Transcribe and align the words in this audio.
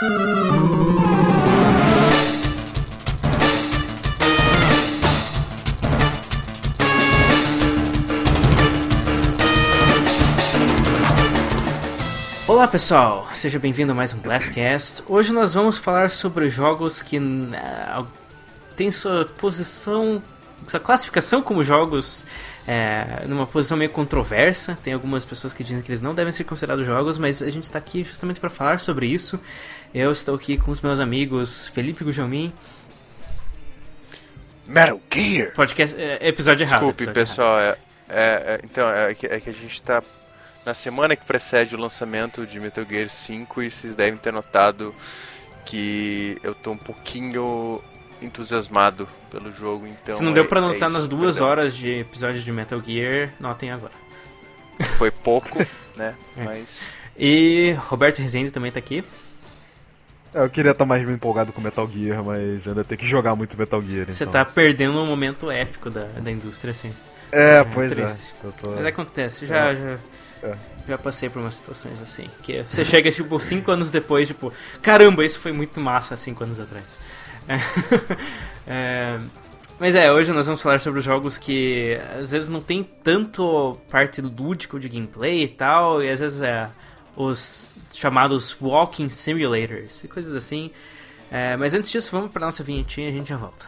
Olá 0.00 0.06
pessoal, 12.68 13.26
seja 13.34 13.58
bem-vindo 13.58 13.90
a 13.90 13.94
mais 13.96 14.14
um 14.14 14.18
Blastcast. 14.20 15.02
Hoje 15.08 15.32
nós 15.32 15.54
vamos 15.54 15.78
falar 15.78 16.12
sobre 16.12 16.48
jogos 16.48 17.02
que 17.02 17.18
uh, 17.18 18.06
têm 18.76 18.92
sua 18.92 19.24
posição, 19.24 20.22
sua 20.68 20.78
classificação 20.78 21.42
como 21.42 21.64
jogos 21.64 22.24
é, 22.68 23.24
numa 23.26 23.46
posição 23.46 23.78
meio 23.78 23.90
controversa. 23.90 24.76
Tem 24.82 24.92
algumas 24.92 25.24
pessoas 25.24 25.54
que 25.54 25.64
dizem 25.64 25.82
que 25.82 25.90
eles 25.90 26.02
não 26.02 26.14
devem 26.14 26.30
ser 26.30 26.44
considerados 26.44 26.84
jogos, 26.84 27.16
mas 27.16 27.42
a 27.42 27.48
gente 27.48 27.62
está 27.62 27.78
aqui 27.78 28.02
justamente 28.02 28.38
para 28.38 28.50
falar 28.50 28.78
sobre 28.78 29.06
isso. 29.06 29.40
Eu 29.94 30.12
estou 30.12 30.34
aqui 30.34 30.58
com 30.58 30.70
os 30.70 30.82
meus 30.82 31.00
amigos 31.00 31.68
Felipe 31.68 32.04
Gujalmin. 32.04 32.52
Metal 34.66 35.00
Gear! 35.10 35.54
Podcast, 35.54 35.98
é, 35.98 36.28
episódio 36.28 36.64
errado. 36.64 36.80
Desculpe, 36.80 37.04
episódio 37.04 37.14
pessoal. 37.14 37.58
Errado. 37.58 37.78
É, 38.06 38.20
é, 38.20 38.60
então, 38.62 38.86
é 38.86 39.14
que, 39.14 39.26
é 39.26 39.40
que 39.40 39.48
a 39.48 39.52
gente 39.52 39.72
está 39.72 40.02
na 40.66 40.74
semana 40.74 41.16
que 41.16 41.24
precede 41.24 41.74
o 41.74 41.80
lançamento 41.80 42.46
de 42.46 42.60
Metal 42.60 42.84
Gear 42.84 43.08
5 43.08 43.62
e 43.62 43.70
vocês 43.70 43.94
devem 43.94 44.18
ter 44.18 44.30
notado 44.30 44.94
que 45.64 46.38
eu 46.42 46.54
tô 46.54 46.72
um 46.72 46.78
pouquinho 46.78 47.82
entusiasmado 48.20 49.08
pelo 49.30 49.52
jogo, 49.52 49.86
então... 49.86 50.16
Se 50.16 50.22
não 50.22 50.32
deu 50.32 50.44
é, 50.44 50.46
pra 50.46 50.58
é 50.58 50.62
notar 50.62 50.88
isso, 50.88 50.98
nas 50.98 51.08
duas 51.08 51.36
perdão. 51.36 51.48
horas 51.50 51.76
de 51.76 51.90
episódio 52.00 52.40
de 52.40 52.52
Metal 52.52 52.80
Gear, 52.84 53.30
notem 53.38 53.70
agora. 53.70 53.92
Foi 54.96 55.10
pouco, 55.10 55.58
né? 55.96 56.14
É. 56.36 56.44
Mas... 56.44 56.82
E 57.16 57.72
Roberto 57.88 58.18
Rezende 58.20 58.50
também 58.50 58.70
tá 58.70 58.78
aqui. 58.78 59.02
É, 60.34 60.42
Eu 60.44 60.50
queria 60.50 60.70
estar 60.72 60.84
mais 60.86 61.02
empolgado 61.08 61.52
com 61.52 61.60
Metal 61.60 61.88
Gear, 61.92 62.22
mas 62.22 62.68
ainda 62.68 62.84
tem 62.84 62.96
que 62.96 63.06
jogar 63.06 63.34
muito 63.34 63.58
Metal 63.58 63.80
Gear. 63.80 64.06
Você 64.06 64.24
então. 64.24 64.32
tá 64.32 64.44
perdendo 64.44 65.00
um 65.00 65.06
momento 65.06 65.50
épico 65.50 65.90
da, 65.90 66.04
da 66.04 66.30
indústria, 66.30 66.70
assim. 66.70 66.92
É, 67.32 67.64
pois 67.64 67.92
triste. 67.92 68.34
é. 68.42 68.46
Eu 68.46 68.52
tô... 68.52 68.70
Mas 68.70 68.86
acontece, 68.86 69.46
já, 69.46 69.72
É. 69.72 69.76
já, 69.76 69.98
É. 70.48 70.54
já 70.88 70.98
passei 70.98 71.28
por 71.28 71.40
umas 71.42 71.56
situações 71.56 72.00
assim. 72.00 72.28
Que 72.42 72.62
você 72.70 72.84
chega, 72.84 73.10
tipo, 73.10 73.38
cinco 73.40 73.70
anos 73.70 73.90
depois, 73.90 74.28
tipo, 74.28 74.52
caramba, 74.80 75.24
isso 75.24 75.38
foi 75.40 75.52
muito 75.52 75.80
massa 75.80 76.16
cinco 76.16 76.44
anos 76.44 76.60
atrás. 76.60 76.98
É, 78.70 79.18
mas 79.80 79.94
é, 79.94 80.12
hoje 80.12 80.30
nós 80.30 80.44
vamos 80.44 80.60
falar 80.60 80.78
sobre 80.78 80.98
os 80.98 81.04
jogos 81.04 81.38
que 81.38 81.98
às 82.20 82.32
vezes 82.32 82.50
não 82.50 82.60
tem 82.60 82.82
tanto 82.82 83.78
parte 83.88 84.20
lúdico 84.20 84.78
de 84.78 84.90
gameplay 84.90 85.44
e 85.44 85.48
tal, 85.48 86.02
e 86.02 86.10
às 86.10 86.20
vezes 86.20 86.42
é 86.42 86.68
os 87.16 87.74
chamados 87.90 88.54
walking 88.60 89.08
simulators 89.08 90.04
e 90.04 90.08
coisas 90.08 90.36
assim. 90.36 90.70
É, 91.30 91.56
mas 91.56 91.74
antes 91.74 91.90
disso, 91.90 92.10
vamos 92.12 92.30
pra 92.30 92.44
nossa 92.44 92.62
vinhetinha 92.62 93.08
e 93.08 93.10
a 93.10 93.12
gente 93.12 93.28
já 93.30 93.36
volta. 93.36 93.66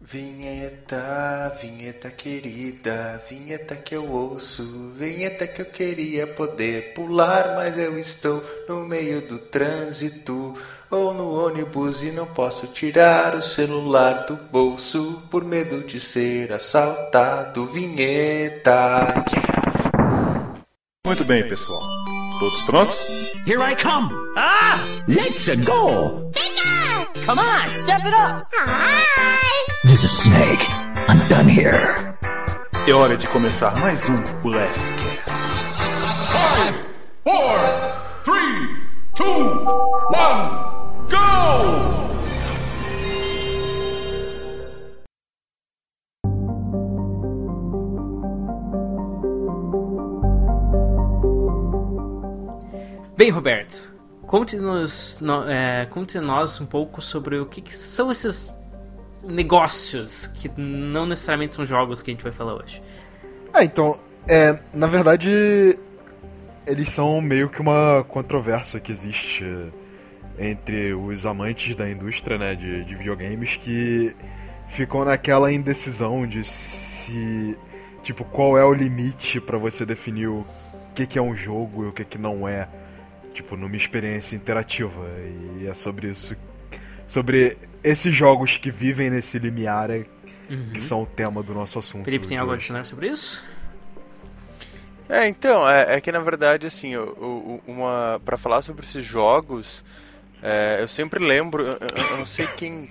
Vinheta, 0.00 1.56
vinheta 1.60 2.10
querida, 2.10 3.20
vinheta 3.28 3.74
que 3.74 3.96
eu 3.96 4.08
ouço, 4.08 4.92
vinheta 4.96 5.48
que 5.48 5.62
eu 5.62 5.66
queria 5.66 6.28
poder 6.28 6.94
pular, 6.94 7.56
mas 7.56 7.76
eu 7.76 7.98
estou 7.98 8.44
no 8.68 8.86
meio 8.86 9.26
do 9.26 9.38
trânsito 9.38 10.56
ou 10.90 11.12
no 11.12 11.46
ônibus 11.46 12.02
e 12.02 12.10
não 12.10 12.26
posso 12.26 12.66
tirar 12.68 13.34
o 13.34 13.42
celular 13.42 14.26
do 14.26 14.36
bolso 14.36 15.22
por 15.30 15.44
medo 15.44 15.82
de 15.82 16.00
ser 16.00 16.52
assaltado. 16.52 17.66
Vinheta. 17.66 19.24
Muito 21.06 21.24
bem, 21.24 21.46
pessoal. 21.48 21.80
Todos 22.38 22.62
prontos? 22.62 23.06
Here 23.46 23.62
I 23.62 23.74
come! 23.74 24.10
Ah! 24.36 24.78
Let's 25.08 25.48
go! 25.64 26.30
Come 27.24 27.40
on, 27.40 27.72
step 27.72 28.02
it 28.04 28.14
up! 28.14 28.46
This 29.84 30.04
is 30.04 30.10
Snake. 30.10 30.66
I'm 31.08 31.18
done 31.28 31.48
here. 31.48 32.14
É 32.86 32.92
hora 32.92 33.16
de 33.16 33.26
começar 33.28 33.74
mais 33.76 34.08
um 34.08 34.20
Blastcast. 34.42 35.30
Five, 36.30 36.82
four, 37.24 37.58
three, 38.24 38.76
two, 39.14 39.64
one, 40.10 40.75
go! 41.08 42.06
Bem, 53.16 53.30
Roberto, 53.30 53.94
conte-nos 54.26 55.20
no, 55.20 55.48
é, 55.48 55.86
conte 55.86 56.20
nós 56.20 56.60
um 56.60 56.66
pouco 56.66 57.00
sobre 57.00 57.38
o 57.38 57.46
que, 57.46 57.62
que 57.62 57.74
são 57.74 58.10
esses 58.10 58.54
negócios 59.24 60.26
que 60.26 60.50
não 60.60 61.06
necessariamente 61.06 61.54
são 61.54 61.64
jogos 61.64 62.02
que 62.02 62.10
a 62.10 62.14
gente 62.14 62.22
vai 62.22 62.32
falar 62.32 62.54
hoje. 62.54 62.82
Ah, 63.52 63.64
então, 63.64 63.98
é, 64.28 64.60
na 64.74 64.86
verdade, 64.86 65.78
eles 66.66 66.92
são 66.92 67.20
meio 67.20 67.48
que 67.48 67.60
uma 67.60 68.04
controvérsia 68.08 68.78
que 68.78 68.92
existe 68.92 69.44
entre 70.38 70.92
os 70.94 71.24
amantes 71.26 71.74
da 71.74 71.88
indústria, 71.90 72.36
né, 72.38 72.54
de, 72.54 72.84
de 72.84 72.94
videogames 72.94 73.56
que 73.56 74.14
ficam 74.68 75.04
naquela 75.04 75.52
indecisão 75.52 76.26
de 76.26 76.44
se, 76.44 77.56
tipo, 78.02 78.24
qual 78.24 78.58
é 78.58 78.64
o 78.64 78.72
limite 78.74 79.40
pra 79.40 79.56
você 79.58 79.86
definir 79.86 80.28
o 80.28 80.44
que, 80.94 81.06
que 81.06 81.18
é 81.18 81.22
um 81.22 81.34
jogo 81.34 81.84
e 81.84 81.88
o 81.88 81.92
que, 81.92 82.04
que 82.04 82.18
não 82.18 82.46
é, 82.48 82.68
tipo, 83.32 83.56
numa 83.56 83.76
experiência 83.76 84.36
interativa. 84.36 85.00
E 85.60 85.66
é 85.66 85.74
sobre 85.74 86.10
isso, 86.10 86.36
sobre 87.06 87.56
esses 87.82 88.14
jogos 88.14 88.56
que 88.58 88.70
vivem 88.70 89.08
nesse 89.10 89.38
limiar 89.38 89.90
é, 89.90 90.04
que 90.72 90.80
são 90.80 91.02
o 91.02 91.06
tema 91.06 91.42
do 91.42 91.54
nosso 91.54 91.78
assunto. 91.78 92.04
Felipe, 92.04 92.26
tem 92.26 92.36
algo 92.38 92.52
a 92.52 92.54
adicionar 92.56 92.84
sobre 92.84 93.08
isso? 93.08 93.42
É, 95.08 95.28
então, 95.28 95.68
é, 95.68 95.94
é 95.96 96.00
que 96.00 96.10
na 96.10 96.18
verdade, 96.18 96.66
assim, 96.66 96.96
o- 96.96 97.02
o- 97.04 97.62
uma 97.66 98.20
para 98.24 98.36
falar 98.36 98.60
sobre 98.62 98.84
esses 98.84 99.04
jogos, 99.04 99.84
é, 100.42 100.78
eu 100.80 100.88
sempre 100.88 101.24
lembro, 101.24 101.62
eu, 101.64 101.72
eu- 101.80 102.16
não 102.18 102.26
sei 102.26 102.46
quem, 102.56 102.88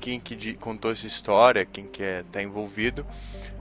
quem 0.00 0.20
que 0.20 0.54
contou 0.54 0.90
essa 0.92 1.06
história, 1.06 1.64
quem 1.64 1.86
que 1.86 2.02
é, 2.02 2.24
tá 2.30 2.42
envolvido, 2.42 3.06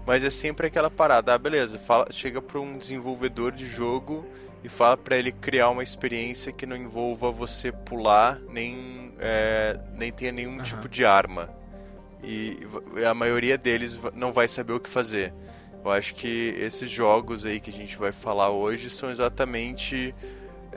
mas 0.05 0.23
é 0.23 0.29
sempre 0.29 0.67
aquela 0.67 0.89
parada, 0.89 1.33
ah, 1.33 1.37
beleza, 1.37 1.77
fala, 1.79 2.07
chega 2.11 2.41
para 2.41 2.59
um 2.59 2.77
desenvolvedor 2.77 3.51
de 3.51 3.65
jogo 3.65 4.25
e 4.63 4.69
fala 4.69 4.97
para 4.97 5.17
ele 5.17 5.31
criar 5.31 5.69
uma 5.69 5.83
experiência 5.83 6.51
que 6.51 6.65
não 6.65 6.75
envolva 6.75 7.31
você 7.31 7.71
pular, 7.71 8.39
nem, 8.49 9.13
é, 9.19 9.79
nem 9.95 10.11
tenha 10.11 10.31
nenhum 10.31 10.55
Aham. 10.55 10.63
tipo 10.63 10.89
de 10.89 11.05
arma. 11.05 11.49
E 12.23 12.57
a 13.07 13.13
maioria 13.13 13.57
deles 13.57 13.99
não 14.15 14.31
vai 14.33 14.47
saber 14.47 14.73
o 14.73 14.79
que 14.79 14.89
fazer. 14.89 15.31
Eu 15.85 15.91
acho 15.91 16.15
que 16.15 16.55
esses 16.59 16.89
jogos 16.89 17.45
aí 17.45 17.59
que 17.59 17.69
a 17.69 17.73
gente 17.73 17.95
vai 17.95 18.11
falar 18.11 18.49
hoje 18.49 18.89
são 18.89 19.11
exatamente 19.11 20.13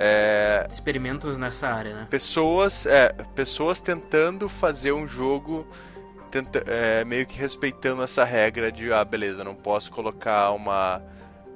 é, 0.03 0.67
Experimentos 0.69 1.37
nessa 1.37 1.69
área, 1.69 1.95
né? 1.95 2.07
pessoas, 2.09 2.87
é, 2.87 3.13
pessoas 3.35 3.81
tentando 3.81 4.49
fazer 4.49 4.93
um 4.93 5.07
jogo 5.07 5.67
tenta, 6.31 6.63
é, 6.67 7.05
meio 7.05 7.27
que 7.27 7.37
respeitando 7.39 8.03
essa 8.03 8.25
regra 8.25 8.71
de 8.73 8.93
ah, 8.93 9.05
beleza, 9.05 9.45
não 9.45 9.55
posso 9.55 9.91
colocar 9.93 10.53
uma 10.53 11.03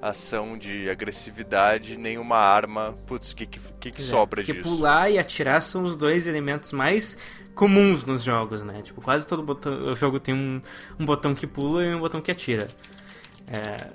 ação 0.02 0.58
de 0.58 0.90
agressividade 0.90 1.96
nem 1.96 2.18
uma 2.18 2.36
arma. 2.36 2.94
Putz, 3.06 3.32
o 3.32 3.36
que, 3.36 3.46
que, 3.46 3.60
que, 3.80 3.90
que 3.92 4.02
É, 4.02 4.02
sobra 4.02 4.42
porque 4.42 4.52
disso? 4.52 4.62
pular 4.62 5.10
e 5.10 5.18
atirar 5.18 5.62
são 5.62 5.84
os 5.84 5.96
dois 5.96 6.28
elementos 6.28 6.72
mais 6.72 7.16
comuns 7.54 8.04
nos 8.04 8.22
jogos, 8.22 8.62
né? 8.62 8.82
Tipo, 8.82 9.00
quase 9.00 9.26
todo 9.26 9.42
botão, 9.42 9.92
o 9.92 9.96
jogo 9.96 10.20
tem 10.20 10.34
um, 10.34 10.60
um 10.98 11.06
botão 11.06 11.34
que 11.34 11.46
pula 11.46 11.84
e 11.84 11.94
um 11.94 12.00
botão 12.00 12.20
que 12.20 12.30
atira. 12.30 12.66
É, 13.46 13.88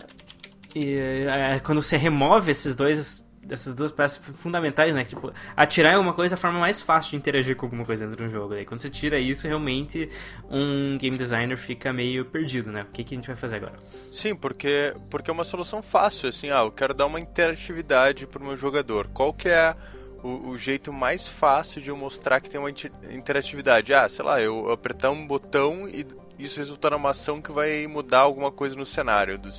e 0.74 0.96
é, 0.96 1.60
quando 1.60 1.82
você 1.82 1.98
remove 1.98 2.52
esses 2.52 2.76
dois 2.76 3.28
essas 3.50 3.74
duas 3.76 3.92
peças 3.92 4.18
fundamentais, 4.36 4.94
né? 4.94 5.04
Tipo, 5.06 5.32
atirar 5.56 5.94
é 5.94 5.98
uma 5.98 6.14
coisa, 6.14 6.36
a 6.36 6.38
forma 6.38 6.60
mais 6.60 6.82
fácil 6.82 7.12
de 7.12 7.18
interagir 7.18 7.56
com 7.56 7.66
alguma 7.66 7.86
coisa 7.86 8.06
dentro 8.06 8.24
de 8.24 8.30
um 8.30 8.32
jogo. 8.32 8.54
Daí 8.54 8.66
quando 8.66 8.80
você 8.80 8.90
tira 8.90 9.20
isso, 9.20 9.48
realmente 9.48 10.10
um 10.50 10.98
game 10.98 11.18
designer 11.18 11.58
fica 11.58 11.94
meio 11.94 12.26
perdido, 12.26 12.72
né? 12.72 12.84
O 12.84 12.92
que, 12.92 13.04
que 13.04 13.14
a 13.14 13.18
gente 13.18 13.28
vai 13.28 13.36
fazer 13.36 13.58
agora? 13.58 13.80
Sim, 14.12 14.36
porque, 14.36 14.94
porque 15.10 15.30
é 15.30 15.34
uma 15.34 15.44
solução 15.44 15.82
fácil, 15.82 16.30
assim, 16.30 16.50
ah, 16.50 16.64
eu 16.64 16.72
quero 16.72 16.94
dar 16.94 17.06
uma 17.06 17.20
interatividade 17.20 18.26
pro 18.28 18.44
meu 18.44 18.56
jogador. 18.56 19.08
Qual 19.14 19.34
que 19.34 19.50
é 19.50 19.76
o, 20.24 20.50
o 20.50 20.58
jeito 20.58 20.92
mais 20.92 21.28
fácil 21.28 21.82
de 21.82 21.90
eu 21.90 21.98
mostrar 21.98 22.40
que 22.42 22.50
tem 22.50 22.60
uma 22.60 22.70
inter- 22.70 22.92
interatividade? 23.12 23.94
Ah, 23.94 24.08
sei 24.10 24.26
lá, 24.26 24.42
eu 24.42 24.72
apertar 24.72 25.12
um 25.12 25.26
botão 25.26 25.88
e 25.88 26.06
isso 26.38 26.58
resultar 26.58 26.92
numa 26.92 27.10
ação 27.10 27.42
que 27.42 27.52
vai 27.52 27.86
mudar 27.86 28.20
alguma 28.20 28.52
coisa 28.52 28.76
no 28.76 28.86
cenário. 28.86 29.38
Do, 29.38 29.50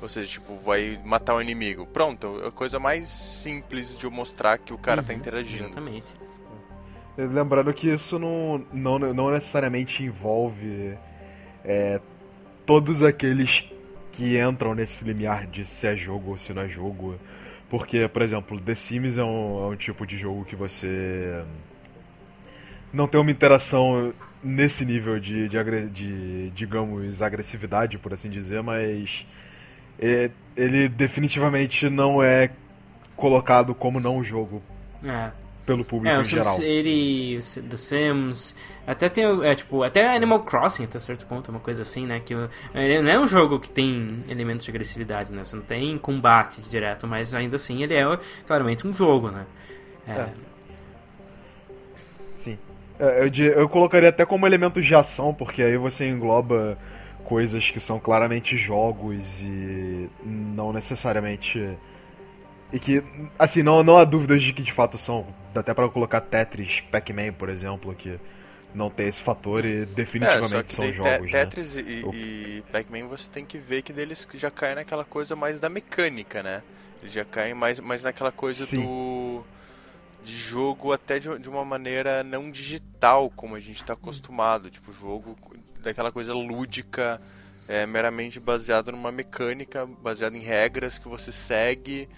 ou 0.00 0.08
seja, 0.08 0.28
tipo, 0.28 0.56
vai 0.56 1.00
matar 1.04 1.34
um 1.36 1.40
inimigo. 1.42 1.86
Pronto, 1.86 2.40
é 2.44 2.48
a 2.48 2.52
coisa 2.52 2.78
mais 2.78 3.08
simples 3.08 3.96
de 3.96 4.04
eu 4.06 4.10
mostrar 4.10 4.58
que 4.58 4.72
o 4.72 4.78
cara 4.78 5.02
tá 5.02 5.12
Uhum, 5.12 5.14
interagindo. 5.14 5.82
Exatamente. 5.86 6.18
Lembrando 7.16 7.72
que 7.72 7.88
isso 7.88 8.18
não, 8.18 8.58
não, 8.72 8.98
não 8.98 9.30
necessariamente 9.30 10.02
envolve 10.02 10.98
é, 11.64 12.00
todos 12.66 13.02
aqueles 13.02 13.64
que 14.12 14.38
entram 14.40 14.74
nesse 14.74 15.04
limiar 15.04 15.46
de 15.46 15.64
se 15.64 15.86
é 15.86 15.96
jogo 15.96 16.32
ou 16.32 16.38
se 16.38 16.54
não 16.54 16.62
é 16.62 16.68
jogo. 16.68 17.18
Porque, 17.70 18.08
por 18.08 18.22
exemplo, 18.22 18.60
The 18.60 18.74
Sims 18.74 19.18
é 19.18 19.24
um, 19.24 19.64
é 19.64 19.68
um 19.68 19.76
tipo 19.76 20.06
de 20.06 20.18
jogo 20.18 20.44
que 20.44 20.56
você 20.56 21.44
não 22.92 23.06
tem 23.06 23.20
uma 23.20 23.30
interação 23.30 24.12
nesse 24.42 24.84
nível 24.84 25.18
de, 25.18 25.48
de, 25.48 25.90
de, 25.90 26.50
digamos, 26.50 27.20
agressividade, 27.22 27.98
por 27.98 28.12
assim 28.12 28.30
dizer, 28.30 28.62
mas 28.62 29.26
ele 30.56 30.88
definitivamente 30.88 31.88
não 31.90 32.22
é 32.22 32.50
colocado 33.16 33.74
como 33.74 33.98
não 34.00 34.22
jogo 34.22 34.62
É. 35.04 35.30
pelo 35.64 35.84
público 35.84 36.14
É, 36.14 36.20
em 36.20 36.24
geral. 36.24 36.54
SimCity, 36.54 37.36
o 37.38 37.42
Si- 37.42 37.62
The 37.62 37.76
Sims, 37.76 38.54
até 38.86 39.08
tem, 39.08 39.24
é, 39.44 39.54
tipo, 39.54 39.82
até 39.82 40.14
Animal 40.14 40.40
Crossing 40.44 40.84
até 40.84 40.98
certo 40.98 41.26
ponto, 41.26 41.50
uma 41.50 41.60
coisa 41.60 41.82
assim, 41.82 42.06
né, 42.06 42.20
que 42.20 42.34
ele 42.74 43.02
não 43.02 43.10
é 43.10 43.18
um 43.18 43.26
jogo 43.26 43.58
que 43.58 43.70
tem 43.70 44.22
elementos 44.28 44.64
de 44.64 44.70
agressividade, 44.70 45.32
né, 45.32 45.44
você 45.44 45.56
não 45.56 45.62
tem 45.62 45.96
combate 45.98 46.60
direto, 46.62 47.06
mas 47.06 47.34
ainda 47.34 47.56
assim 47.56 47.82
ele 47.82 47.94
é 47.94 48.04
claramente 48.46 48.86
um 48.86 48.92
jogo, 48.92 49.30
né. 49.30 49.44
É, 50.06 50.12
É. 50.12 50.28
Sim. 52.34 52.58
É, 52.98 53.24
Eu, 53.24 53.44
eu 53.52 53.68
colocaria 53.68 54.08
até 54.08 54.24
como 54.24 54.46
elementos 54.46 54.84
de 54.84 54.94
ação, 54.94 55.34
porque 55.34 55.62
aí 55.62 55.76
você 55.76 56.08
engloba 56.08 56.78
coisas 57.26 57.70
que 57.70 57.80
são 57.80 58.00
claramente 58.00 58.56
jogos 58.56 59.42
e 59.42 60.08
não 60.24 60.72
necessariamente. 60.72 61.76
E 62.72 62.80
que, 62.80 63.02
assim, 63.38 63.62
não, 63.62 63.82
não 63.82 63.96
há 63.96 64.04
dúvidas 64.04 64.42
de 64.42 64.52
que 64.52 64.62
de 64.62 64.72
fato 64.72 64.98
são. 64.98 65.26
Dá 65.54 65.60
até 65.60 65.72
pra 65.72 65.88
colocar 65.88 66.20
Tetris, 66.20 66.80
Pac-Man, 66.90 67.32
por 67.32 67.48
exemplo, 67.48 67.94
que 67.94 68.18
não 68.74 68.90
tem 68.90 69.08
esse 69.08 69.22
fator 69.22 69.64
e 69.64 69.86
É, 70.20 70.40
definitivamente 70.40 70.64
que 70.64 70.72
são 70.72 70.90
daí 70.90 70.92
Te- 71.00 71.18
jogos, 71.18 71.34
né? 71.34 71.52
Tetris 71.54 71.76
e, 71.76 71.80
e 72.60 72.62
Pac-Man 72.72 73.06
você 73.08 73.28
tem 73.30 73.44
que 73.44 73.58
ver 73.58 73.82
que 73.82 73.92
deles 73.92 74.26
já 74.34 74.50
caem 74.50 74.76
naquela 74.76 75.04
coisa 75.04 75.36
mais 75.36 75.60
da 75.60 75.68
mecânica, 75.68 76.42
né? 76.42 76.62
Eles 77.02 77.12
já 77.12 77.24
caem 77.24 77.54
mais, 77.54 77.78
mais 77.80 78.02
naquela 78.02 78.32
coisa 78.32 78.66
Sim. 78.66 78.78
do 78.78 79.44
de 80.22 80.36
jogo 80.36 80.92
até 80.92 81.18
de, 81.18 81.38
de 81.38 81.48
uma 81.48 81.64
maneira 81.64 82.24
não 82.24 82.50
digital 82.50 83.30
como 83.30 83.56
a 83.56 83.60
gente 83.60 83.76
está 83.76 83.94
acostumado, 83.94 84.70
tipo 84.70 84.92
jogo 84.92 85.36
daquela 85.86 86.12
coisa 86.12 86.34
lúdica, 86.34 87.20
é, 87.68 87.86
meramente 87.86 88.38
baseado 88.38 88.92
numa 88.92 89.10
mecânica, 89.12 89.86
baseado 89.86 90.36
em 90.36 90.40
regras 90.40 90.98
que 90.98 91.08
você 91.08 91.32
segue, 91.32 92.08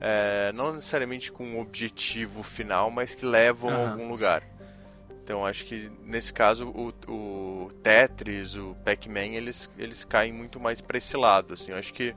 é, 0.00 0.50
não 0.52 0.72
necessariamente 0.74 1.30
com 1.30 1.44
um 1.44 1.60
objetivo 1.60 2.42
final, 2.42 2.90
mas 2.90 3.14
que 3.14 3.24
levam 3.24 3.70
a 3.70 3.74
Aham. 3.74 3.90
algum 3.92 4.08
lugar. 4.08 4.42
Então 5.22 5.44
acho 5.44 5.66
que 5.66 5.90
nesse 6.04 6.32
caso 6.32 6.68
o, 6.68 6.88
o 7.12 7.70
Tetris, 7.82 8.56
o 8.56 8.74
Pac-Man, 8.84 9.34
eles, 9.36 9.70
eles 9.78 10.02
caem 10.04 10.32
muito 10.32 10.58
mais 10.58 10.80
para 10.80 10.96
esse 10.96 11.16
lado. 11.16 11.52
Assim, 11.52 11.70
eu 11.72 11.76
acho 11.76 11.92
que 11.92 12.14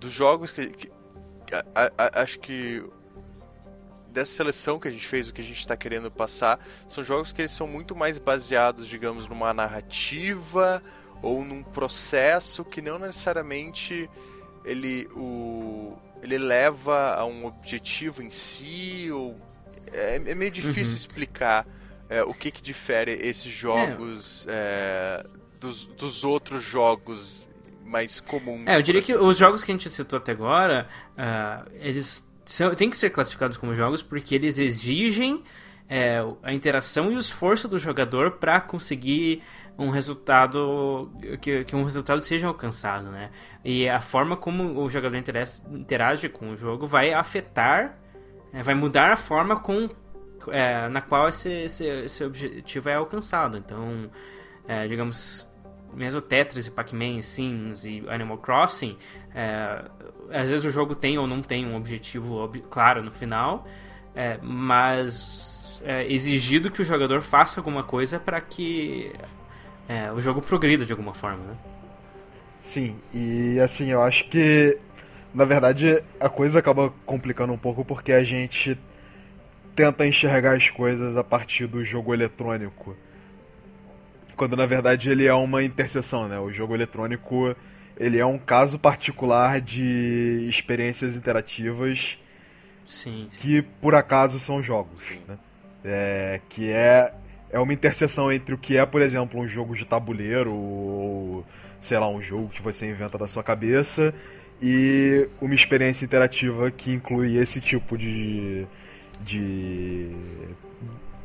dos 0.00 0.10
jogos 0.12 0.50
que, 0.50 0.66
que- 0.70 0.90
a- 1.54 1.92
a- 1.96 2.20
acho 2.22 2.40
que 2.40 2.82
dessa 4.14 4.32
seleção 4.32 4.78
que 4.78 4.88
a 4.88 4.90
gente 4.90 5.06
fez, 5.06 5.28
o 5.28 5.32
que 5.34 5.40
a 5.40 5.44
gente 5.44 5.58
está 5.58 5.76
querendo 5.76 6.10
passar, 6.10 6.58
são 6.88 7.02
jogos 7.04 7.32
que 7.32 7.42
eles 7.42 7.52
são 7.52 7.66
muito 7.66 7.94
mais 7.94 8.18
baseados, 8.18 8.86
digamos, 8.88 9.28
numa 9.28 9.52
narrativa 9.52 10.82
ou 11.20 11.44
num 11.44 11.62
processo 11.62 12.64
que 12.64 12.80
não 12.80 12.98
necessariamente 12.98 14.08
ele 14.64 15.06
o 15.14 15.96
ele 16.22 16.38
leva 16.38 17.14
a 17.14 17.26
um 17.26 17.44
objetivo 17.44 18.22
em 18.22 18.30
si 18.30 19.10
ou 19.12 19.36
é, 19.92 20.16
é 20.16 20.34
meio 20.34 20.50
difícil 20.50 20.92
Uhum. 20.92 20.96
explicar 20.96 21.66
é, 22.08 22.22
o 22.22 22.32
que 22.32 22.50
que 22.50 22.62
difere 22.62 23.12
esses 23.12 23.52
jogos 23.52 24.46
é, 24.48 25.26
dos, 25.60 25.84
dos 25.86 26.24
outros 26.24 26.62
jogos 26.62 27.48
mais 27.84 28.20
comuns. 28.20 28.66
É, 28.66 28.76
eu 28.76 28.82
diria 28.82 29.02
que 29.02 29.12
assim 29.12 29.22
os 29.22 29.36
jogos 29.36 29.62
que 29.62 29.70
a 29.70 29.74
gente 29.74 29.90
citou 29.90 30.16
até 30.16 30.32
agora, 30.32 30.88
ah, 31.16 31.64
eles 31.74 32.23
têm 32.76 32.90
que 32.90 32.96
ser 32.96 33.10
classificados 33.10 33.56
como 33.56 33.74
jogos 33.74 34.02
porque 34.02 34.34
eles 34.34 34.58
exigem 34.58 35.42
é, 35.88 36.18
a 36.42 36.52
interação 36.52 37.10
e 37.10 37.16
o 37.16 37.18
esforço 37.18 37.68
do 37.68 37.78
jogador 37.78 38.32
para 38.32 38.60
conseguir 38.60 39.42
um 39.76 39.90
resultado 39.90 41.10
que, 41.40 41.64
que 41.64 41.74
um 41.74 41.82
resultado 41.82 42.20
seja 42.20 42.46
alcançado, 42.46 43.10
né? 43.10 43.30
E 43.64 43.88
a 43.88 44.00
forma 44.00 44.36
como 44.36 44.80
o 44.80 44.88
jogador 44.88 45.16
interage, 45.16 45.62
interage 45.70 46.28
com 46.28 46.50
o 46.50 46.56
jogo 46.56 46.86
vai 46.86 47.12
afetar, 47.12 47.98
é, 48.52 48.62
vai 48.62 48.74
mudar 48.74 49.12
a 49.12 49.16
forma 49.16 49.58
com 49.58 49.88
é, 50.48 50.88
na 50.88 51.00
qual 51.00 51.28
esse, 51.28 51.50
esse, 51.50 51.86
esse 51.86 52.24
objetivo 52.24 52.88
é 52.88 52.94
alcançado. 52.94 53.58
Então, 53.58 54.10
é, 54.68 54.86
digamos, 54.86 55.50
mesmo 55.92 56.20
Tetris 56.20 56.66
e 56.66 56.70
Pac-Man, 56.70 57.20
Sims 57.22 57.84
e 57.84 58.04
Animal 58.08 58.38
Crossing, 58.38 58.96
é, 59.34 59.84
às 60.32 60.48
vezes 60.50 60.64
o 60.64 60.70
jogo 60.70 60.94
tem 60.94 61.18
ou 61.18 61.26
não 61.26 61.42
tem 61.42 61.66
um 61.66 61.76
objetivo 61.76 62.36
ob- 62.36 62.62
claro 62.70 63.02
no 63.02 63.10
final, 63.10 63.66
é, 64.14 64.38
mas 64.42 65.80
é 65.84 66.10
exigido 66.12 66.70
que 66.70 66.82
o 66.82 66.84
jogador 66.84 67.20
faça 67.22 67.60
alguma 67.60 67.82
coisa 67.84 68.18
para 68.20 68.40
que 68.40 69.12
é, 69.88 70.12
o 70.12 70.20
jogo 70.20 70.42
progrida 70.42 70.86
de 70.86 70.92
alguma 70.92 71.14
forma, 71.14 71.44
né? 71.44 71.58
Sim, 72.60 72.96
e 73.12 73.60
assim, 73.60 73.90
eu 73.90 74.02
acho 74.02 74.28
que 74.28 74.78
na 75.34 75.44
verdade 75.44 76.02
a 76.20 76.28
coisa 76.28 76.58
acaba 76.60 76.92
complicando 77.06 77.52
um 77.52 77.58
pouco 77.58 77.84
porque 77.84 78.12
a 78.12 78.24
gente 78.24 78.78
tenta 79.76 80.06
enxergar 80.06 80.56
as 80.56 80.70
coisas 80.70 81.16
a 81.16 81.24
partir 81.24 81.66
do 81.68 81.84
jogo 81.84 82.14
eletrônico. 82.14 82.96
Quando 84.36 84.56
na 84.56 84.66
verdade 84.66 85.10
ele 85.10 85.26
é 85.26 85.34
uma 85.34 85.62
interseção, 85.62 86.28
né? 86.28 86.38
O 86.38 86.50
jogo 86.52 86.74
eletrônico 86.74 87.54
ele 87.98 88.18
é 88.18 88.26
um 88.26 88.38
caso 88.38 88.78
particular 88.78 89.60
de 89.60 90.46
experiências 90.48 91.16
interativas 91.16 92.18
Sim, 92.86 93.28
sim. 93.30 93.40
que 93.40 93.62
por 93.80 93.94
acaso 93.94 94.38
são 94.38 94.62
jogos, 94.62 95.02
né? 95.28 95.38
É, 95.84 96.40
que 96.48 96.70
é 96.70 97.12
é 97.50 97.58
uma 97.60 97.72
interseção 97.72 98.32
entre 98.32 98.52
o 98.54 98.58
que 98.58 98.76
é, 98.76 98.84
por 98.84 99.00
exemplo, 99.00 99.40
um 99.40 99.46
jogo 99.46 99.76
de 99.76 99.84
tabuleiro 99.84 100.52
ou 100.52 101.46
sei 101.80 101.98
lá, 101.98 102.08
um 102.08 102.20
jogo 102.20 102.48
que 102.48 102.60
você 102.62 102.88
inventa 102.90 103.16
da 103.18 103.28
sua 103.28 103.42
cabeça 103.44 104.12
e 104.60 105.28
uma 105.40 105.54
experiência 105.54 106.04
interativa 106.04 106.70
que 106.70 106.92
inclui 106.92 107.36
esse 107.36 107.60
tipo 107.60 107.96
de 107.98 108.66
de 109.20 110.10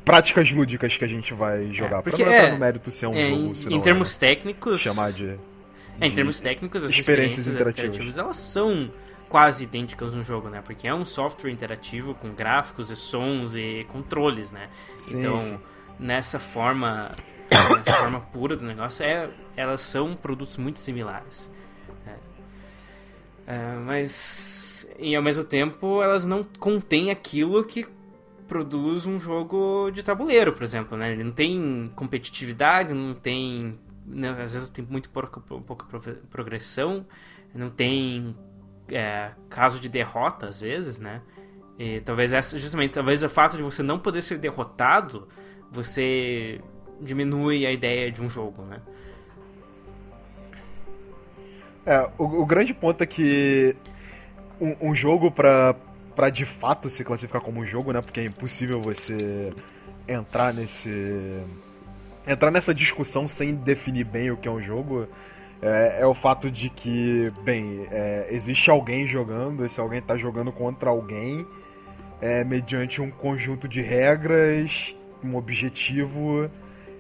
práticas 0.06 0.52
lúdicas 0.52 0.98
que 0.98 1.04
a 1.04 1.08
gente 1.08 1.34
vai 1.34 1.72
jogar. 1.74 2.02
porque 2.04 2.24
pra 2.24 2.26
não 2.26 2.32
entrar 2.32 2.48
é- 2.48 2.52
no 2.52 2.58
mérito 2.58 2.92
se 2.92 3.06
é 3.06 3.08
um 3.08 3.16
É, 3.18 3.22
jogo, 3.22 3.52
em, 3.52 3.56
se 3.56 3.70
em 3.70 3.78
não 3.78 3.82
termos 3.82 4.16
é, 4.16 4.20
técnicos, 4.20 4.82
chamar 4.82 5.12
de, 5.14 5.40
É, 6.00 6.08
em 6.08 6.12
termos 6.12 6.40
técnicos, 6.40 6.84
as 6.84 6.92
experiências 6.92 7.46
experiências, 7.46 7.48
interativas. 7.48 7.90
interativas. 7.90 8.18
elas 8.18 8.38
são 8.38 8.92
quase 9.30 9.64
idênticas 9.64 10.14
no 10.14 10.24
jogo, 10.24 10.50
né? 10.50 10.62
Porque 10.66 10.88
é 10.88 10.94
um 10.94 11.06
software 11.06 11.52
interativo 11.52 12.16
com 12.16 12.34
gráficos 12.34 12.90
e 12.90 12.96
sons 12.96 13.56
e 13.56 13.86
controles, 13.90 14.52
né? 14.52 14.70
Sim, 14.98 15.20
então, 15.20 15.40
sim. 15.40 15.60
nessa 16.00 16.40
forma, 16.40 17.12
nessa 17.78 17.94
forma 17.98 18.20
pura 18.20 18.58
do 18.58 18.66
negócio, 18.66 19.06
é, 19.06 19.30
elas 19.56 19.82
são 19.82 20.16
produtos 20.16 20.58
muito 20.58 20.80
similares. 20.80 21.52
É. 22.08 23.54
É, 23.54 23.76
mas, 23.76 24.88
e 24.98 25.16
ao 25.16 25.22
mesmo 25.22 25.44
tempo, 25.44 26.02
elas 26.02 26.26
não 26.26 26.44
contêm 26.44 27.12
aquilo 27.12 27.64
que 27.64 27.88
produz 28.48 29.06
um 29.06 29.20
jogo 29.20 29.92
de 29.92 30.02
tabuleiro, 30.02 30.52
por 30.54 30.64
exemplo, 30.64 30.98
né? 30.98 31.12
Ele 31.12 31.24
não 31.24 31.32
tem 31.32 31.92
competitividade, 31.96 32.94
não 32.94 33.14
tem... 33.14 33.80
né, 34.10 34.30
às 34.42 34.54
vezes 34.54 34.70
tem 34.70 34.84
muito 34.84 35.10
pouca, 35.10 35.40
pouca 35.40 35.86
progressão, 36.30 37.06
não 37.54 37.70
tem 37.70 38.36
é, 38.90 39.32
caso 39.50 39.80
de 39.80 39.88
derrota, 39.88 40.48
às 40.48 40.62
vezes, 40.62 41.00
né? 41.00 41.22
E 41.78 42.02
talvez 42.02 42.34
essa, 42.34 42.58
justamente, 42.58 42.92
talvez 42.92 43.24
o 43.24 43.30
fato 43.30 43.56
de 43.56 43.64
você 43.64 43.82
não 43.82 44.00
poder 44.00 44.22
ser 44.22 44.38
derrotado, 44.38 45.28
você 45.72 46.60
diminui 47.00 47.66
a 47.66 47.72
ideia 47.72 48.12
de 48.12 48.22
um 48.22 48.28
jogo, 48.28 48.64
né? 48.64 48.82
É, 51.86 52.10
o, 52.18 52.42
o 52.42 52.46
grande 52.46 52.74
ponto 52.74 53.02
é 53.02 53.06
que 53.06 53.76
um, 54.60 54.90
um 54.90 54.96
jogo 54.96 55.32
pra, 55.32 55.74
pra 56.16 56.30
de 56.30 56.46
fato 56.46 56.90
se 56.90 57.04
classificar 57.04 57.42
como 57.42 57.62
um 57.62 57.66
jogo, 57.66 57.94
né? 57.94 58.02
Porque 58.02 58.20
é 58.20 58.26
impossível 58.26 58.82
você 58.82 59.54
entrar 60.08 60.54
nesse. 60.54 61.42
Entrar 62.32 62.52
nessa 62.52 62.74
discussão 62.74 63.28
sem 63.28 63.56
definir 63.56 64.06
bem 64.06 64.32
o 64.32 64.38
que 64.38 64.48
é 64.48 64.52
um 64.52 64.62
jogo. 64.62 65.08
É, 65.62 65.98
é 66.02 66.06
o 66.06 66.14
fato 66.14 66.50
de 66.50 66.70
que, 66.70 67.32
bem, 67.44 67.88
é, 67.92 68.28
existe 68.32 68.70
alguém 68.70 69.06
jogando, 69.08 69.66
esse 69.66 69.80
alguém 69.80 70.02
tá 70.02 70.16
jogando 70.18 70.52
contra 70.54 70.90
alguém, 70.90 71.46
é, 72.22 72.44
mediante 72.44 73.02
um 73.02 73.12
conjunto 73.12 73.68
de 73.68 73.82
regras, 73.82 74.96
um 75.24 75.36
objetivo, 75.36 76.50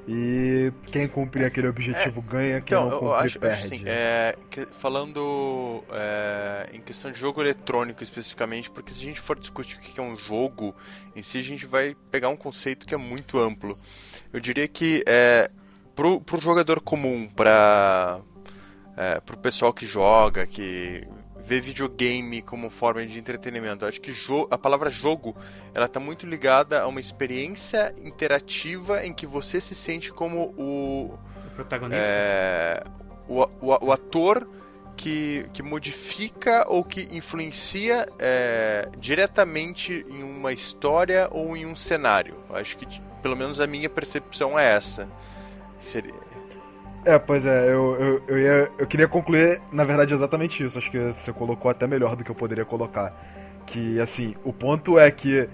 e 0.07 0.73
quem 0.91 1.07
cumprir 1.07 1.45
aquele 1.45 1.67
objetivo 1.67 2.21
ganha, 2.21 2.61
quem 2.61 2.77
Então, 2.77 2.85
não 2.85 2.91
eu 2.91 2.99
cumprir 2.99 3.15
acho, 3.15 3.39
perde. 3.39 3.55
acho 3.65 3.75
assim, 3.75 3.83
é, 3.85 4.35
que- 4.49 4.65
falando 4.79 5.83
é, 5.91 6.69
em 6.73 6.81
questão 6.81 7.11
de 7.11 7.19
jogo 7.19 7.41
eletrônico 7.41 8.03
especificamente, 8.03 8.69
porque 8.69 8.91
se 8.93 8.99
a 8.99 9.03
gente 9.03 9.19
for 9.19 9.37
discutir 9.39 9.77
o 9.77 9.79
que 9.79 9.99
é 9.99 10.03
um 10.03 10.15
jogo 10.15 10.75
em 11.15 11.21
si, 11.21 11.37
a 11.37 11.43
gente 11.43 11.65
vai 11.65 11.95
pegar 12.11 12.29
um 12.29 12.35
conceito 12.35 12.87
que 12.87 12.93
é 12.93 12.97
muito 12.97 13.39
amplo. 13.39 13.77
Eu 14.31 14.39
diria 14.39 14.67
que 14.67 15.03
é, 15.07 15.49
pro, 15.95 16.21
pro 16.21 16.39
jogador 16.39 16.81
comum, 16.81 17.27
para 17.27 18.19
é, 18.95 19.19
pro 19.21 19.37
pessoal 19.37 19.73
que 19.73 19.85
joga, 19.85 20.45
que 20.45 21.07
ver 21.49 21.61
videogame 21.61 22.41
como 22.43 22.69
forma 22.69 23.03
de 23.05 23.17
entretenimento. 23.17 23.83
Eu 23.83 23.89
acho 23.89 23.99
que 23.99 24.13
a 24.51 24.57
palavra 24.57 24.89
jogo 24.89 25.35
ela 25.73 25.87
está 25.87 25.99
muito 25.99 26.27
ligada 26.27 26.81
a 26.81 26.87
uma 26.87 26.99
experiência 26.99 27.95
interativa 28.03 29.03
em 29.03 29.13
que 29.13 29.25
você 29.25 29.59
se 29.59 29.73
sente 29.73 30.11
como 30.11 30.53
o, 30.57 31.17
o 31.47 31.49
protagonista, 31.55 32.05
é, 32.05 32.83
o, 33.27 33.41
o, 33.61 33.85
o, 33.87 33.91
ator 33.91 34.47
que, 34.95 35.45
que 35.51 35.63
modifica 35.63 36.65
ou 36.67 36.83
que 36.83 37.07
influencia 37.11 38.07
é, 38.19 38.87
diretamente 38.99 40.05
em 40.07 40.21
uma 40.21 40.53
história 40.53 41.29
ou 41.31 41.57
em 41.57 41.65
um 41.65 41.75
cenário. 41.75 42.35
Eu 42.47 42.57
acho 42.57 42.77
que 42.77 42.85
pelo 43.21 43.35
menos 43.35 43.59
a 43.61 43.67
minha 43.67 43.89
percepção 43.89 44.57
é 44.57 44.75
essa. 44.75 45.07
Seria, 45.81 46.13
é, 47.05 47.17
pois 47.17 47.45
é, 47.45 47.69
eu, 47.69 47.95
eu, 47.95 48.23
eu, 48.27 48.39
ia, 48.39 48.71
eu 48.77 48.85
queria 48.85 49.07
concluir, 49.07 49.61
na 49.71 49.83
verdade, 49.83 50.13
exatamente 50.13 50.63
isso. 50.63 50.77
Acho 50.77 50.91
que 50.91 50.99
você 50.99 51.31
colocou 51.31 51.71
até 51.71 51.87
melhor 51.87 52.15
do 52.15 52.23
que 52.23 52.31
eu 52.31 52.35
poderia 52.35 52.65
colocar. 52.65 53.15
Que, 53.65 53.99
assim, 53.99 54.35
o 54.43 54.51
ponto 54.51 54.99
é 54.99 55.09
que, 55.09 55.47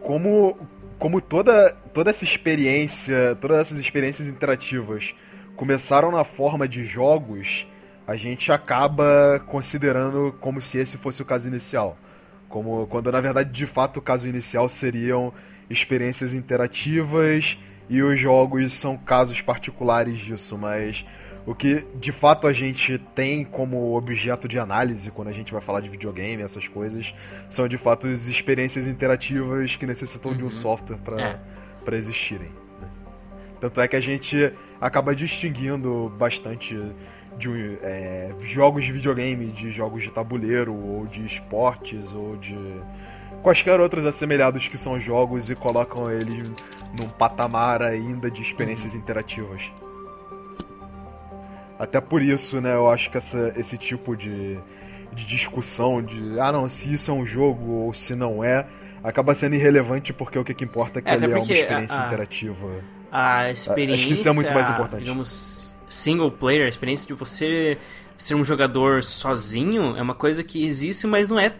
como, 0.00 0.56
como 0.98 1.20
toda, 1.20 1.72
toda 1.92 2.10
essa 2.10 2.24
experiência, 2.24 3.36
todas 3.40 3.58
essas 3.58 3.78
experiências 3.78 4.26
interativas 4.26 5.14
começaram 5.54 6.10
na 6.10 6.24
forma 6.24 6.66
de 6.66 6.84
jogos, 6.84 7.66
a 8.06 8.16
gente 8.16 8.50
acaba 8.50 9.40
considerando 9.46 10.34
como 10.40 10.62
se 10.62 10.78
esse 10.78 10.96
fosse 10.96 11.20
o 11.20 11.24
caso 11.24 11.48
inicial. 11.48 11.98
Como 12.48 12.86
quando, 12.86 13.12
na 13.12 13.20
verdade, 13.20 13.50
de 13.50 13.66
fato, 13.66 13.98
o 13.98 14.02
caso 14.02 14.28
inicial 14.28 14.68
seriam 14.68 15.32
experiências 15.68 16.34
interativas 16.34 17.58
e 17.88 18.02
os 18.02 18.18
jogos 18.18 18.72
são 18.72 18.96
casos 18.96 19.40
particulares 19.40 20.18
disso, 20.18 20.58
mas 20.58 21.04
o 21.46 21.54
que 21.54 21.86
de 21.94 22.10
fato 22.10 22.48
a 22.48 22.52
gente 22.52 22.98
tem 23.14 23.44
como 23.44 23.96
objeto 23.96 24.48
de 24.48 24.58
análise 24.58 25.10
quando 25.12 25.28
a 25.28 25.32
gente 25.32 25.52
vai 25.52 25.60
falar 25.60 25.80
de 25.80 25.88
videogame, 25.88 26.42
essas 26.42 26.66
coisas, 26.66 27.14
são 27.48 27.68
de 27.68 27.76
fato 27.76 28.08
as 28.08 28.26
experiências 28.26 28.86
interativas 28.86 29.76
que 29.76 29.86
necessitam 29.86 30.32
uhum. 30.32 30.36
de 30.36 30.42
um 30.42 30.46
uhum. 30.46 30.50
software 30.50 30.98
para 30.98 31.22
é. 31.22 31.40
Pra 31.84 31.96
existirem. 31.96 32.48
Né? 32.80 32.88
Tanto 33.60 33.80
é 33.80 33.86
que 33.86 33.94
a 33.94 34.00
gente 34.00 34.52
acaba 34.80 35.14
distinguindo 35.14 36.12
bastante 36.18 36.76
de 37.38 37.78
é, 37.82 38.34
jogos 38.40 38.84
de 38.84 38.90
videogame, 38.90 39.46
de 39.46 39.70
jogos 39.70 40.02
de 40.02 40.10
tabuleiro, 40.10 40.74
ou 40.74 41.06
de 41.06 41.24
esportes, 41.24 42.12
ou 42.12 42.36
de 42.36 42.56
quaisquer 43.42 43.80
outros 43.80 44.06
assemelhados 44.06 44.68
que 44.68 44.76
são 44.76 44.98
jogos 44.98 45.50
e 45.50 45.54
colocam 45.54 46.10
eles 46.10 46.48
num 46.98 47.08
patamar 47.08 47.82
ainda 47.82 48.30
de 48.30 48.42
experiências 48.42 48.94
uhum. 48.94 49.00
interativas. 49.00 49.72
Até 51.78 52.00
por 52.00 52.22
isso, 52.22 52.60
né, 52.60 52.74
eu 52.74 52.88
acho 52.88 53.10
que 53.10 53.18
essa, 53.18 53.52
esse 53.56 53.76
tipo 53.76 54.16
de, 54.16 54.58
de 55.12 55.26
discussão 55.26 56.02
de, 56.02 56.40
ah 56.40 56.50
não, 56.50 56.68
se 56.68 56.92
isso 56.92 57.10
é 57.10 57.14
um 57.14 57.26
jogo 57.26 57.70
ou 57.70 57.92
se 57.92 58.14
não 58.14 58.42
é, 58.42 58.66
acaba 59.04 59.34
sendo 59.34 59.56
irrelevante 59.56 60.12
porque 60.12 60.38
o 60.38 60.44
que, 60.44 60.54
que 60.54 60.64
importa 60.64 60.98
é 61.00 61.02
que 61.02 61.10
é, 61.10 61.14
ele 61.14 61.26
é 61.26 61.28
uma 61.28 61.38
experiência 61.38 62.02
a, 62.02 62.06
interativa. 62.06 62.66
A 63.12 63.50
experiência, 63.50 63.94
acho 63.94 64.06
que 64.06 64.14
isso 64.14 64.28
é 64.28 64.32
muito 64.32 64.54
mais 64.54 64.70
importante. 64.70 65.00
Digamos, 65.04 65.76
single 65.88 66.30
player, 66.30 66.64
a 66.64 66.68
experiência 66.68 67.06
de 67.06 67.12
você 67.12 67.76
ser 68.16 68.34
um 68.34 68.44
jogador 68.44 69.02
sozinho 69.02 69.96
é 69.96 70.02
uma 70.02 70.14
coisa 70.14 70.42
que 70.42 70.66
existe, 70.66 71.06
mas 71.06 71.28
não 71.28 71.38
é 71.38 71.52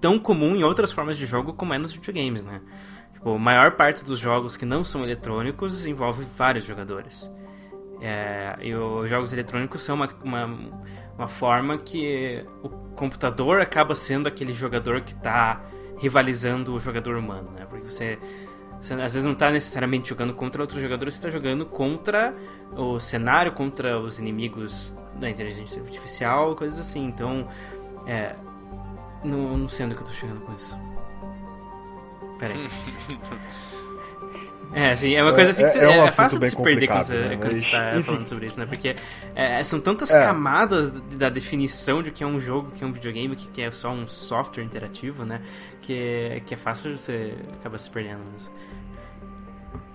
tão 0.00 0.18
comum 0.18 0.54
em 0.56 0.64
outras 0.64 0.92
formas 0.92 1.16
de 1.18 1.26
jogo 1.26 1.52
como 1.52 1.74
é 1.74 1.78
nos 1.78 1.92
videogames, 1.92 2.42
né? 2.42 2.60
Tipo, 3.12 3.34
a 3.34 3.38
maior 3.38 3.72
parte 3.72 4.04
dos 4.04 4.18
jogos 4.18 4.56
que 4.56 4.64
não 4.64 4.84
são 4.84 5.02
eletrônicos 5.02 5.84
envolve 5.86 6.24
vários 6.36 6.64
jogadores. 6.64 7.30
É, 8.00 8.56
e 8.60 8.74
os 8.74 9.10
jogos 9.10 9.32
eletrônicos 9.32 9.80
são 9.80 9.96
uma, 9.96 10.08
uma, 10.22 10.44
uma, 11.16 11.26
forma 11.26 11.76
que 11.78 12.44
o 12.62 12.68
computador 12.94 13.60
acaba 13.60 13.92
sendo 13.92 14.28
aquele 14.28 14.52
jogador 14.52 15.00
que 15.00 15.14
está 15.14 15.60
rivalizando 15.98 16.76
o 16.76 16.78
jogador 16.78 17.16
humano, 17.16 17.50
né? 17.50 17.66
Porque 17.68 17.90
você, 17.90 18.16
você 18.80 18.94
às 18.94 19.14
vezes 19.14 19.24
não 19.24 19.32
está 19.32 19.50
necessariamente 19.50 20.08
jogando 20.08 20.32
contra 20.32 20.62
outro 20.62 20.80
jogador, 20.80 21.10
você 21.10 21.18
está 21.18 21.28
jogando 21.28 21.66
contra 21.66 22.32
o 22.76 23.00
cenário, 23.00 23.50
contra 23.50 23.98
os 23.98 24.20
inimigos 24.20 24.96
da 25.16 25.28
inteligência 25.28 25.82
artificial, 25.82 26.54
coisas 26.54 26.78
assim. 26.78 27.04
Então, 27.04 27.48
é, 28.06 28.36
não, 29.24 29.58
não 29.58 29.68
sei 29.68 29.86
onde 29.86 29.94
que 29.94 30.02
eu 30.02 30.06
tô 30.06 30.12
chegando 30.12 30.40
com 30.40 30.54
isso. 30.54 30.78
Pera 32.38 32.54
aí. 32.54 32.68
É, 34.72 34.90
assim, 34.90 35.14
é 35.14 35.22
uma 35.22 35.32
coisa 35.32 35.50
assim 35.50 35.64
que 35.64 35.78
é, 35.78 35.82
é, 35.82 35.98
é, 35.98 35.98
é 35.98 36.10
fácil 36.10 36.38
de 36.38 36.50
se 36.50 36.56
perder 36.56 36.86
quando 36.86 37.04
você, 37.04 37.14
né? 37.14 37.36
quando 37.36 37.56
você 37.56 37.70
tá 37.70 37.90
Enfim. 37.90 38.02
falando 38.02 38.26
sobre 38.26 38.46
isso, 38.46 38.60
né? 38.60 38.66
Porque 38.66 38.96
é, 39.34 39.64
são 39.64 39.80
tantas 39.80 40.10
é. 40.10 40.22
camadas 40.22 40.90
da 40.90 41.30
definição 41.30 42.02
de 42.02 42.10
que 42.10 42.22
é 42.22 42.26
um 42.26 42.38
jogo, 42.38 42.70
que 42.72 42.84
é 42.84 42.86
um 42.86 42.92
videogame, 42.92 43.34
que 43.34 43.62
é 43.62 43.70
só 43.70 43.90
um 43.90 44.06
software 44.06 44.62
interativo, 44.62 45.24
né? 45.24 45.40
Que, 45.80 46.42
que 46.44 46.52
é 46.52 46.56
fácil 46.56 46.98
você 46.98 47.34
acabar 47.58 47.78
se 47.78 47.90
perdendo 47.90 48.20
nisso. 48.30 48.52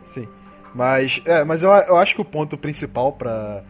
Sim. 0.03 0.27
Mas, 0.73 1.21
é, 1.25 1.43
mas 1.43 1.61
eu, 1.61 1.69
eu 1.69 1.97
acho 1.97 2.15
que 2.15 2.21
o 2.21 2.25
ponto 2.25 2.57
principal 2.57 3.13
para 3.13 3.63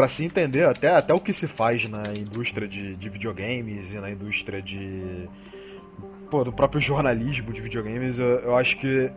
para 0.00 0.08
se 0.08 0.24
entender 0.24 0.64
até, 0.64 0.96
até 0.96 1.12
o 1.12 1.20
que 1.20 1.30
se 1.30 1.46
faz 1.46 1.86
na 1.86 2.14
indústria 2.14 2.66
de, 2.66 2.96
de 2.96 3.08
videogames 3.10 3.92
e 3.92 3.98
na 4.00 4.10
indústria 4.10 4.62
de. 4.62 5.28
Pô, 6.30 6.42
do 6.42 6.50
próprio 6.50 6.80
jornalismo 6.80 7.52
de 7.52 7.60
videogames, 7.60 8.18
eu, 8.18 8.38
eu 8.38 8.56
acho 8.56 8.78
que 8.78 9.12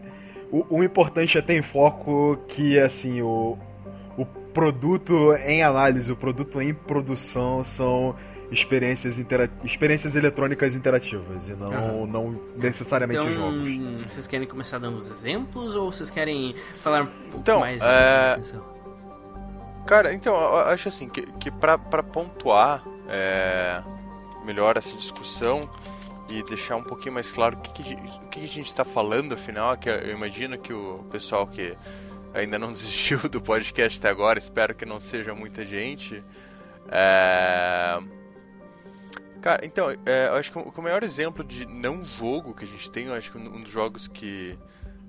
o, 0.52 0.66
o, 0.80 0.84
importante 0.84 1.38
é 1.38 1.42
ter 1.42 1.58
em 1.58 1.62
foco 1.62 2.38
que, 2.50 2.78
assim, 2.78 3.22
o, 3.22 3.58
o 4.18 4.26
produto 4.26 5.34
em 5.46 5.64
análise, 5.64 6.12
o 6.12 6.18
produto 6.18 6.62
em 6.62 6.74
produção 6.74 7.64
são 7.64 8.14
experiências, 8.52 9.18
intera 9.18 9.50
experiências 9.64 10.18
eletrônicas 10.18 10.76
interativas 10.76 11.48
e 11.48 11.54
não, 11.54 11.72
uhum. 11.72 12.06
não 12.06 12.42
necessariamente 12.58 13.24
então, 13.24 13.34
jogos. 13.34 14.12
Vocês 14.12 14.28
querem 14.28 14.46
começar 14.46 14.80
dando 14.80 14.98
os 14.98 15.10
exemplos 15.10 15.78
ou 15.78 15.90
vocês 15.90 16.10
querem 16.10 16.56
falar 16.82 17.04
um 17.04 17.06
pouco 17.06 17.40
então, 17.40 17.62
mais? 17.62 17.82
É... 17.82 18.38
Cara, 19.86 20.14
então, 20.14 20.34
eu 20.36 20.60
acho 20.60 20.88
assim, 20.88 21.10
que, 21.10 21.24
que 21.34 21.52
pra, 21.52 21.78
pra 21.78 22.02
pontuar 22.02 22.84
é, 23.10 23.84
melhor 24.46 24.78
essa 24.78 24.96
discussão 24.96 25.70
e 26.30 26.42
deixar 26.44 26.78
um 26.78 26.84
pouquinho 26.84 27.14
mais 27.14 27.32
claro 27.32 27.58
o 27.58 27.60
que, 27.60 27.84
que, 27.84 27.94
o 27.94 28.30
que 28.30 28.40
a 28.40 28.48
gente 28.48 28.68
está 28.68 28.86
falando, 28.86 29.34
afinal, 29.34 29.76
que 29.78 29.90
eu 29.90 30.12
imagino 30.12 30.58
que 30.58 30.74
o 30.74 31.06
pessoal 31.12 31.46
que 31.46 31.76
ainda 32.34 32.58
não 32.58 32.72
desistiu 32.74 33.20
do 33.30 33.42
podcast 33.42 34.00
até 34.00 34.10
agora, 34.10 34.40
espero 34.40 34.74
que 34.74 34.86
não 34.86 35.00
seja 35.00 35.36
muita 35.36 35.66
gente. 35.66 36.24
É... 36.90 38.00
Cara, 39.42 39.66
então, 39.66 39.92
é, 40.06 40.28
eu 40.30 40.36
acho 40.36 40.54
que 40.54 40.58
o 40.58 40.82
maior 40.82 41.04
exemplo 41.04 41.44
de 41.44 41.66
não 41.68 42.02
jogo 42.06 42.54
que 42.54 42.64
a 42.64 42.68
gente 42.68 42.90
tem, 42.90 43.08
eu 43.08 43.14
acho 43.14 43.30
que 43.30 43.38
um 43.38 43.62
dos 43.62 43.72
jogos 43.72 44.08
que 44.08 44.58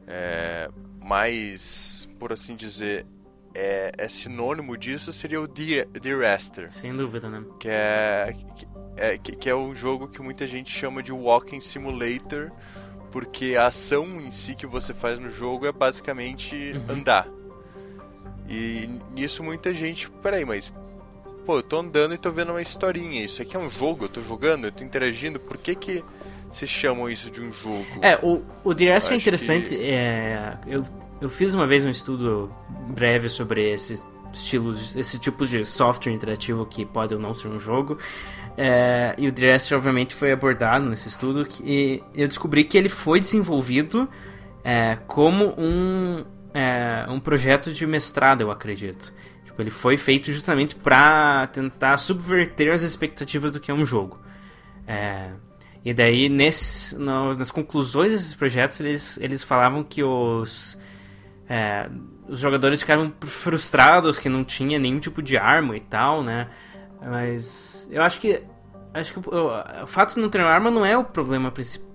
é 0.09 0.69
mais, 1.01 2.09
por 2.19 2.33
assim 2.33 2.57
dizer, 2.57 3.07
é, 3.55 3.93
é, 3.97 4.09
sinônimo 4.09 4.77
disso 4.77 5.13
seria 5.13 5.41
o 5.41 5.47
The, 5.47 5.87
The 6.01 6.15
Rester. 6.17 6.73
Sem 6.73 6.95
dúvida, 6.95 7.29
né? 7.31 7.45
Que 7.61 7.69
é, 7.69 8.37
que, 8.57 8.69
é, 8.97 9.19
que, 9.19 9.37
que 9.37 9.49
é 9.49 9.55
um 9.55 9.75
jogo 9.75 10.09
que 10.09 10.21
muita 10.21 10.47
gente 10.47 10.71
chama 10.71 11.03
de 11.03 11.13
Walking 11.13 11.61
Simulator, 11.61 12.51
porque 13.13 13.55
a 13.57 13.67
ação 13.67 14.21
em 14.21 14.31
si 14.31 14.55
que 14.55 14.67
você 14.67 14.93
faz 14.93 15.19
no 15.19 15.31
jogo 15.31 15.67
é 15.67 15.73
basicamente 15.73 16.73
uhum. 16.75 16.97
andar. 16.97 17.29
E 18.49 18.89
nisso 19.13 19.43
muita 19.43 19.73
gente, 19.73 20.11
peraí, 20.11 20.45
mas 20.45 20.73
pô, 21.47 21.59
eu 21.59 21.63
tô 21.63 21.79
andando 21.79 22.15
e 22.15 22.19
tô 22.19 22.31
vendo 22.33 22.51
uma 22.51 22.63
historinha. 22.63 23.25
Isso 23.25 23.41
aqui 23.41 23.57
é 23.57 23.59
um 23.59 23.71
jogo, 23.71 24.07
eu 24.07 24.09
tô 24.09 24.21
jogando, 24.21 24.67
eu 24.67 24.73
tô 24.73 24.83
interagindo, 24.83 25.39
por 25.39 25.57
que 25.57 25.75
que 25.75 26.05
vocês 26.53 26.71
chamam 26.71 27.09
isso 27.09 27.31
de 27.31 27.41
um 27.41 27.53
jogo? 27.53 27.87
É, 28.03 28.19
o, 28.23 28.45
o 28.63 28.75
The 28.75 28.85
Rest 28.85 29.11
é 29.11 29.15
interessante. 29.15 29.77
Que... 29.77 29.85
É, 29.91 30.59
eu 30.67 30.85
eu 31.25 31.31
fiz 31.31 31.55
uma 31.55 31.67
vez 31.67 31.83
um 31.87 31.89
estudo 31.89 32.53
breve 32.89 33.31
sobre 33.31 33.73
esses 33.73 34.07
estilos, 34.31 34.95
esse 34.95 35.19
tipo 35.19 35.47
de 35.47 35.65
software 35.65 36.13
interativo 36.13 36.67
que 36.67 36.85
pode 36.85 37.15
ou 37.15 37.21
não 37.21 37.33
ser 37.33 37.49
um 37.49 37.59
jogo. 37.59 37.99
É, 38.59 39.15
e 39.17 39.27
o 39.27 39.33
Dress 39.33 39.73
obviamente 39.73 40.15
foi 40.15 40.33
abordado 40.33 40.89
nesse 40.89 41.09
estudo 41.09 41.49
e 41.63 42.03
eu 42.15 42.29
descobri 42.29 42.63
que 42.63 42.77
ele 42.77 42.91
foi 42.91 43.21
desenvolvido 43.21 44.07
é, 44.63 44.99
como 45.07 45.55
um, 45.59 46.25
é, 46.53 47.07
um 47.09 47.19
projeto 47.19 47.73
de 47.73 47.87
mestrado, 47.87 48.43
eu 48.43 48.51
acredito. 48.51 49.11
Tipo, 49.47 49.63
ele 49.63 49.71
foi 49.71 49.97
feito 49.97 50.31
justamente 50.31 50.75
para 50.75 51.47
tentar 51.47 51.97
subverter 51.97 52.71
as 52.71 52.83
expectativas 52.83 53.51
do 53.51 53.59
que 53.59 53.71
é 53.71 53.75
um 53.75 53.85
jogo. 53.85 54.19
É, 54.87 55.31
e 55.83 55.95
daí, 55.95 56.29
nesse, 56.29 56.95
no, 56.97 57.33
nas 57.33 57.51
conclusões 57.51 58.13
desses 58.13 58.35
projetos, 58.35 58.79
eles, 58.81 59.19
eles 59.23 59.43
falavam 59.43 59.83
que 59.83 60.03
os 60.03 60.79
é, 61.49 61.89
os 62.29 62.41
jogadores 62.41 62.81
ficaram 62.81 63.13
frustrados 63.21 64.19
que 64.19 64.29
não 64.29 64.45
tinha 64.45 64.79
nenhum 64.79 64.99
tipo 64.99 65.23
de 65.23 65.37
arma 65.37 65.77
e 65.77 65.81
tal, 65.81 66.23
né? 66.23 66.49
Mas 67.01 67.89
eu 67.91 68.03
acho 68.03 68.19
que 68.19 68.43
acho 68.95 69.13
que 69.13 69.29
o, 69.29 69.83
o 69.83 69.87
fato 69.87 70.15
de 70.15 70.21
não 70.21 70.29
ter 70.29 70.41
arma 70.41 70.71
não 70.71 70.87
é 70.87 70.97
o 70.97 71.05
problema 71.05 71.51
principal, 71.51 71.95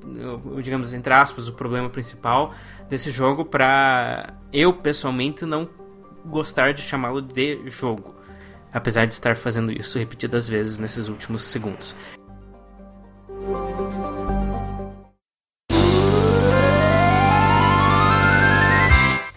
digamos 0.61 0.93
entre 0.93 1.13
aspas, 1.13 1.47
o 1.47 1.53
problema 1.53 1.89
principal 1.89 2.53
desse 2.89 3.09
jogo 3.09 3.45
para 3.45 4.33
eu 4.51 4.73
pessoalmente 4.73 5.45
não 5.45 5.67
gostar 6.25 6.73
de 6.73 6.81
chamá-lo 6.81 7.21
de 7.21 7.61
jogo, 7.67 8.13
apesar 8.71 9.05
de 9.05 9.13
estar 9.13 9.35
fazendo 9.35 9.71
isso 9.71 9.97
repetidas 9.97 10.47
vezes 10.47 10.77
nesses 10.77 11.07
últimos 11.07 11.43
segundos. 11.43 11.95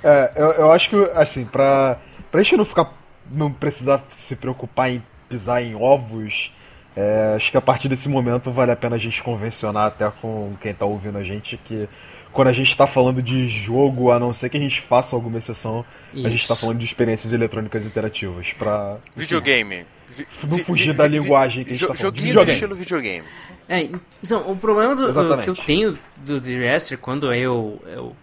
É, 0.03 0.33
eu, 0.37 0.51
eu 0.53 0.73
acho 0.73 0.91
que, 0.91 0.97
assim, 1.15 1.45
pra, 1.45 1.99
pra 2.31 2.43
gente 2.43 2.57
não 2.57 2.65
ficar. 2.65 2.93
não 3.31 3.53
precisar 3.53 4.03
se 4.11 4.37
preocupar 4.37 4.91
em 4.91 5.03
pisar 5.29 5.63
em 5.63 5.75
ovos, 5.75 6.53
é, 6.97 7.33
acho 7.37 7.51
que 7.51 7.57
a 7.57 7.61
partir 7.61 7.89
desse 7.89 8.09
momento 8.09 8.51
vale 8.53 8.71
a 8.71 8.77
pena 8.77 8.97
a 8.97 8.99
gente 8.99 9.23
convencionar 9.23 9.87
até 9.87 10.11
com 10.21 10.53
quem 10.61 10.75
tá 10.75 10.85
ouvindo 10.85 11.17
a 11.17 11.23
gente 11.25 11.57
que 11.57 11.89
quando 12.33 12.49
a 12.49 12.53
gente 12.53 12.75
tá 12.77 12.87
falando 12.87 13.23
de 13.23 13.47
jogo, 13.49 14.11
a 14.11 14.19
não 14.19 14.33
ser 14.33 14.49
que 14.51 14.57
a 14.57 14.61
gente 14.61 14.81
faça 14.81 15.15
alguma 15.17 15.39
exceção, 15.39 15.85
a 16.15 16.29
gente 16.29 16.47
tá 16.47 16.55
Isso. 16.55 16.61
falando 16.63 16.79
de 16.79 16.85
experiências 16.87 17.33
eletrônicas 17.33 17.85
interativas. 17.87 18.53
Pra. 18.55 18.97
enfim, 19.11 19.21
Videogame. 19.21 19.85
Vi- 20.17 20.27
Não 20.47 20.59
fugir 20.59 20.89
vi- 20.93 20.93
da 20.99 21.07
vi- 21.07 21.19
linguagem 21.19 21.65
que 21.65 21.71
a 21.71 21.73
gente 21.73 21.81
jo- 21.81 21.89
tá 21.89 21.95
falando. 21.95 22.03
Joguinho 22.15 22.27
videogame. 22.27 22.53
estilo 22.53 22.77
videogame. 22.77 23.25
É, 23.69 23.89
então, 24.23 24.51
o 24.51 24.57
problema 24.57 24.95
do, 24.97 25.11
do- 25.13 25.39
que 25.39 25.49
eu 25.49 25.55
tenho 25.55 25.97
do 26.17 26.39
The 26.41 26.51
Rester, 26.59 26.99
quando 26.99 27.33
eu, 27.35 27.81
eu 27.87 28.15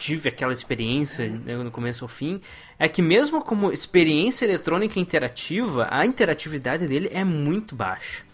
tive 0.00 0.30
aquela 0.30 0.52
experiência 0.52 1.28
né, 1.28 1.54
no 1.56 1.70
começo 1.70 2.02
ao 2.04 2.08
fim, 2.08 2.40
é 2.78 2.88
que 2.88 3.02
mesmo 3.02 3.44
como 3.44 3.70
experiência 3.70 4.46
eletrônica 4.46 4.98
interativa, 4.98 5.86
a 5.90 6.06
interatividade 6.06 6.88
dele 6.88 7.10
é 7.12 7.22
muito 7.22 7.76
baixa. 7.76 8.24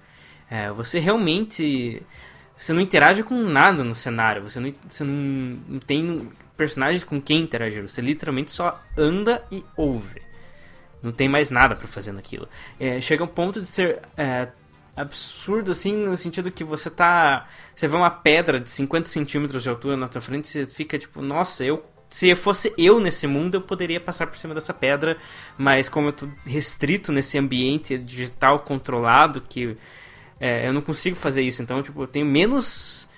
É, 0.48 0.70
você 0.70 0.98
realmente... 1.00 2.00
Você 2.56 2.72
não 2.72 2.80
interage 2.80 3.22
com 3.22 3.34
nada 3.34 3.84
no 3.84 3.94
cenário, 3.94 4.42
você 4.42 4.58
não, 4.58 4.72
você 4.88 5.04
não, 5.04 5.58
não 5.68 5.78
tem 5.78 6.30
personagens 6.56 7.04
com 7.04 7.20
quem 7.20 7.42
interagir, 7.42 7.82
você 7.82 8.00
literalmente 8.00 8.50
só 8.50 8.80
anda 8.96 9.44
e 9.52 9.62
ouve. 9.76 10.22
Não 11.02 11.12
tem 11.12 11.28
mais 11.28 11.50
nada 11.50 11.74
pra 11.74 11.86
fazer 11.86 12.12
naquilo. 12.12 12.48
É, 12.80 12.98
chega 12.98 13.22
um 13.22 13.26
ponto 13.28 13.60
de 13.60 13.68
ser 13.68 14.00
é, 14.16 14.48
absurdo, 14.96 15.70
assim, 15.70 15.94
no 15.94 16.16
sentido 16.16 16.50
que 16.50 16.64
você 16.64 16.88
tá. 16.88 17.46
Você 17.74 17.86
vê 17.86 17.96
uma 17.96 18.10
pedra 18.10 18.58
de 18.58 18.70
50 18.70 19.08
centímetros 19.08 19.62
de 19.62 19.68
altura 19.68 19.96
na 19.96 20.08
tua 20.08 20.20
frente 20.20 20.46
e 20.46 20.48
você 20.48 20.66
fica 20.66 20.98
tipo, 20.98 21.20
nossa, 21.20 21.64
eu. 21.64 21.84
Se 22.08 22.34
fosse 22.36 22.72
eu 22.78 23.00
nesse 23.00 23.26
mundo, 23.26 23.56
eu 23.56 23.60
poderia 23.60 24.00
passar 24.00 24.28
por 24.28 24.38
cima 24.38 24.54
dessa 24.54 24.72
pedra, 24.72 25.16
mas 25.58 25.88
como 25.88 26.08
eu 26.08 26.12
tô 26.12 26.28
restrito 26.44 27.10
nesse 27.10 27.36
ambiente 27.36 27.98
digital 27.98 28.60
controlado, 28.60 29.40
que 29.40 29.76
é, 30.40 30.68
eu 30.68 30.72
não 30.72 30.80
consigo 30.80 31.16
fazer 31.16 31.42
isso. 31.42 31.62
Então, 31.62 31.82
tipo, 31.82 32.02
eu 32.02 32.06
tenho 32.06 32.24
menos. 32.24 33.08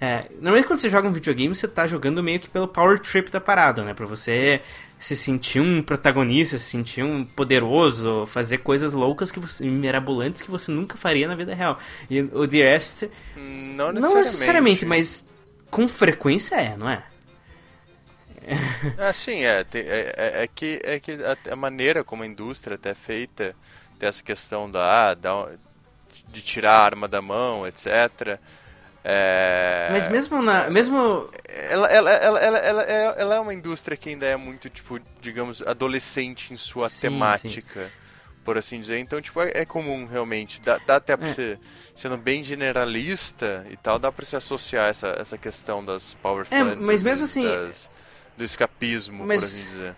É, 0.00 0.26
normalmente 0.34 0.66
quando 0.68 0.78
você 0.78 0.88
joga 0.88 1.08
um 1.08 1.12
videogame, 1.12 1.54
você 1.54 1.66
tá 1.66 1.86
jogando 1.88 2.22
meio 2.22 2.38
que 2.38 2.48
pelo 2.48 2.68
power 2.68 3.00
trip 3.00 3.30
da 3.30 3.40
parada, 3.40 3.82
né? 3.82 3.92
Pra 3.92 4.06
você 4.06 4.62
se 4.98 5.14
sentir 5.16 5.60
um 5.60 5.82
protagonista, 5.82 6.58
se 6.58 6.64
sentir 6.64 7.02
um 7.04 7.24
poderoso, 7.24 8.26
fazer 8.26 8.58
coisas 8.58 8.92
loucas 8.92 9.30
que 9.30 9.38
você, 9.38 9.64
mirabolantes 9.64 10.42
que 10.42 10.50
você 10.50 10.70
nunca 10.72 10.96
faria 10.96 11.28
na 11.28 11.34
vida 11.36 11.54
real. 11.54 11.78
E 12.10 12.20
o 12.20 12.46
The 12.48 12.58
Rest, 12.58 13.02
Não 13.36 13.92
necessariamente. 13.92 14.00
não 14.00 14.14
necessariamente, 14.14 14.86
mas 14.86 15.28
com 15.70 15.86
frequência 15.86 16.56
é, 16.56 16.76
não 16.76 16.88
é? 16.88 17.04
Ah, 18.96 19.12
sim, 19.12 19.44
é, 19.44 19.60
é, 19.74 19.78
é- 20.16 20.42
é 20.44 20.48
que, 20.48 20.80
é 20.82 20.98
que 20.98 21.18
a, 21.50 21.56
maneira 21.56 22.02
como 22.02 22.22
a 22.22 22.26
indústria 22.26 22.76
até 22.76 22.90
é 22.90 22.94
feita, 22.94 23.54
tem 23.98 24.08
essa 24.08 24.22
questão 24.22 24.70
da, 24.70 25.12
da, 25.14 25.48
de 26.28 26.40
tirar 26.40 26.72
a 26.72 26.84
arma 26.84 27.06
da 27.06 27.20
mão, 27.20 27.66
etc. 27.66 28.38
É, 29.10 29.88
Mas 29.90 30.06
mesmo 30.08 30.42
na. 30.42 30.68
Mesmo. 30.68 31.30
ela, 31.70 31.86
ela, 31.88 32.10
ela, 32.10 32.38
ela, 32.40 32.58
ela, 32.58 32.82
é, 32.82 33.14
ela 33.16 33.34
é 33.36 33.40
uma 33.40 33.54
indústria 33.54 33.96
que 33.96 34.10
ainda 34.10 34.26
é 34.26 34.36
muito, 34.36 34.68
tipo, 34.68 35.00
digamos, 35.22 35.62
adolescente 35.62 36.52
em 36.52 36.56
sua 36.56 36.90
Sim, 36.90 37.00
temática, 37.08 37.90
por 38.44 38.58
assim 38.58 38.78
dizer. 38.78 38.98
Então, 38.98 39.18
tipo, 39.22 39.40
é, 39.40 39.50
é 39.54 39.64
comum 39.64 40.04
realmente. 40.04 40.60
Dá, 40.60 40.78
dá 40.86 40.96
até 40.96 41.16
pra 41.16 41.26
É. 41.26 41.32
você, 41.32 41.58
sendo 41.94 42.18
bem 42.18 42.44
generalista 42.44 43.64
e 43.70 43.78
tal, 43.78 43.98
dá 43.98 44.12
pra 44.12 44.26
se 44.26 44.36
associar 44.36 44.90
essa, 44.90 45.08
essa 45.18 45.38
questão 45.38 45.82
das 45.82 46.12
power 46.22 46.46
É, 46.50 46.62
mas 46.62 47.02
mesmo 47.02 47.24
assim- 47.24 47.44
das- 47.48 47.90
do 48.36 48.44
escapismo, 48.44 49.24
Mas- 49.26 49.40
por 49.40 49.46
assim 49.46 49.70
dizer. 49.70 49.94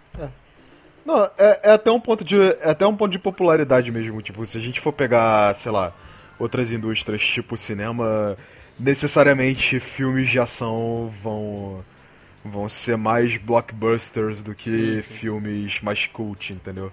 Não, 1.05 1.25
é, 1.37 1.61
é 1.65 1.71
até 1.73 1.91
um 1.91 1.99
ponto 2.00 2.23
de. 2.25 2.37
É 2.41 2.71
até 2.71 2.87
um 2.87 2.95
ponto 2.97 3.11
de 3.11 3.19
popularidade 3.19 3.91
mesmo. 3.91 4.23
Tipo, 4.23 4.47
se 4.47 4.56
a 4.56 4.61
gente 4.61 4.80
for 4.80 4.93
pegar, 4.93 5.52
sei 5.56 5.73
lá, 5.73 5.93
outras 6.39 6.71
indústrias, 6.71 7.21
tipo 7.23 7.56
cinema, 7.56 8.37
necessariamente 8.80 9.78
filmes 9.80 10.28
de 10.28 10.38
ação 10.38 11.12
vão. 11.23 11.84
vão 12.45 12.69
ser 12.69 12.97
mais 12.97 13.36
blockbusters 13.36 14.43
do 14.43 14.54
que 14.54 14.71
Sim, 14.71 15.02
sim. 15.02 15.14
filmes 15.14 15.80
mais 15.82 16.06
cult, 16.06 16.52
entendeu? 16.52 16.93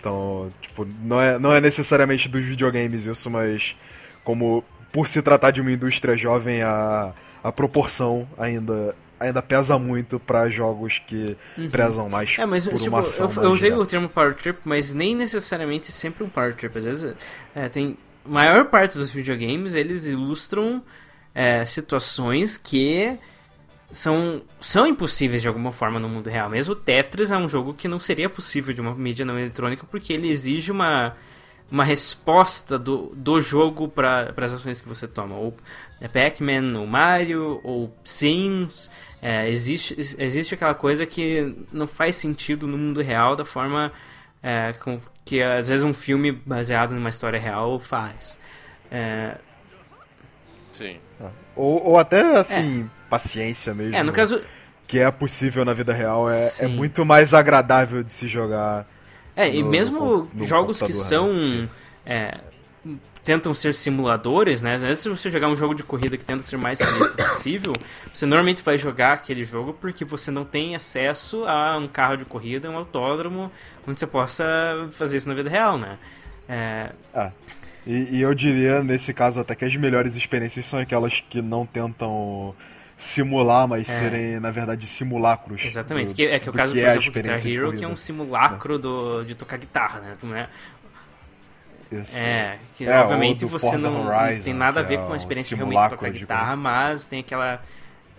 Então, 0.00 0.52
tipo, 0.60 0.86
não 1.02 1.20
é, 1.20 1.38
não 1.38 1.52
é 1.52 1.60
necessariamente 1.60 2.28
dos 2.28 2.42
videogames 2.44 3.06
isso, 3.06 3.30
mas 3.30 3.74
como 4.22 4.62
por 4.92 5.08
se 5.08 5.22
tratar 5.22 5.50
de 5.50 5.60
uma 5.60 5.72
indústria 5.72 6.16
jovem, 6.16 6.62
a, 6.62 7.12
a 7.42 7.50
proporção 7.52 8.28
ainda, 8.38 8.94
ainda 9.18 9.42
pesa 9.42 9.78
muito 9.78 10.20
para 10.20 10.48
jogos 10.50 10.98
que 11.00 11.36
prezam 11.70 12.08
mais 12.08 12.38
É, 12.38 12.46
mas 12.46 12.66
por 12.66 12.78
tipo, 12.78 12.90
uma 12.90 13.00
ação 13.00 13.32
eu, 13.36 13.42
eu 13.44 13.50
usei 13.50 13.70
direta. 13.70 13.82
o 13.82 13.86
termo 13.86 14.08
power 14.08 14.34
trip, 14.34 14.60
mas 14.64 14.92
nem 14.94 15.14
necessariamente 15.16 15.90
sempre 15.90 16.22
um 16.22 16.28
power 16.28 16.54
trip. 16.54 16.76
Às 16.78 16.84
vezes, 16.84 17.14
é, 17.54 17.68
tem. 17.68 17.96
Maior 18.26 18.66
parte 18.66 18.96
dos 18.96 19.10
videogames 19.10 19.74
eles 19.74 20.06
ilustram 20.06 20.82
é, 21.34 21.64
situações 21.64 22.56
que 22.56 23.18
são, 23.92 24.42
são 24.60 24.86
impossíveis 24.86 25.42
de 25.42 25.48
alguma 25.48 25.72
forma 25.72 25.98
no 25.98 26.08
mundo 26.08 26.28
real. 26.28 26.48
Mesmo 26.50 26.74
Tetris 26.74 27.30
é 27.30 27.36
um 27.36 27.48
jogo 27.48 27.74
que 27.74 27.88
não 27.88 27.98
seria 27.98 28.28
possível 28.28 28.74
de 28.74 28.80
uma 28.80 28.94
mídia 28.94 29.24
não 29.24 29.38
eletrônica 29.38 29.86
porque 29.88 30.12
ele 30.12 30.28
exige 30.28 30.70
uma, 30.70 31.16
uma 31.70 31.84
resposta 31.84 32.78
do, 32.78 33.12
do 33.14 33.40
jogo 33.40 33.88
para 33.88 34.32
as 34.36 34.52
ações 34.52 34.80
que 34.80 34.88
você 34.88 35.06
toma. 35.06 35.36
Ou 35.36 35.56
é 36.00 36.08
Pac-Man, 36.08 36.78
ou 36.78 36.86
Mario, 36.86 37.60
ou 37.62 37.94
Sims. 38.04 38.90
É, 39.22 39.48
existe, 39.48 39.96
existe 40.18 40.54
aquela 40.54 40.74
coisa 40.74 41.06
que 41.06 41.56
não 41.72 41.86
faz 41.86 42.16
sentido 42.16 42.66
no 42.66 42.76
mundo 42.76 43.00
real 43.00 43.34
da 43.34 43.44
forma 43.44 43.90
é, 44.42 44.74
com, 44.74 45.00
que 45.24 45.40
às 45.40 45.68
vezes 45.68 45.82
um 45.82 45.94
filme 45.94 46.30
baseado 46.32 46.94
numa 46.94 47.08
história 47.08 47.40
real 47.40 47.78
faz. 47.78 48.38
É, 48.90 49.38
Sim. 50.76 50.96
Ou, 51.56 51.90
ou 51.90 51.98
até, 51.98 52.36
assim, 52.36 52.88
paciência 53.08 53.72
mesmo. 53.74 53.94
é, 53.96 54.02
no 54.02 54.12
caso, 54.12 54.40
Que 54.86 54.98
é 54.98 55.10
possível 55.10 55.64
na 55.64 55.72
vida 55.72 55.92
real. 55.92 56.28
É, 56.30 56.50
é 56.60 56.66
muito 56.66 57.04
mais 57.06 57.32
agradável 57.32 58.02
de 58.02 58.12
se 58.12 58.28
jogar. 58.28 58.86
É, 59.34 59.48
e 59.48 59.62
no- 59.62 59.70
mesmo 59.70 59.98
no- 60.00 60.30
no 60.34 60.44
jogos 60.44 60.80
que 60.82 60.92
são. 60.92 61.32
né? 61.32 61.68
é, 62.06 62.38
tentam 63.24 63.54
ser 63.54 63.72
simuladores, 63.72 64.60
né? 64.60 64.74
Às 64.74 64.82
vezes, 64.82 64.98
se 65.02 65.08
você 65.08 65.30
jogar 65.30 65.48
um 65.48 65.56
jogo 65.56 65.74
de 65.74 65.82
corrida 65.82 66.14
que 66.18 66.24
tenta 66.24 66.42
ser 66.42 66.58
mais 66.58 66.78
realista 66.78 67.16
possível, 67.28 67.72
você 68.12 68.26
normalmente 68.26 68.62
vai 68.62 68.76
jogar 68.76 69.14
aquele 69.14 69.42
jogo 69.42 69.72
porque 69.72 70.04
você 70.04 70.30
não 70.30 70.44
tem 70.44 70.76
acesso 70.76 71.44
a 71.46 71.78
um 71.78 71.88
carro 71.88 72.16
de 72.18 72.26
corrida, 72.26 72.68
um 72.70 72.76
autódromo, 72.76 73.50
onde 73.88 73.98
você 73.98 74.06
possa 74.06 74.44
fazer 74.92 75.16
isso 75.16 75.28
na 75.28 75.34
vida 75.34 75.48
real, 75.48 75.78
né? 75.78 75.96
É, 76.46 76.90
Ah, 77.14 77.32
e, 77.86 78.16
e 78.18 78.20
eu 78.22 78.34
diria, 78.34 78.82
nesse 78.82 79.12
caso, 79.14 79.40
até 79.40 79.54
que 79.54 79.64
as 79.64 79.74
melhores 79.76 80.16
experiências 80.16 80.66
são 80.66 80.78
aquelas 80.80 81.20
que 81.20 81.42
não 81.42 81.66
tentam 81.66 82.54
simular, 82.96 83.68
mas 83.68 83.88
É. 83.88 83.92
serem, 83.92 84.40
na 84.40 84.50
verdade, 84.50 84.86
simulacros. 84.86 85.62
exatamente. 85.62 86.12
do- 86.12 86.14
que 86.14 86.26
é 86.26 86.38
que 86.38 86.48
é 86.48 86.50
o 86.50 86.54
caso, 86.54 86.76
que 86.76 86.80
por 86.80 86.86
é 86.86 86.88
exemplo, 86.88 87.10
do 87.10 87.12
Guitar 87.12 87.46
Hero, 87.46 87.72
que 87.72 87.84
é 87.84 87.88
um 87.88 87.96
simulacro 87.96 88.78
do, 88.78 89.24
de 89.24 89.34
tocar 89.34 89.56
guitarra, 89.58 90.00
né? 90.00 90.16
Não 90.22 90.36
é, 90.36 90.48
Isso. 91.90 92.16
É, 92.16 92.58
que 92.74 92.86
É, 92.86 92.98
obviamente 93.00 93.44
você 93.44 93.76
não, 93.78 94.04
não 94.04 94.06
Horizon, 94.06 94.44
tem 94.44 94.54
nada 94.54 94.80
a 94.80 94.82
ver 94.82 94.94
é 94.94 94.98
com 94.98 95.12
a 95.12 95.16
experiência 95.16 95.56
realmente 95.56 95.82
de 95.82 95.88
tocar 95.88 96.10
guitarra, 96.10 96.56
mas 96.56 97.06
tem 97.06 97.20
aquela. 97.20 97.62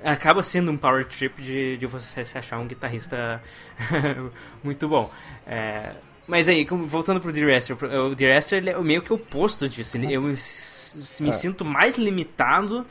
Acaba 0.04 0.44
sendo 0.44 0.72
um 0.72 0.78
power 0.78 1.06
trip 1.08 1.42
de, 1.42 1.78
de 1.78 1.86
você 1.88 2.24
se 2.26 2.38
achar 2.38 2.60
um 2.60 2.68
guitarrista 2.68 3.42
muito 4.64 4.88
bom. 4.88 5.12
É, 5.48 5.94
mas 6.28 6.50
aí, 6.50 6.66
como- 6.66 6.86
voltando 6.86 7.20
pro 7.22 7.32
The 7.32 7.46
Rester, 7.46 7.78
o 7.84 8.16
The 8.16 8.34
Rester 8.34 8.58
ele 8.60 8.70
é 8.72 8.80
meio 8.80 9.02
que 9.02 9.12
o 9.14 9.16
oposto 9.16 9.68
disso. 9.70 9.98
Ele, 9.98 10.14
eu 10.14 10.22
me, 10.22 10.30
me 10.30 11.30
É. 11.30 11.32
sinto 11.32 11.64
mais 11.66 11.98
limitado 11.98 12.86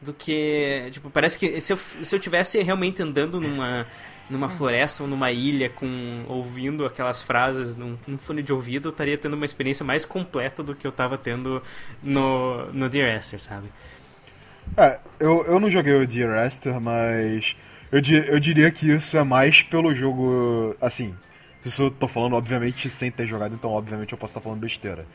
do 0.00 0.12
que. 0.12 0.88
Tipo, 0.92 1.10
parece 1.10 1.38
que 1.38 1.60
se 1.60 1.72
eu, 1.72 1.76
se 1.76 2.14
eu 2.14 2.18
tivesse 2.18 2.60
realmente 2.62 3.02
andando 3.02 3.40
numa, 3.40 3.86
numa 4.28 4.48
floresta 4.48 5.02
ou 5.02 5.08
numa 5.08 5.30
ilha 5.30 5.68
com 5.70 6.24
ouvindo 6.28 6.84
aquelas 6.86 7.20
frases 7.22 7.76
num, 7.76 7.96
num 8.06 8.16
fone 8.18 8.42
de 8.42 8.52
ouvido, 8.52 8.88
eu 8.88 8.90
estaria 8.90 9.18
tendo 9.18 9.34
uma 9.34 9.44
experiência 9.44 9.84
mais 9.84 10.04
completa 10.04 10.62
do 10.62 10.74
que 10.74 10.86
eu 10.86 10.92
tava 10.92 11.18
tendo 11.18 11.62
no, 12.02 12.66
no 12.72 12.88
The 12.88 13.12
Rester, 13.12 13.40
sabe? 13.40 13.68
É, 14.76 14.98
eu, 15.18 15.44
eu 15.46 15.58
não 15.60 15.70
joguei 15.70 15.94
o 15.94 16.06
The 16.06 16.24
Arrester, 16.24 16.80
mas 16.80 17.56
eu, 17.90 18.00
di- 18.00 18.24
eu 18.28 18.38
diria 18.38 18.70
que 18.70 18.90
isso 18.90 19.16
é 19.16 19.24
mais 19.24 19.62
pelo 19.62 19.94
jogo. 19.94 20.76
Assim, 20.80 21.14
isso 21.64 21.84
eu 21.84 21.90
tô 21.90 22.08
falando, 22.08 22.34
obviamente, 22.34 22.88
sem 22.88 23.10
ter 23.10 23.26
jogado, 23.26 23.54
então, 23.54 23.70
obviamente, 23.70 24.12
eu 24.12 24.18
posso 24.18 24.32
estar 24.32 24.40
falando 24.40 24.60
besteira. 24.60 25.06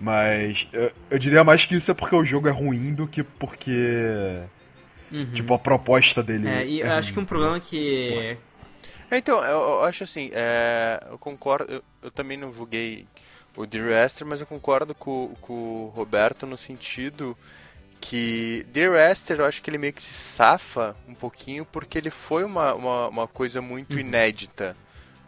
Mas 0.00 0.66
eu, 0.72 0.92
eu 1.10 1.18
diria 1.18 1.44
mais 1.44 1.64
que 1.64 1.76
isso 1.76 1.90
é 1.90 1.94
porque 1.94 2.16
o 2.16 2.24
jogo 2.24 2.48
é 2.48 2.50
ruim 2.50 2.92
do 2.92 3.06
que 3.06 3.22
porque. 3.22 4.42
Tipo, 5.32 5.54
a 5.54 5.58
proposta 5.58 6.22
dele. 6.24 6.48
É, 6.48 6.66
e 6.66 6.80
eu 6.80 6.92
acho 6.92 7.12
que 7.12 7.20
um 7.20 7.24
problema 7.24 7.60
que. 7.60 8.36
É, 9.08 9.18
Então, 9.18 9.38
eu, 9.44 9.60
eu 9.60 9.84
acho 9.84 10.02
assim, 10.02 10.30
é, 10.32 11.00
eu 11.08 11.18
concordo, 11.18 11.72
eu, 11.72 11.84
eu 12.02 12.10
também 12.10 12.36
não 12.36 12.52
joguei 12.52 13.06
o 13.56 13.64
The 13.64 13.78
Rester, 13.78 14.26
mas 14.26 14.40
eu 14.40 14.46
concordo 14.46 14.92
com, 14.92 15.32
com 15.40 15.52
o 15.52 15.92
Roberto 15.94 16.46
no 16.46 16.56
sentido 16.56 17.36
que 18.00 18.66
Dear 18.70 19.10
Esther, 19.10 19.38
eu 19.38 19.46
acho 19.46 19.62
que 19.62 19.70
ele 19.70 19.78
meio 19.78 19.92
que 19.92 20.02
se 20.02 20.12
safa 20.12 20.94
um 21.08 21.14
pouquinho 21.14 21.64
porque 21.64 21.96
ele 21.96 22.10
foi 22.10 22.44
uma, 22.44 22.74
uma, 22.74 23.08
uma 23.08 23.28
coisa 23.28 23.62
muito 23.62 23.94
uhum. 23.94 24.00
inédita 24.00 24.76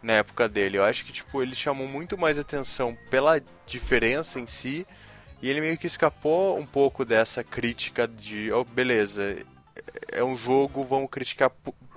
na 0.07 0.13
época 0.13 0.47
dele. 0.47 0.77
Eu 0.77 0.85
acho 0.85 1.03
que 1.05 1.11
tipo 1.11 1.43
ele 1.43 1.53
chamou 1.53 1.87
muito 1.87 2.17
mais 2.17 2.39
atenção 2.39 2.97
pela 3.09 3.41
diferença 3.65 4.39
em 4.39 4.47
si 4.47 4.87
e 5.41 5.49
ele 5.49 5.61
meio 5.61 5.77
que 5.77 5.85
escapou 5.85 6.57
um 6.57 6.65
pouco 6.65 7.03
dessa 7.03 7.43
crítica 7.43 8.07
de, 8.07 8.51
oh, 8.51 8.63
beleza, 8.63 9.37
é 10.11 10.23
um 10.23 10.35
jogo, 10.35 10.81
vamos 10.83 11.09
criticar 11.11 11.51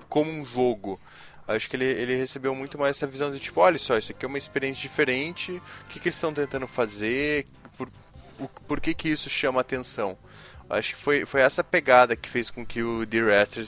como 0.09 0.29
um 0.29 0.45
jogo. 0.45 0.99
Acho 1.47 1.69
que 1.69 1.75
ele, 1.75 1.85
ele 1.85 2.15
recebeu 2.15 2.53
muito 2.53 2.77
mais 2.77 2.97
essa 2.97 3.07
visão 3.07 3.31
de 3.31 3.39
tipo, 3.39 3.59
olha 3.61 3.79
só, 3.79 3.97
isso 3.97 4.11
aqui 4.11 4.25
é 4.25 4.27
uma 4.27 4.37
experiência 4.37 4.81
diferente, 4.81 5.53
o 5.53 5.89
que, 5.89 5.99
que 5.99 6.09
eles 6.09 6.15
estão 6.15 6.33
tentando 6.33 6.67
fazer, 6.67 7.47
por, 7.77 7.89
por, 8.37 8.47
por 8.67 8.81
que, 8.81 8.93
que 8.93 9.09
isso 9.09 9.29
chama 9.29 9.61
atenção. 9.61 10.17
Acho 10.69 10.95
que 10.95 11.01
foi, 11.01 11.25
foi 11.25 11.41
essa 11.41 11.63
pegada 11.63 12.15
que 12.15 12.29
fez 12.29 12.51
com 12.51 12.65
que 12.65 12.83
o 12.83 13.05
Dear 13.05 13.41
Esther 13.41 13.65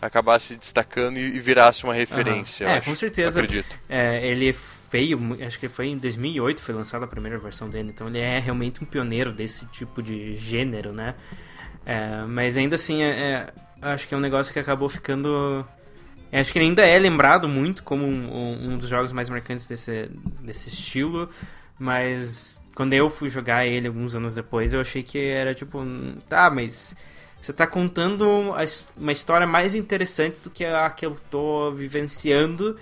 acabasse 0.00 0.56
destacando 0.56 1.18
e, 1.18 1.36
e 1.36 1.38
virasse 1.38 1.84
uma 1.84 1.94
referência. 1.94 2.66
Uhum. 2.66 2.72
É, 2.72 2.78
acho, 2.78 2.90
com 2.90 2.96
certeza. 2.96 3.40
Acredito. 3.40 3.78
É, 3.88 4.26
ele 4.26 4.54
veio, 4.90 5.18
acho 5.44 5.58
que 5.58 5.68
foi 5.68 5.88
em 5.88 5.98
2008 5.98 6.62
foi 6.62 6.74
lançada 6.74 7.04
a 7.04 7.08
primeira 7.08 7.38
versão 7.38 7.68
dele, 7.68 7.90
então 7.90 8.06
ele 8.06 8.18
é 8.18 8.38
realmente 8.38 8.82
um 8.82 8.86
pioneiro 8.86 9.32
desse 9.32 9.66
tipo 9.66 10.02
de 10.02 10.34
gênero, 10.34 10.92
né? 10.92 11.14
É, 11.84 12.22
mas 12.26 12.56
ainda 12.56 12.74
assim, 12.74 13.02
é, 13.02 13.08
é 13.10 13.52
acho 13.80 14.08
que 14.08 14.14
é 14.14 14.16
um 14.16 14.20
negócio 14.20 14.52
que 14.52 14.58
acabou 14.58 14.88
ficando. 14.88 15.64
É, 16.30 16.40
acho 16.40 16.52
que 16.52 16.58
ele 16.58 16.66
ainda 16.66 16.84
é 16.84 16.98
lembrado 16.98 17.48
muito 17.48 17.82
como 17.82 18.04
um, 18.04 18.72
um 18.72 18.78
dos 18.78 18.88
jogos 18.88 19.12
mais 19.12 19.28
marcantes 19.28 19.66
desse, 19.66 20.10
desse 20.40 20.68
estilo, 20.68 21.28
mas 21.78 22.62
quando 22.74 22.92
eu 22.92 23.08
fui 23.08 23.30
jogar 23.30 23.66
ele 23.66 23.86
alguns 23.86 24.14
anos 24.14 24.34
depois, 24.34 24.72
eu 24.72 24.80
achei 24.80 25.02
que 25.02 25.18
era 25.18 25.54
tipo, 25.54 25.82
tá, 26.28 26.50
mas 26.50 26.96
você 27.46 27.52
tá 27.52 27.66
contando 27.66 28.52
uma 28.96 29.12
história 29.12 29.46
mais 29.46 29.74
interessante 29.76 30.40
do 30.40 30.50
que 30.50 30.64
a 30.64 30.90
que 30.90 31.06
eu 31.06 31.16
tô 31.30 31.70
vivenciando 31.70 32.76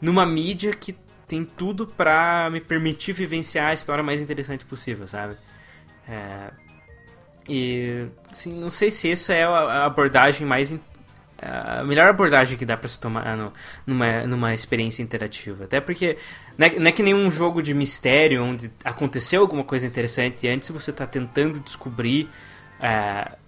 numa 0.00 0.26
mídia 0.26 0.72
que 0.72 0.96
tem 1.28 1.44
tudo 1.44 1.86
pra 1.86 2.48
me 2.50 2.60
permitir 2.60 3.12
vivenciar 3.12 3.68
a 3.68 3.74
história 3.74 4.02
mais 4.02 4.20
interessante 4.20 4.64
possível, 4.64 5.06
sabe? 5.06 5.36
É... 6.08 6.50
E, 7.48 8.06
assim, 8.28 8.58
não 8.58 8.68
sei 8.68 8.90
se 8.90 9.10
isso 9.10 9.30
é 9.30 9.44
a 9.44 9.86
abordagem 9.86 10.46
mais 10.46 10.74
a 11.40 11.84
melhor 11.84 12.08
abordagem 12.08 12.58
que 12.58 12.66
dá 12.66 12.76
para 12.76 12.88
se 12.88 12.98
tomar 12.98 13.36
no, 13.36 13.52
numa, 13.86 14.26
numa 14.26 14.52
experiência 14.52 15.00
interativa. 15.02 15.64
Até 15.64 15.80
porque 15.80 16.18
não 16.58 16.66
é, 16.66 16.78
não 16.80 16.86
é, 16.88 16.92
que 16.92 17.02
nenhum 17.04 17.30
jogo 17.30 17.62
de 17.62 17.72
mistério 17.72 18.42
onde 18.42 18.68
aconteceu 18.84 19.42
alguma 19.42 19.62
coisa 19.62 19.86
interessante 19.86 20.44
e 20.44 20.50
antes 20.50 20.68
você 20.70 20.90
está 20.90 21.06
tentando 21.06 21.60
descobrir. 21.60 22.28
É, 22.80 23.38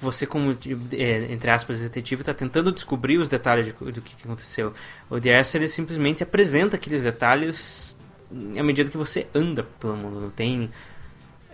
você, 0.00 0.26
como, 0.26 0.56
é, 0.92 1.32
entre 1.32 1.50
aspas, 1.50 1.80
detetive, 1.80 2.22
está 2.22 2.32
tentando 2.32 2.70
descobrir 2.70 3.18
os 3.18 3.28
detalhes 3.28 3.66
de, 3.66 3.72
do 3.72 4.00
que, 4.00 4.14
aconteceu. 4.24 4.72
O 5.10 5.18
DS 5.18 5.54
ele 5.54 5.68
simplesmente 5.68 6.22
apresenta 6.22 6.76
aqueles 6.76 7.02
detalhes 7.02 7.96
à 8.30 8.62
medida 8.62 8.90
que 8.90 8.96
você 8.96 9.26
anda 9.34 9.64
pelo 9.80 9.96
mundo. 9.96 10.20
Não 10.20 10.30
tem. 10.30 10.70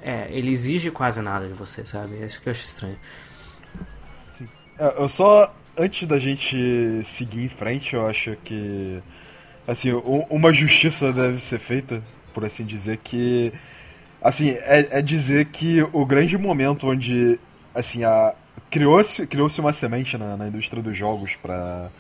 É, 0.02 0.28
ele 0.30 0.50
exige 0.50 0.90
quase 0.90 1.22
nada 1.22 1.46
de 1.46 1.54
você, 1.54 1.84
sabe? 1.84 2.22
Acho 2.22 2.40
que 2.40 2.48
eu 2.48 2.50
acho 2.50 2.64
estranho. 2.64 2.98
Sim. 4.32 4.48
É, 4.78 5.02
eu 5.02 5.08
só 5.08 5.54
antes 5.76 6.06
da 6.06 6.18
gente 6.18 7.02
seguir 7.02 7.44
em 7.44 7.48
frente, 7.48 7.94
eu 7.94 8.06
acho 8.06 8.36
que 8.44 9.02
assim, 9.66 9.92
uma 10.30 10.52
justiça 10.52 11.12
deve 11.12 11.40
ser 11.40 11.58
feita, 11.58 12.02
por 12.32 12.44
assim 12.44 12.64
dizer, 12.64 12.98
que 12.98 13.52
assim, 14.20 14.50
é, 14.50 14.98
é 14.98 15.02
dizer 15.02 15.46
que 15.46 15.82
o 15.92 16.04
grande 16.04 16.36
momento 16.36 16.88
onde 16.88 17.38
assim, 17.74 18.04
a 18.04 18.34
criou-se 18.70 19.26
criou-se 19.26 19.60
uma 19.60 19.72
semente 19.72 20.16
na, 20.16 20.36
na 20.36 20.48
indústria 20.48 20.82
dos 20.82 20.96
jogos 20.96 21.34
para 21.36 21.90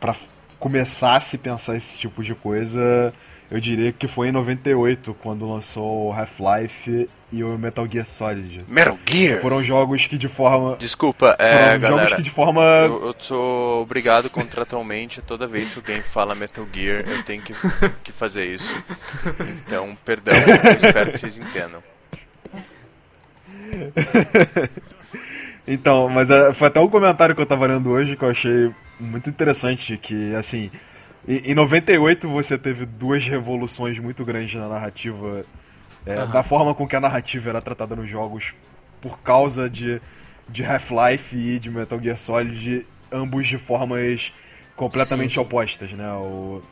para 0.00 0.14
começar 0.58 1.14
a 1.14 1.20
se 1.20 1.38
pensar 1.38 1.76
esse 1.76 1.96
tipo 1.96 2.22
de 2.22 2.34
coisa, 2.34 3.12
eu 3.50 3.60
diria 3.60 3.92
que 3.92 4.06
foi 4.06 4.28
em 4.28 4.32
98, 4.32 5.14
quando 5.22 5.48
lançou 5.48 6.12
Half-Life 6.12 7.08
e 7.30 7.44
o 7.44 7.58
Metal 7.58 7.86
Gear 7.90 8.06
Solid. 8.06 8.64
Metal 8.68 8.98
Gear? 9.06 9.40
Foram 9.40 9.62
jogos 9.62 10.06
que 10.06 10.18
de 10.18 10.28
forma. 10.28 10.76
Desculpa, 10.76 11.36
é, 11.38 11.52
foram 11.52 11.78
galera. 11.78 12.02
jogos 12.02 12.14
que 12.14 12.22
de 12.22 12.30
forma. 12.30 12.62
Eu, 12.62 13.06
eu 13.06 13.14
sou 13.18 13.82
obrigado 13.82 14.28
contratualmente, 14.28 15.22
toda 15.22 15.46
vez 15.46 15.72
que 15.72 15.78
alguém 15.78 16.02
fala 16.02 16.34
Metal 16.34 16.66
Gear, 16.72 17.04
eu 17.08 17.22
tenho 17.22 17.42
que, 17.42 17.54
que 18.04 18.12
fazer 18.12 18.44
isso. 18.46 18.74
Então, 19.64 19.96
perdão, 20.04 20.34
espero 20.84 21.12
que 21.12 21.18
vocês 21.18 21.38
entendam. 21.38 21.82
então, 25.68 26.08
mas 26.08 26.30
é, 26.30 26.52
foi 26.54 26.68
até 26.68 26.80
um 26.80 26.88
comentário 26.88 27.34
que 27.34 27.42
eu 27.42 27.46
tava 27.46 27.66
lendo 27.66 27.90
hoje 27.90 28.16
que 28.16 28.24
eu 28.24 28.30
achei 28.30 28.72
muito 28.98 29.28
interessante, 29.28 29.96
que 29.96 30.34
assim. 30.34 30.70
Em 31.26 31.54
98 31.54 32.26
você 32.26 32.56
teve 32.56 32.86
duas 32.86 33.22
revoluções 33.22 33.98
muito 33.98 34.24
grandes 34.24 34.54
na 34.58 34.66
narrativa 34.66 35.44
é, 36.06 36.20
uhum. 36.20 36.30
da 36.30 36.42
forma 36.42 36.74
com 36.74 36.88
que 36.88 36.96
a 36.96 37.00
narrativa 37.00 37.50
era 37.50 37.60
tratada 37.60 37.94
nos 37.94 38.08
jogos 38.08 38.54
por 38.98 39.18
causa 39.18 39.68
de, 39.68 40.00
de 40.48 40.64
Half-Life 40.64 41.36
e 41.36 41.58
de 41.58 41.70
Metal 41.70 42.00
Gear 42.00 42.16
Solid, 42.16 42.86
ambos 43.12 43.46
de 43.46 43.58
formas 43.58 44.32
completamente 44.74 45.30
sim, 45.30 45.34
sim. 45.34 45.40
opostas, 45.40 45.92
né? 45.92 46.10
O, 46.12 46.62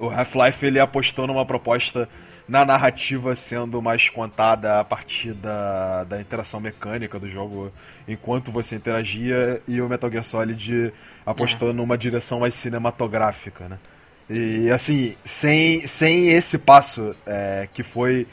o 0.00 0.08
Half-Life 0.08 0.66
ele 0.66 0.80
apostou 0.80 1.28
numa 1.28 1.46
proposta 1.46 2.08
na 2.48 2.64
narrativa 2.64 3.36
sendo 3.36 3.82
mais 3.82 4.08
contada 4.08 4.80
a 4.80 4.84
partir 4.84 5.34
da, 5.34 6.04
da 6.04 6.20
interação 6.20 6.58
mecânica 6.58 7.18
do 7.18 7.28
jogo 7.28 7.70
enquanto 8.08 8.50
você 8.50 8.74
interagia 8.74 9.60
e 9.68 9.80
o 9.82 9.88
Metal 9.88 10.10
Gear 10.10 10.24
Solid 10.24 10.92
apostou 11.26 11.70
é. 11.70 11.72
numa 11.74 11.98
direção 11.98 12.40
mais 12.40 12.54
cinematográfica, 12.54 13.68
né? 13.68 13.78
E 14.30 14.70
assim, 14.70 15.16
sem, 15.24 15.86
sem 15.86 16.28
esse 16.28 16.58
passo 16.58 17.14
é, 17.26 17.68
que 17.72 17.82
foi 17.82 18.26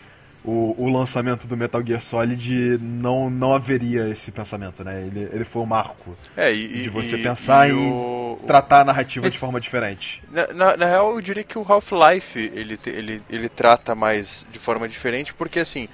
o, 0.46 0.76
o 0.78 0.90
lançamento 0.90 1.48
do 1.48 1.58
Metal 1.58 1.84
Gear 1.84 2.02
Solid, 2.02 2.78
não, 2.80 3.30
não 3.30 3.54
haveria 3.54 4.08
esse 4.10 4.32
pensamento, 4.32 4.84
né? 4.84 5.02
Ele, 5.02 5.28
ele 5.34 5.44
foi 5.44 5.62
o 5.62 5.66
um 5.66 5.68
marco 5.68 6.16
é, 6.38 6.54
e, 6.54 6.84
de 6.84 6.90
você 6.90 7.18
e, 7.18 7.24
pensar 7.24 7.68
e 7.68 7.72
em 7.72 7.92
o... 7.92 8.40
tratar 8.46 8.82
a 8.82 8.86
narrativa 8.86 9.28
de 9.28 9.38
forma 9.38 9.60
diferente. 9.60 10.24
Na, 10.32 10.48
na, 10.54 10.78
na, 10.78 10.86
real, 10.86 11.16
eu 11.16 11.22
diria 11.22 11.44
que 11.44 11.58
o 11.58 11.66
Half-Life 11.68 12.40
ele, 12.54 12.80
ele, 12.86 13.22
ele 13.28 13.50
trata 13.50 13.96
mais 13.96 14.46
de 14.52 14.60
forma 14.60 14.88
diferente, 14.88 15.34
porque 15.34 15.60
assim, 15.60 15.90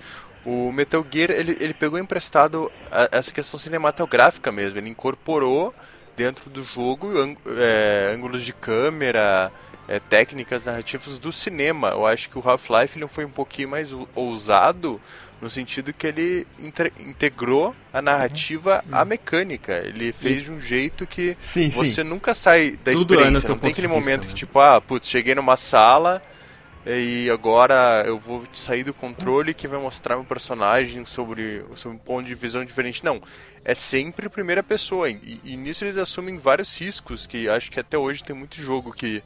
o 0.46 0.70
Metal 0.72 1.06
Gear 1.10 1.32
ele, 1.32 1.56
ele 1.60 1.74
pegou 1.74 1.98
emprestado 1.98 2.70
a, 2.92 3.08
essa 3.12 3.32
questão 3.32 3.58
cinematográfica 3.58 4.52
mesmo, 4.52 4.78
ele 4.80 4.90
incorporou 4.90 5.74
dentro 6.18 6.50
do 6.50 6.62
jogo 6.62 7.10
é, 7.58 8.14
ângulos 8.14 8.44
de 8.44 8.52
câmera 8.52 9.50
é, 9.88 10.00
técnicas 10.00 10.66
narrativas 10.66 11.18
do 11.18 11.32
cinema. 11.32 11.90
Eu 11.90 12.06
acho 12.06 12.30
que 12.30 12.38
o 12.38 12.44
Half-Life 12.48 12.98
ele 12.98 13.08
foi 13.08 13.26
um 13.26 13.30
pouquinho 13.30 13.70
mais 13.70 13.94
ousado 14.16 15.02
no 15.42 15.50
sentido 15.50 15.92
que 15.92 16.06
ele 16.06 16.48
integrou 17.00 17.76
a 17.92 18.02
narrativa 18.02 18.84
uhum. 18.88 18.98
à 18.98 19.04
mecânica. 19.04 19.74
Ele 19.80 20.14
fez 20.14 20.44
de 20.44 20.52
um 20.52 20.62
jeito 20.62 21.08
que 21.08 21.36
sim, 21.40 21.70
você 21.70 22.04
sim. 22.04 22.04
nunca 22.04 22.34
sai 22.36 22.78
da 22.84 22.94
Tudo 22.94 23.16
experiência. 23.16 23.50
Não 23.50 23.58
tem 23.58 23.72
aquele 23.72 23.88
momento 23.88 24.28
que, 24.28 24.36
tipo, 24.36 24.60
ah, 24.60 24.80
putz, 24.80 25.10
cheguei 25.10 25.34
numa 25.34 25.58
sala 25.58 26.22
e 26.86 27.30
agora 27.30 28.04
eu 28.06 28.20
vou 28.20 28.44
sair 28.54 28.84
do 28.84 28.94
controle 28.94 29.54
que 29.54 29.68
vai 29.68 29.80
mostrar 29.80 30.16
meu 30.16 30.26
personagem 30.26 31.06
sobre, 31.06 31.64
sobre 31.76 31.98
um 31.98 32.00
ponto 32.00 32.28
de 32.28 32.36
visão 32.36 32.64
diferente. 32.64 33.04
Não. 33.04 33.22
É 33.66 33.74
sempre 33.74 34.30
primeira 34.30 34.62
pessoa. 34.62 35.10
E, 35.10 35.40
e 35.44 35.58
nisso 35.58 35.84
eles 35.84 35.98
assumem 35.98 36.38
vários 36.38 36.80
riscos 36.80 37.26
que 37.26 37.50
acho 37.50 37.72
que 37.72 37.80
até 37.80 37.98
hoje 37.98 38.24
tem 38.24 38.36
muito 38.36 38.62
jogo 38.62 38.92
que 38.92 39.24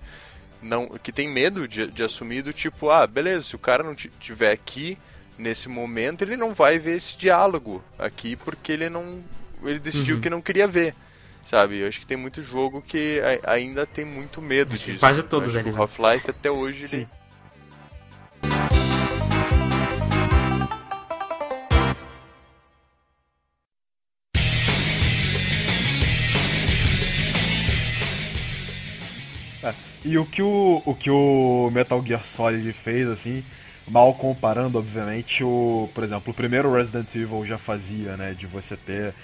não 0.65 0.87
que 1.01 1.11
tem 1.11 1.27
medo 1.29 1.67
de, 1.67 1.87
de 1.87 2.03
assumir 2.03 2.41
do 2.41 2.51
tipo, 2.51 2.89
ah, 2.89 3.05
beleza, 3.05 3.45
se 3.45 3.55
o 3.55 3.59
cara 3.59 3.83
não 3.83 3.95
tiver 3.95 4.51
aqui 4.51 4.97
nesse 5.37 5.69
momento, 5.69 6.23
ele 6.23 6.35
não 6.35 6.53
vai 6.53 6.79
ver 6.79 6.97
esse 6.97 7.17
diálogo 7.17 7.83
aqui 7.97 8.35
porque 8.35 8.71
ele 8.71 8.89
não 8.89 9.23
ele 9.63 9.79
decidiu 9.79 10.15
uhum. 10.15 10.21
que 10.21 10.29
não 10.29 10.41
queria 10.41 10.67
ver. 10.67 10.95
Sabe? 11.45 11.77
Eu 11.77 11.87
acho 11.87 11.99
que 11.99 12.07
tem 12.07 12.17
muito 12.17 12.41
jogo 12.41 12.81
que 12.81 13.21
ainda 13.45 13.85
tem 13.85 14.03
muito 14.03 14.41
medo 14.41 14.73
acho 14.73 14.85
disso. 14.85 14.99
Quase 14.99 15.21
todos 15.21 15.55
eles. 15.55 15.75
O 15.75 15.77
né? 15.77 15.83
Half-Life 15.83 16.31
até 16.31 16.49
hoje 16.49 16.87
Sim. 16.87 16.97
Ele... 16.97 17.07
E 30.05 30.17
o 30.19 30.25
que 30.25 30.41
o, 30.41 30.83
o 30.85 30.93
que 30.93 31.09
o 31.09 31.71
Metal 31.73 32.01
Gear 32.05 32.25
Solid 32.25 32.71
fez, 32.73 33.09
assim, 33.09 33.43
mal 33.87 34.13
comparando, 34.13 34.77
obviamente, 34.77 35.43
o, 35.43 35.89
por 35.95 36.03
exemplo, 36.03 36.31
o 36.31 36.33
primeiro 36.33 36.71
Resident 36.71 37.13
Evil 37.15 37.43
já 37.43 37.57
fazia, 37.57 38.15
né, 38.15 38.35
de 38.37 38.45
você 38.45 38.77
ter 38.77 39.15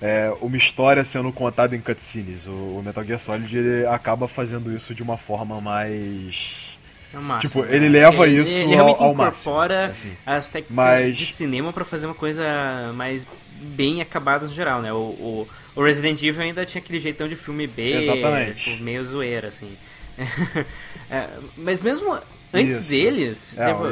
é, 0.00 0.32
uma 0.40 0.56
história 0.56 1.04
sendo 1.04 1.32
contada 1.32 1.74
em 1.74 1.80
cutscenes. 1.80 2.46
O, 2.46 2.52
o 2.52 2.82
Metal 2.84 3.04
Gear 3.04 3.18
Solid 3.18 3.56
ele 3.56 3.86
acaba 3.86 4.28
fazendo 4.28 4.74
isso 4.74 4.94
de 4.94 5.02
uma 5.02 5.16
forma 5.16 5.60
mais 5.60 6.78
é 7.12 7.16
máximo, 7.16 7.64
tipo, 7.64 7.74
ele 7.74 7.88
leva 7.88 8.28
ele, 8.28 8.42
isso 8.42 8.62
ele 8.64 8.76
ao, 8.76 8.88
ao 9.02 9.12
incorpora 9.12 9.86
máximo, 9.86 10.12
assim. 10.12 10.16
as 10.26 10.46
técnicas 10.46 10.76
Mas... 10.76 11.16
de 11.16 11.34
cinema 11.34 11.72
para 11.72 11.84
fazer 11.84 12.06
uma 12.06 12.14
coisa 12.14 12.44
mais 12.94 13.26
bem 13.60 14.00
acabadas 14.00 14.50
no 14.50 14.56
geral, 14.56 14.82
né? 14.82 14.92
O, 14.92 14.96
o, 14.96 15.48
o 15.74 15.82
Resident 15.82 16.22
Evil 16.22 16.42
ainda 16.42 16.64
tinha 16.66 16.80
aquele 16.80 17.00
jeitão 17.00 17.26
de 17.26 17.34
filme 17.34 17.66
B, 17.66 17.94
Exatamente. 17.94 18.70
tipo, 18.70 18.82
meio 18.82 19.04
zoeira, 19.04 19.48
assim. 19.48 19.76
É, 21.10 21.28
mas 21.56 21.80
mesmo 21.82 22.20
antes 22.52 22.80
Isso. 22.80 22.90
deles, 22.90 23.56
É, 23.56 23.64
tipo, 23.68 23.82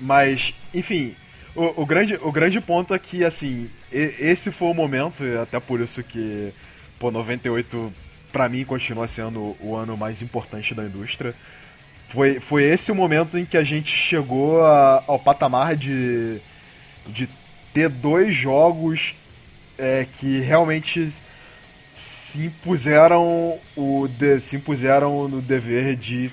mas, 0.00 0.54
enfim, 0.72 1.16
o, 1.54 1.82
o 1.82 1.86
grande, 1.86 2.18
o 2.22 2.30
grande 2.30 2.60
ponto 2.60 2.94
é 2.94 2.98
que, 2.98 3.24
assim, 3.24 3.68
esse 3.90 4.52
foi 4.52 4.68
o 4.68 4.74
momento, 4.74 5.24
e 5.24 5.36
até 5.36 5.58
por 5.58 5.80
isso 5.80 6.02
que, 6.04 6.52
pô, 6.98 7.10
98 7.10 7.92
pra 8.32 8.48
mim 8.48 8.64
continua 8.64 9.08
sendo 9.08 9.56
o 9.60 9.74
ano 9.74 9.96
mais 9.96 10.22
importante 10.22 10.74
da 10.74 10.84
indústria. 10.84 11.34
Foi, 12.08 12.40
foi 12.40 12.64
esse 12.64 12.92
o 12.92 12.94
momento 12.94 13.38
em 13.38 13.44
que 13.44 13.56
a 13.56 13.64
gente 13.64 13.90
chegou 13.96 14.64
a- 14.64 15.02
ao 15.06 15.18
patamar 15.18 15.76
de, 15.76 16.40
de 17.06 17.28
ter 17.72 17.88
dois 17.88 18.34
jogos 18.34 19.14
é, 19.78 20.06
que 20.18 20.40
realmente 20.40 21.08
se 22.00 22.46
impuseram 22.46 23.58
o 23.76 24.08
de- 24.08 24.40
se 24.40 24.56
impuseram 24.56 25.28
no 25.28 25.42
dever 25.42 25.96
de 25.96 26.30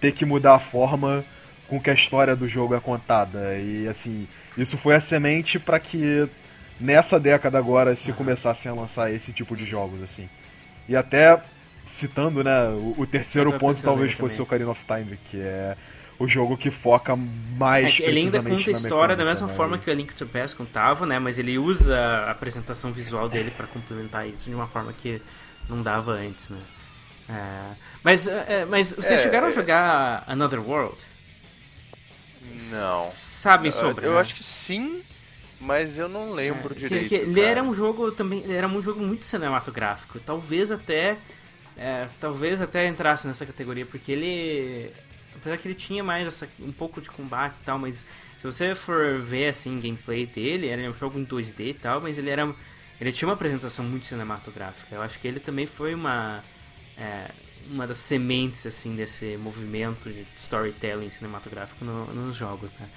ter 0.00 0.10
que 0.12 0.24
mudar 0.24 0.54
a 0.56 0.58
forma 0.58 1.24
com 1.68 1.80
que 1.80 1.88
a 1.88 1.94
história 1.94 2.34
do 2.34 2.48
jogo 2.48 2.74
é 2.74 2.80
contada. 2.80 3.56
E 3.58 3.86
assim 3.88 4.26
isso 4.58 4.76
foi 4.76 4.94
a 4.96 5.00
semente 5.00 5.58
para 5.58 5.78
que 5.78 6.28
nessa 6.80 7.18
década 7.20 7.58
agora 7.58 7.94
se 7.94 8.12
começassem 8.12 8.70
a 8.70 8.74
lançar 8.74 9.12
esse 9.12 9.32
tipo 9.32 9.56
de 9.56 9.64
jogos 9.64 10.02
assim. 10.02 10.28
E 10.88 10.96
até 10.96 11.40
citando 11.84 12.42
né 12.42 12.68
o, 12.70 12.94
o 12.98 13.06
terceiro 13.06 13.52
ponto 13.52 13.82
talvez 13.82 14.12
fosse 14.12 14.40
o. 14.40 14.44
Ocarina 14.44 14.70
of 14.70 14.84
Time 14.84 15.16
que 15.30 15.40
é 15.40 15.76
o 16.24 16.28
jogo 16.28 16.56
que 16.56 16.70
foca 16.70 17.14
mais 17.16 17.86
É 17.86 17.96
que 17.96 18.02
ele 18.02 18.20
ainda 18.20 18.38
conta 18.42 18.54
a 18.54 18.72
na 18.72 18.78
história 18.78 19.16
da 19.16 19.24
mesma 19.24 19.46
né? 19.48 19.54
forma 19.54 19.78
que 19.78 19.90
o 19.90 19.94
Link 19.94 20.14
to 20.14 20.26
the 20.26 20.40
Past 20.40 20.56
contava, 20.56 21.06
né? 21.06 21.18
Mas 21.18 21.38
ele 21.38 21.56
usa 21.58 21.96
a 21.98 22.30
apresentação 22.30 22.92
visual 22.92 23.28
dele 23.28 23.50
pra 23.50 23.66
complementar 23.66 24.26
isso 24.28 24.48
de 24.48 24.54
uma 24.54 24.66
forma 24.66 24.92
que 24.92 25.20
não 25.68 25.82
dava 25.82 26.12
antes, 26.12 26.48
né? 26.48 26.58
É, 27.28 27.74
mas, 28.02 28.26
é, 28.26 28.64
mas 28.66 28.92
vocês 28.92 29.20
É, 29.20 29.22
chegaram 29.22 29.46
a 29.46 29.50
é- 29.50 29.52
jogar 29.54 30.24
Another 30.26 30.60
World? 30.60 30.96
Não. 32.70 33.08
Sabem 33.10 33.70
sobre, 33.70 34.06
eu 34.06 34.14
né? 34.14 34.20
acho 34.20 34.34
que 34.34 34.42
sim, 34.44 35.02
mas 35.60 35.98
eu 35.98 36.08
não 36.08 36.32
lembro 36.32 36.72
É, 36.72 36.74
que- 36.74 36.80
direito. 36.80 37.08
que 37.08 37.14
ele 37.14 37.34
cara. 37.40 37.46
era 37.48 37.62
um 37.62 37.72
jogo 37.74 38.12
também, 38.12 38.40
ele 38.40 38.54
era 38.54 38.68
um 38.68 38.82
jogo 38.82 39.00
muito 39.00 39.24
cinematográfico. 39.24 40.18
Talvez 40.20 40.70
até 40.70 41.16
é, 41.76 42.06
talvez 42.20 42.62
até 42.62 42.86
entrasse 42.86 43.26
nessa 43.26 43.44
categoria 43.44 43.84
porque 43.84 44.12
ele 44.12 44.92
apesar 45.44 45.58
que 45.58 45.68
ele 45.68 45.74
tinha 45.74 46.02
mais 46.02 46.26
essa, 46.26 46.48
um 46.60 46.72
pouco 46.72 47.00
de 47.00 47.10
combate 47.10 47.56
e 47.60 47.64
tal, 47.64 47.78
mas 47.78 48.06
se 48.38 48.44
você 48.44 48.74
for 48.74 49.18
ver 49.20 49.48
assim 49.48 49.78
gameplay 49.78 50.26
dele, 50.26 50.68
era 50.68 50.90
um 50.90 50.94
jogo 50.94 51.18
em 51.18 51.24
2D 51.24 51.70
e 51.70 51.74
tal, 51.74 52.00
mas 52.00 52.16
ele 52.18 52.30
era 52.30 52.52
ele 53.00 53.12
tinha 53.12 53.28
uma 53.28 53.34
apresentação 53.34 53.84
muito 53.84 54.06
cinematográfica. 54.06 54.94
Eu 54.94 55.02
acho 55.02 55.18
que 55.18 55.26
ele 55.28 55.40
também 55.40 55.66
foi 55.66 55.94
uma 55.94 56.42
é, 56.96 57.30
uma 57.70 57.86
das 57.86 57.98
sementes 57.98 58.66
assim 58.66 58.94
desse 58.96 59.36
movimento 59.36 60.10
de 60.10 60.26
storytelling 60.36 61.10
cinematográfico 61.10 61.84
no- 61.84 62.06
nos 62.14 62.36
jogos, 62.36 62.72
né? 62.74 62.88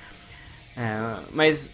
É, 0.75 1.23
mas, 1.31 1.73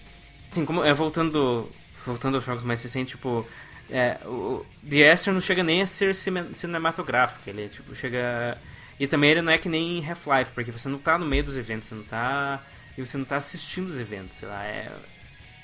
assim, 0.52 0.66
como, 0.66 0.84
é, 0.84 0.94
voltando, 0.94 1.70
voltando 2.06 2.36
aos 2.36 2.46
jogos 2.46 2.64
mais 2.64 2.82
recentes, 2.82 3.12
tipo, 3.12 3.46
é, 3.90 4.18
o 4.26 4.66
The 4.90 5.12
Asher 5.12 5.34
não 5.34 5.42
chega 5.42 5.64
nem 5.64 5.82
a 5.82 5.88
ser 5.88 6.16
cine- 6.16 6.54
cinematográfico, 6.54 7.50
ele, 7.50 7.70
tipo, 7.70 7.96
chega... 7.96 8.58
E 9.04 9.08
também 9.08 9.32
ele 9.32 9.42
não 9.42 9.52
é 9.52 9.58
que 9.58 9.68
nem 9.68 10.02
Half-Life, 10.10 10.52
porque 10.54 10.72
você 10.72 10.88
não 10.88 10.98
tá 10.98 11.18
no 11.18 11.26
meio 11.26 11.44
dos 11.44 11.58
eventos, 11.58 11.90
você 11.90 11.96
não 11.96 12.04
tá... 12.04 12.62
E 12.98 13.06
você 13.06 13.18
não 13.18 13.26
tá 13.26 13.36
assistindo 13.36 13.90
os 13.90 14.00
eventos, 14.00 14.38
sei 14.38 14.48
lá, 14.48 14.64
é... 14.64 14.90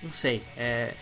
Não 0.04 0.12
sei, 0.12 0.44
é... 0.58 0.94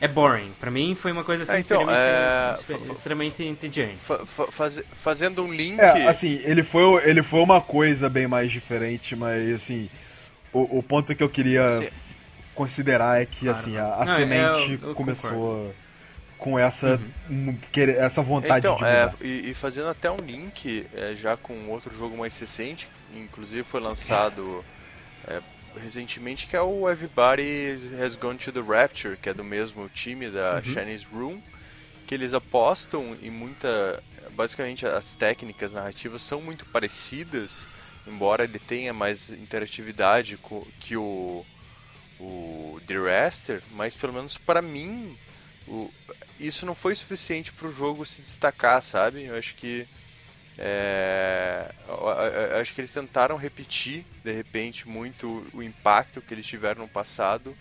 É 0.00 0.08
boring. 0.08 0.52
Pra 0.58 0.70
mim 0.70 0.94
foi 0.94 1.12
uma 1.12 1.22
coisa 1.22 1.42
assim, 1.42 1.52
É, 1.52 1.60
então, 1.60 1.82
extremamente, 1.82 2.88
é, 2.88 2.92
extremamente 2.92 3.44
entediante. 3.44 3.98
Fa- 3.98 4.24
fa- 4.24 4.50
faze- 4.50 4.84
fazendo 5.02 5.44
um 5.44 5.52
link. 5.52 5.78
É, 5.78 6.08
assim, 6.08 6.40
ele 6.44 6.62
foi, 6.62 7.08
ele 7.08 7.22
foi 7.22 7.40
uma 7.40 7.60
coisa 7.60 8.08
bem 8.08 8.26
mais 8.26 8.50
diferente, 8.50 9.14
mas 9.14 9.52
assim, 9.54 9.90
o, 10.50 10.78
o 10.78 10.82
ponto 10.82 11.14
que 11.14 11.22
eu 11.22 11.28
queria 11.28 11.72
Sim. 11.74 11.88
considerar 12.54 13.20
é 13.20 13.26
que 13.26 13.40
Claro. 13.44 13.50
assim, 13.58 13.76
a, 13.76 13.94
a 13.96 14.04
Não, 14.06 14.12
é, 14.12 14.16
semente 14.16 14.78
eu- 14.82 14.88
eu 14.88 14.94
começou 14.94 15.74
com 16.42 16.58
essa, 16.58 17.00
um, 17.30 17.56
querer- 17.70 17.96
essa 17.98 18.20
vontade 18.22 18.66
Então, 18.66 18.76
de 18.76 18.84
é, 18.84 19.04
mudar. 19.06 19.16
e, 19.20 19.50
e 19.50 19.54
fazendo 19.54 19.88
até 19.88 20.10
um 20.10 20.16
link 20.16 20.84
é, 20.92 21.14
já 21.14 21.36
com 21.36 21.68
outro 21.68 21.96
jogo 21.96 22.16
mais 22.16 22.36
recente, 22.38 22.88
inclusive 23.14 23.62
foi 23.62 23.80
lançado 23.80 24.64
é, 25.28 25.40
recentemente, 25.80 26.46
que 26.48 26.56
é 26.56 26.60
o 26.60 26.90
Everybody 26.90 27.78
Has 28.04 28.16
Gone 28.16 28.38
to 28.38 28.50
the 28.52 28.60
Rapture, 28.60 29.16
que 29.16 29.28
é 29.28 29.34
do 29.34 29.44
mesmo 29.44 29.88
time 29.88 30.28
da 30.28 30.60
Chinese 30.62 31.06
Room, 31.12 31.40
que 32.06 32.14
eles 32.14 32.34
apostam 32.34 33.16
em 33.22 33.30
muita. 33.30 34.02
Basicamente, 34.32 34.86
as 34.86 35.14
técnicas 35.14 35.72
narrativas 35.72 36.22
são 36.22 36.40
muito 36.40 36.64
parecidas, 36.66 37.66
embora 38.06 38.44
ele 38.44 38.58
tenha 38.58 38.92
mais 38.92 39.30
interatividade 39.30 40.38
que 40.80 40.96
o, 40.96 41.44
o 42.18 42.80
The 42.86 42.94
Raster, 42.98 43.62
mas 43.72 43.94
pelo 43.96 44.12
menos 44.12 44.38
para 44.38 44.60
mim, 44.62 45.16
o, 45.68 45.92
isso 46.40 46.66
não 46.66 46.74
foi 46.74 46.94
suficiente 46.94 47.52
para 47.52 47.66
o 47.68 47.72
jogo 47.72 48.04
se 48.04 48.22
destacar, 48.22 48.82
sabe? 48.82 49.24
Eu 49.24 49.36
acho 49.36 49.54
que 49.54 49.86
é, 50.58 51.72
acho 52.60 52.74
que 52.74 52.80
eles 52.80 52.92
tentaram 52.92 53.36
repetir 53.36 54.04
de 54.22 54.32
repente 54.32 54.86
muito 54.88 55.46
o 55.52 55.62
impacto 55.62 56.20
que 56.20 56.34
eles 56.34 56.46
tiveram 56.46 56.82
no 56.82 56.88
passado 56.88 57.56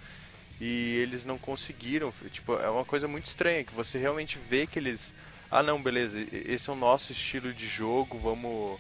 e 0.60 0.98
eles 1.02 1.24
não 1.26 1.38
conseguiram. 1.38 2.14
Tipo, 2.32 2.56
é 2.56 2.70
uma 2.70 2.86
coisa 2.86 3.08
muito 3.08 3.26
estranha 3.26 3.64
que 3.64 3.74
você 3.74 3.98
realmente 3.98 4.38
vê 4.50 4.68
que 4.68 4.78
eles, 4.80 5.14
ah 5.50 5.64
não, 5.64 5.82
beleza, 5.82 6.20
esse 6.32 6.70
é 6.70 6.74
o 6.74 6.76
nosso 6.76 7.12
estilo 7.12 7.54
de 7.54 7.68
jogo, 7.68 8.18
vamos 8.20 8.80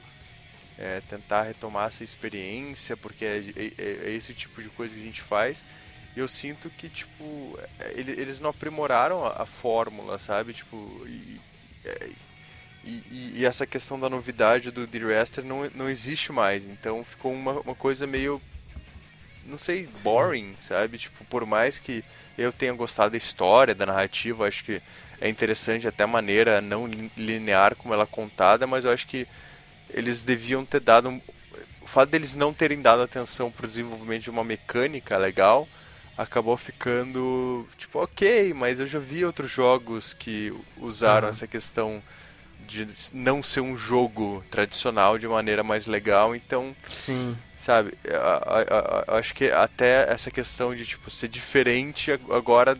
é, 0.77 1.01
tentar 1.09 1.43
retomar 1.43 1.87
essa 1.87 2.03
experiência 2.03 2.97
porque 2.97 3.25
é, 3.25 3.37
é- 3.55 4.09
é 4.09 4.11
esse 4.11 4.33
tipo 4.33 4.61
de 4.61 4.69
coisa 4.69 4.93
que 4.93 5.01
a 5.01 5.03
gente 5.05 5.21
faz. 5.21 5.63
Eu 6.15 6.27
sinto 6.27 6.69
que 6.69 6.89
tipo 6.89 7.57
é, 7.79 7.93
ele- 7.95 8.11
eles 8.11 8.39
não 8.39 8.49
aprimoraram 8.49 9.25
a, 9.25 9.43
a 9.43 9.45
fórmula, 9.45 10.17
sabe? 10.19 10.53
Tipo 10.53 10.75
e, 11.07 11.39
é, 11.85 12.09
e, 12.83 12.89
e- 12.89 13.33
e 13.37 13.45
essa 13.45 13.65
questão 13.65 13.99
da 13.99 14.09
novidade 14.09 14.71
do 14.71 14.85
The 14.87 14.99
Raster 14.99 15.43
não, 15.43 15.69
não 15.73 15.89
existe 15.89 16.31
mais. 16.31 16.67
Então 16.67 17.03
ficou 17.03 17.31
uma, 17.33 17.53
uma 17.61 17.75
coisa 17.75 18.05
meio. 18.05 18.41
Não 19.45 19.57
sei, 19.57 19.87
boring, 20.03 20.55
sabe? 20.61 20.97
Tipo, 20.97 21.23
por 21.25 21.45
mais 21.45 21.79
que 21.79 22.03
eu 22.37 22.51
tenha 22.53 22.73
gostado 22.73 23.11
da 23.11 23.17
história, 23.17 23.73
da 23.73 23.85
narrativa, 23.85 24.47
acho 24.47 24.63
que 24.63 24.81
é 25.19 25.27
interessante 25.29 25.87
até 25.87 26.03
a 26.03 26.07
maneira 26.07 26.61
não 26.61 26.85
lin- 26.87 27.11
linear 27.17 27.75
como 27.75 27.93
ela 27.93 28.03
é 28.03 28.07
contada, 28.07 28.67
mas 28.67 28.85
eu 28.85 28.91
acho 28.91 29.07
que 29.07 29.27
eles 29.89 30.21
deviam 30.23 30.65
ter 30.65 30.79
dado. 30.81 31.09
um- 31.09 31.21
O 31.81 31.87
fato 31.87 32.09
deles 32.09 32.35
não 32.35 32.53
terem 32.53 32.81
dado 32.81 33.01
atenção 33.01 33.51
pro 33.51 33.67
desenvolvimento 33.67 34.23
de 34.23 34.29
uma 34.29 34.43
mecânica 34.43 35.17
legal 35.17 35.67
acabou 36.17 36.57
ficando 36.57 37.67
tipo, 37.77 37.99
ok, 37.99 38.53
mas 38.53 38.79
eu 38.79 38.85
já 38.87 38.99
vi 38.99 39.23
outros 39.25 39.49
jogos 39.51 40.13
que 40.13 40.53
usaram 40.77 41.27
Aham. 41.27 41.29
essa 41.29 41.47
questão 41.47 42.01
de 42.67 42.87
não 43.11 43.41
ser 43.41 43.61
um 43.61 43.75
jogo 43.75 44.43
tradicional 44.51 45.17
de 45.17 45.27
maneira 45.27 45.63
mais 45.63 45.85
legal, 45.87 46.35
então, 46.35 46.75
Sim. 46.91 47.35
sabe, 47.57 47.93
a- 48.07 48.15
a- 48.15 48.61
a- 48.61 49.03
a- 49.15 49.17
acho 49.17 49.33
que 49.33 49.49
até 49.49 50.11
essa 50.11 50.29
questão 50.29 50.73
de 50.75 50.85
tipo 50.85 51.09
ser 51.09 51.27
diferente 51.27 52.11
ag- 52.11 52.31
agora 52.31 52.77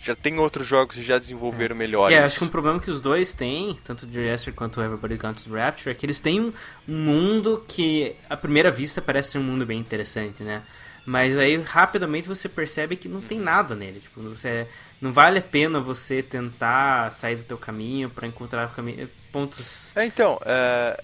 já 0.00 0.14
tem 0.14 0.38
outros 0.38 0.66
jogos 0.66 0.94
que 0.96 1.02
já 1.02 1.18
desenvolveram 1.18 1.74
melhores. 1.74 2.16
É, 2.16 2.22
acho 2.22 2.38
que 2.38 2.44
um 2.44 2.48
problema 2.48 2.78
que 2.78 2.90
os 2.90 3.00
dois 3.00 3.34
têm, 3.34 3.76
tanto 3.82 4.06
o 4.06 4.12
Jurassic 4.12 4.52
quanto 4.56 4.78
o 4.80 4.82
Everybody 4.84 5.16
Gone 5.16 5.34
to 5.34 5.50
the 5.50 5.58
Rapture, 5.60 5.90
é 5.90 5.94
que 5.94 6.06
eles 6.06 6.20
têm 6.20 6.40
um, 6.40 6.52
um 6.88 6.96
mundo 6.96 7.64
que, 7.66 8.14
à 8.30 8.36
primeira 8.36 8.70
vista, 8.70 9.02
parece 9.02 9.32
ser 9.32 9.38
um 9.38 9.42
mundo 9.42 9.66
bem 9.66 9.78
interessante, 9.80 10.42
né? 10.44 10.62
Mas 11.06 11.38
aí, 11.38 11.56
rapidamente, 11.56 12.26
você 12.26 12.48
percebe 12.48 12.96
que 12.96 13.08
não 13.08 13.20
tem 13.20 13.38
nada 13.38 13.76
nele. 13.76 14.00
Tipo, 14.00 14.20
você, 14.22 14.66
não 15.00 15.12
vale 15.12 15.38
a 15.38 15.42
pena 15.42 15.78
você 15.78 16.20
tentar 16.20 17.12
sair 17.12 17.36
do 17.36 17.44
teu 17.44 17.56
caminho 17.56 18.10
para 18.10 18.26
encontrar 18.26 18.74
caminho, 18.74 19.08
pontos... 19.30 19.96
É, 19.96 20.04
então, 20.04 20.40
é, 20.44 21.00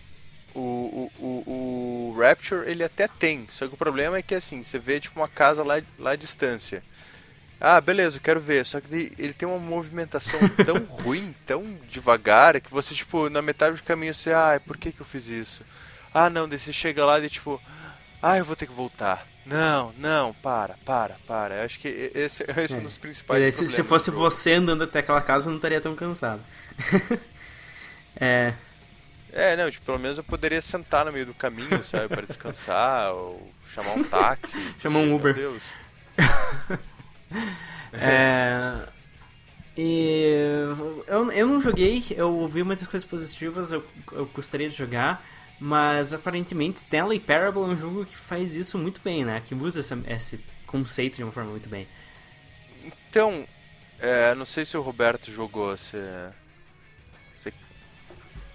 o, 0.54 1.08
o, 1.18 2.10
o, 2.10 2.16
Rapture 2.18 2.68
ele 2.68 2.82
até 2.82 3.06
tem, 3.06 3.46
só 3.48 3.68
que 3.68 3.74
o 3.74 3.76
problema 3.76 4.18
é 4.18 4.22
que 4.22 4.34
assim, 4.34 4.62
você 4.62 4.78
vê 4.78 5.00
tipo 5.00 5.20
uma 5.20 5.28
casa 5.28 5.62
lá, 5.62 5.80
lá 5.98 6.10
à 6.10 6.16
distância. 6.16 6.82
Ah, 7.60 7.80
beleza, 7.80 8.16
eu 8.16 8.20
quero 8.20 8.40
ver, 8.40 8.66
só 8.66 8.80
que 8.80 9.14
ele 9.16 9.32
tem 9.32 9.48
uma 9.48 9.58
movimentação 9.58 10.40
tão 10.66 10.78
ruim, 10.78 11.32
tão 11.46 11.78
devagar, 11.88 12.60
que 12.60 12.70
você, 12.72 12.92
tipo, 12.92 13.30
na 13.30 13.40
metade 13.40 13.76
do 13.76 13.82
caminho 13.84 14.12
você, 14.12 14.32
ah, 14.32 14.60
por 14.66 14.76
que 14.76 14.90
que 14.90 15.00
eu 15.00 15.06
fiz 15.06 15.28
isso? 15.28 15.64
Ah, 16.12 16.28
não, 16.28 16.48
daí 16.48 16.58
você 16.58 16.72
chega 16.72 17.04
lá 17.04 17.20
e 17.20 17.30
tipo, 17.30 17.62
ah, 18.20 18.36
eu 18.36 18.44
vou 18.44 18.56
ter 18.56 18.66
que 18.66 18.72
voltar. 18.72 19.24
Não, 19.44 19.92
não, 19.98 20.32
para, 20.34 20.74
para, 20.84 21.16
para. 21.26 21.56
Eu 21.56 21.64
acho 21.64 21.78
que 21.80 21.88
esse, 22.14 22.44
esse 22.56 22.74
é 22.74 22.78
um 22.78 22.82
dos 22.82 22.96
principais 22.96 23.44
Se, 23.46 23.50
se 23.50 23.82
problemas 23.82 23.88
fosse 23.88 24.10
você 24.10 24.52
andando 24.54 24.84
até 24.84 25.00
aquela 25.00 25.20
casa, 25.20 25.46
eu 25.46 25.50
não 25.50 25.56
estaria 25.56 25.80
tão 25.80 25.94
cansado. 25.94 26.42
é... 28.16 28.54
É, 29.34 29.56
não, 29.56 29.70
tipo, 29.70 29.86
pelo 29.86 29.98
menos 29.98 30.18
eu 30.18 30.24
poderia 30.24 30.60
sentar 30.60 31.06
no 31.06 31.12
meio 31.12 31.24
do 31.24 31.32
caminho, 31.32 31.82
sabe, 31.82 32.06
para 32.08 32.26
descansar, 32.26 33.12
ou 33.16 33.50
chamar 33.74 33.94
um 33.94 34.04
táxi. 34.04 34.58
Chamar 34.78 34.98
um 34.98 35.06
Meu 35.06 35.16
Uber. 35.16 35.34
Deus. 35.34 35.62
É... 37.94 38.88
E 39.76 40.26
eu, 41.06 41.30
eu 41.32 41.46
não 41.46 41.60
joguei, 41.60 42.04
eu 42.10 42.30
ouvi 42.30 42.62
muitas 42.62 42.86
coisas 42.86 43.08
positivas, 43.08 43.72
eu, 43.72 43.82
eu 44.12 44.26
gostaria 44.26 44.68
de 44.68 44.76
jogar, 44.76 45.24
mas 45.62 46.12
aparentemente 46.12 46.78
Stanley 46.78 47.20
Parable 47.20 47.62
é 47.62 47.66
um 47.66 47.76
jogo 47.76 48.04
que 48.04 48.16
faz 48.16 48.56
isso 48.56 48.76
muito 48.76 49.00
bem, 49.00 49.24
né? 49.24 49.40
Que 49.46 49.54
usa 49.54 49.78
esse, 49.78 49.94
esse 50.08 50.40
conceito 50.66 51.18
de 51.18 51.22
uma 51.22 51.30
forma 51.30 51.52
muito 51.52 51.68
bem. 51.68 51.86
Então, 52.84 53.46
é, 54.00 54.34
não 54.34 54.44
sei 54.44 54.64
se 54.64 54.76
o 54.76 54.82
Roberto 54.82 55.30
jogou, 55.30 55.76
se, 55.76 55.96
se, 57.38 57.54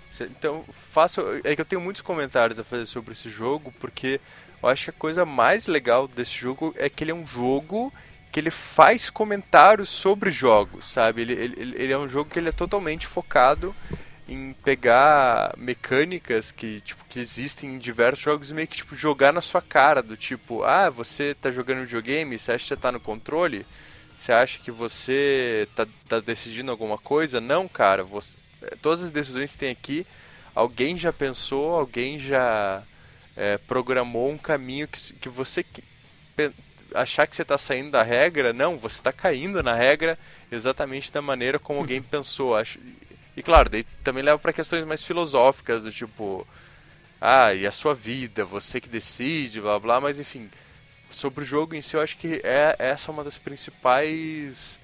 se, 0.10 0.26
então, 0.26 0.66
faço, 0.92 1.22
é 1.46 1.56
que 1.56 1.62
eu 1.62 1.66
tenho 1.66 1.80
muitos 1.80 2.02
comentários 2.02 2.60
a 2.60 2.64
fazer 2.66 2.86
sobre 2.86 3.14
esse 3.14 3.30
jogo, 3.30 3.74
porque 3.80 4.20
eu 4.62 4.68
acho 4.68 4.84
que 4.84 4.90
a 4.90 5.00
coisa 5.00 5.24
mais 5.24 5.66
legal 5.66 6.10
desse 6.10 6.38
jogo 6.38 6.76
é 6.78 6.90
que 6.90 7.06
ele 7.06 7.12
é 7.12 7.16
um 7.16 7.26
jogo 7.26 7.94
que 8.34 8.40
ele 8.42 8.52
faz 8.52 9.10
comentários 9.10 9.88
sobre 9.88 10.30
jogos, 10.30 10.92
sabe? 10.92 11.22
Ele, 11.22 11.34
ele, 11.34 11.76
ele 11.82 11.94
é 11.94 11.98
um 11.98 12.10
jogo 12.10 12.30
que 12.30 12.38
ele 12.38 12.50
é 12.50 12.52
totalmente 12.52 13.08
focado 13.08 13.74
em 14.28 14.54
pegar 14.54 15.54
mecânicas 15.58 16.52
que, 16.52 16.82
tipo, 16.82 17.04
que 17.06 17.20
existem 17.20 17.76
em 17.76 17.78
diversos 17.78 18.20
jogos 18.20 18.52
e 18.52 18.54
meio 18.54 18.68
que 18.68 18.78
tipo, 18.78 18.96
jogar 18.96 19.32
na 19.32 19.42
sua 19.42 19.62
cara, 19.62 20.04
do 20.04 20.18
tipo, 20.18 20.64
ah, 20.64 20.90
você 20.90 21.34
tá 21.34 21.50
jogando 21.50 21.82
videogame, 21.82 22.38
você 22.38 22.52
acha 22.52 22.64
que 22.64 22.68
você 22.68 22.76
tá 22.76 22.92
no 22.92 23.00
controle? 23.00 23.66
Você 24.16 24.32
acha 24.32 24.60
que 24.60 24.72
você 24.72 25.68
tá, 25.76 25.88
tá 26.10 26.20
decidindo 26.20 26.72
alguma 26.72 26.98
coisa? 26.98 27.40
Não, 27.40 27.68
cara, 27.68 28.04
você, 28.04 28.38
eh, 28.64 28.76
todas 28.82 29.04
as 29.04 29.12
decisões 29.12 29.52
que 29.52 29.60
tem 29.60 29.70
aqui, 29.72 30.06
alguém 30.54 30.98
já 30.98 31.14
pensou, 31.14 31.76
alguém 31.76 32.18
já 32.18 32.84
é, 33.36 33.58
programou 33.60 34.32
um 34.32 34.38
caminho 34.38 34.88
que, 34.88 35.14
que 35.14 35.30
você 35.30 35.64
achar 36.94 37.28
que 37.28 37.36
você 37.36 37.44
está 37.44 37.58
saindo 37.58 37.92
da 37.92 38.02
regra, 38.02 38.54
não, 38.54 38.78
você 38.78 38.96
está 38.96 39.14
caindo 39.14 39.62
na 39.62 39.76
regra 39.76 40.18
exatamente 40.52 41.12
da 41.12 41.22
maneira 41.22 41.60
como 41.60 41.80
alguém 41.82 42.02
pensou. 42.02 42.56
Acho, 42.56 42.80
e 43.38 43.44
claro, 43.44 43.70
daí 43.70 43.84
também 44.04 44.24
leva 44.24 44.40
para 44.40 44.52
questões 44.52 44.84
mais 44.84 45.04
filosóficas, 45.04 45.84
do 45.84 45.92
tipo, 45.92 46.46
ah, 47.22 47.54
e 47.54 47.68
a 47.68 47.72
sua 47.72 47.94
vida, 47.94 48.44
você 48.44 48.82
que 48.82 48.90
decide, 48.90 49.62
blá 49.62 49.78
blá, 49.80 50.02
mas 50.02 50.20
enfim, 50.20 50.50
sobre 51.12 51.44
o 51.44 51.46
jogo 51.46 51.76
em 51.76 51.82
si, 51.82 51.96
eu 51.96 52.02
acho 52.02 52.18
que 52.18 52.42
é 52.44 52.76
essa 52.80 53.12
é 53.12 53.14
uma 53.14 53.24
das 53.24 53.38
principais 53.38 54.80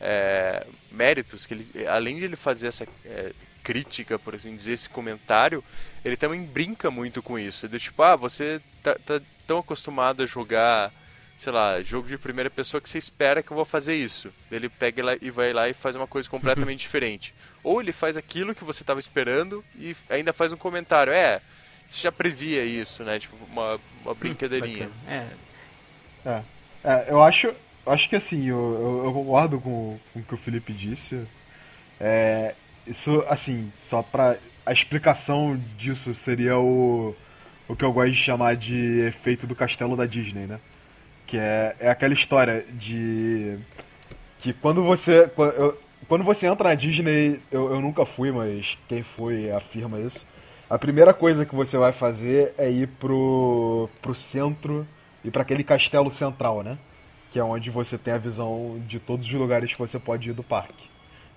é, 0.00 0.64
méritos 0.90 1.46
que 1.46 1.54
ele, 1.54 1.86
além 1.88 2.18
de 2.18 2.26
ele 2.26 2.36
fazer 2.36 2.68
essa 2.68 2.86
é, 3.04 3.32
crítica, 3.64 4.20
por 4.20 4.36
assim 4.36 4.54
dizer, 4.54 4.74
esse 4.74 4.88
comentário, 4.88 5.64
ele 6.04 6.16
também 6.16 6.44
brinca 6.44 6.92
muito 6.92 7.20
com 7.20 7.36
isso. 7.36 7.68
Do 7.68 7.76
tipo, 7.76 8.00
ah, 8.04 8.14
você 8.14 8.62
tá, 8.84 8.94
tá 9.04 9.20
tão 9.48 9.58
acostumado 9.58 10.22
a 10.22 10.26
jogar 10.26 10.92
sei 11.36 11.52
lá, 11.52 11.82
jogo 11.82 12.08
de 12.08 12.16
primeira 12.16 12.50
pessoa 12.50 12.80
que 12.80 12.88
você 12.88 12.98
espera 12.98 13.42
que 13.42 13.50
eu 13.50 13.56
vou 13.56 13.64
fazer 13.64 13.94
isso. 13.94 14.32
Ele 14.50 14.68
pega 14.68 15.18
e 15.20 15.30
vai 15.30 15.52
lá 15.52 15.68
e 15.68 15.74
faz 15.74 15.94
uma 15.94 16.06
coisa 16.06 16.28
completamente 16.28 16.80
diferente. 16.86 17.34
Ou 17.62 17.80
ele 17.80 17.92
faz 17.92 18.16
aquilo 18.16 18.54
que 18.54 18.64
você 18.64 18.82
estava 18.82 19.00
esperando 19.00 19.64
e 19.78 19.94
ainda 20.08 20.32
faz 20.32 20.52
um 20.52 20.56
comentário. 20.56 21.12
É, 21.12 21.40
você 21.88 22.02
já 22.02 22.12
previa 22.12 22.64
isso, 22.64 23.04
né? 23.04 23.18
Tipo, 23.18 23.36
uma, 23.50 23.78
uma 24.04 24.14
brincadeirinha. 24.14 24.90
é. 25.06 25.26
é. 26.24 26.56
É, 26.86 27.06
eu 27.10 27.20
acho, 27.20 27.52
acho 27.84 28.08
que 28.08 28.14
assim, 28.14 28.46
eu, 28.46 28.56
eu, 28.56 29.04
eu 29.06 29.12
concordo 29.12 29.60
com, 29.60 29.98
com 30.12 30.20
o 30.20 30.22
que 30.22 30.34
o 30.34 30.36
Felipe 30.36 30.72
disse. 30.72 31.26
É, 32.00 32.54
isso, 32.86 33.24
assim, 33.28 33.72
só 33.80 34.02
pra. 34.02 34.36
A 34.64 34.72
explicação 34.72 35.60
disso 35.76 36.14
seria 36.14 36.56
o, 36.58 37.14
o 37.68 37.74
que 37.74 37.84
eu 37.84 37.92
gosto 37.92 38.12
de 38.12 38.18
chamar 38.18 38.54
de 38.54 39.00
efeito 39.00 39.48
do 39.48 39.54
castelo 39.54 39.96
da 39.96 40.06
Disney, 40.06 40.46
né? 40.46 40.60
Que 41.26 41.38
é, 41.38 41.76
é 41.80 41.90
aquela 41.90 42.14
história 42.14 42.64
de. 42.72 43.58
Que 44.38 44.52
quando 44.52 44.82
você. 44.82 45.30
Quando 46.08 46.22
você 46.22 46.46
entra 46.46 46.68
na 46.68 46.74
Disney, 46.74 47.40
eu, 47.50 47.72
eu 47.72 47.80
nunca 47.80 48.06
fui, 48.06 48.30
mas 48.30 48.78
quem 48.88 49.02
foi 49.02 49.50
afirma 49.50 49.98
isso. 49.98 50.24
A 50.70 50.78
primeira 50.78 51.12
coisa 51.12 51.44
que 51.44 51.54
você 51.54 51.76
vai 51.76 51.92
fazer 51.92 52.54
é 52.56 52.70
ir 52.70 52.86
pro, 52.86 53.88
pro 54.00 54.14
centro 54.14 54.86
e 55.24 55.30
para 55.30 55.42
aquele 55.42 55.64
castelo 55.64 56.10
central, 56.10 56.62
né? 56.62 56.78
Que 57.32 57.38
é 57.38 57.44
onde 57.44 57.70
você 57.70 57.98
tem 57.98 58.14
a 58.14 58.18
visão 58.18 58.80
de 58.86 59.00
todos 59.00 59.26
os 59.26 59.32
lugares 59.32 59.72
que 59.72 59.78
você 59.78 59.98
pode 59.98 60.30
ir 60.30 60.32
do 60.32 60.44
parque. 60.44 60.88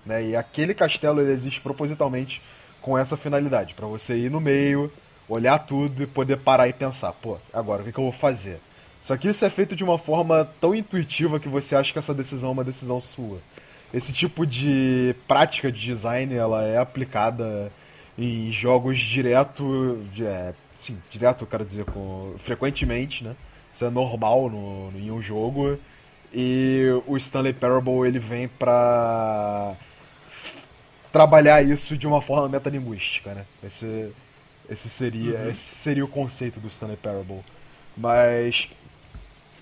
Né? 0.04 0.28
E 0.28 0.36
aquele 0.36 0.74
castelo 0.74 1.20
ele 1.20 1.32
existe 1.32 1.60
propositalmente 1.60 2.40
com 2.80 2.96
essa 2.96 3.16
finalidade, 3.16 3.74
para 3.74 3.86
você 3.86 4.16
ir 4.16 4.30
no 4.30 4.40
meio, 4.40 4.90
olhar 5.28 5.58
tudo 5.58 6.02
e 6.02 6.06
poder 6.06 6.38
parar 6.38 6.68
e 6.68 6.72
pensar, 6.72 7.12
pô, 7.12 7.38
agora 7.52 7.82
o 7.82 7.84
que, 7.84 7.92
que 7.92 7.98
eu 7.98 8.04
vou 8.04 8.12
fazer? 8.12 8.60
Só 9.00 9.16
que 9.16 9.28
isso 9.28 9.44
é 9.44 9.50
feito 9.50 9.74
de 9.74 9.82
uma 9.82 9.96
forma 9.96 10.48
tão 10.60 10.74
intuitiva 10.74 11.40
que 11.40 11.48
você 11.48 11.74
acha 11.74 11.92
que 11.92 11.98
essa 11.98 12.12
decisão 12.12 12.50
é 12.50 12.52
uma 12.52 12.64
decisão 12.64 13.00
sua. 13.00 13.38
Esse 13.92 14.12
tipo 14.12 14.46
de 14.46 15.14
prática 15.26 15.72
de 15.72 15.80
design 15.80 16.34
ela 16.34 16.62
é 16.62 16.78
aplicada 16.78 17.72
em 18.16 18.52
jogos 18.52 18.98
direto, 19.00 19.98
é, 20.20 20.52
sim, 20.78 20.98
direto, 21.10 21.42
eu 21.42 21.48
quero 21.48 21.64
dizer, 21.64 21.84
com, 21.86 22.34
frequentemente, 22.38 23.24
né? 23.24 23.34
Isso 23.72 23.84
é 23.84 23.90
normal 23.90 24.50
no, 24.50 24.92
em 24.96 25.10
um 25.10 25.22
jogo. 25.22 25.78
E 26.32 26.84
o 27.06 27.16
Stanley 27.16 27.52
Parable 27.52 28.06
ele 28.06 28.18
vem 28.18 28.46
pra 28.46 29.74
trabalhar 31.10 31.62
isso 31.62 31.96
de 31.96 32.06
uma 32.06 32.20
forma 32.20 32.48
metalinguística, 32.48 33.34
né? 33.34 33.44
Esse, 33.64 34.12
esse 34.68 34.88
seria 34.88 35.38
uhum. 35.38 35.48
esse 35.48 35.60
seria 35.60 36.04
o 36.04 36.08
conceito 36.08 36.60
do 36.60 36.68
Stanley 36.68 36.96
Parable. 36.96 37.40
Mas 37.96 38.70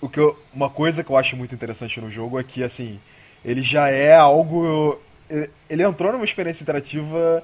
o 0.00 0.08
que 0.08 0.18
eu, 0.18 0.38
uma 0.52 0.70
coisa 0.70 1.02
que 1.02 1.10
eu 1.10 1.16
acho 1.16 1.36
muito 1.36 1.54
interessante 1.54 2.00
no 2.00 2.10
jogo 2.10 2.38
é 2.38 2.44
que, 2.44 2.62
assim, 2.62 3.00
ele 3.44 3.62
já 3.62 3.88
é 3.88 4.14
algo. 4.14 5.00
Ele 5.68 5.82
entrou 5.82 6.12
numa 6.12 6.24
experiência 6.24 6.62
interativa 6.62 7.42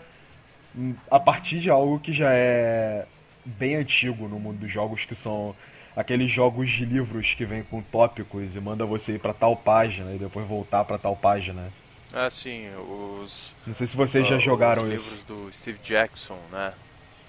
a 1.11 1.21
partir 1.21 1.61
de 1.61 1.71
algo 1.71 2.01
que 2.01 2.13
já 2.13 2.33
é 2.33 3.07
bem 3.45 3.77
antigo 3.77 4.27
no 4.27 4.39
mundo 4.39 4.59
dos 4.59 4.73
jogos, 4.73 5.05
que 5.05 5.15
são 5.15 5.55
aqueles 5.95 6.31
jogos 6.31 6.71
de 6.71 6.85
livros 6.85 7.35
que 7.35 7.45
vêm 7.45 7.63
com 7.63 7.83
tópicos 7.83 8.57
e 8.57 8.61
manda 8.61 8.85
você 8.87 9.15
ir 9.15 9.19
para 9.19 9.33
tal 9.33 9.55
página 9.55 10.13
e 10.13 10.19
depois 10.19 10.47
voltar 10.47 10.85
para 10.85 10.99
tal 10.99 11.15
página. 11.15 11.73
Ah, 12.13 12.31
sim, 12.31 12.69
os. 12.77 13.55
Não 13.67 13.75
sei 13.75 13.87
se 13.87 13.97
vocês 13.97 14.25
uh, 14.25 14.29
já 14.31 14.39
jogaram 14.39 14.85
os 14.85 14.93
isso. 14.93 15.17
livros 15.17 15.47
do 15.47 15.53
Steve 15.53 15.79
Jackson, 15.83 16.39
né? 16.51 16.73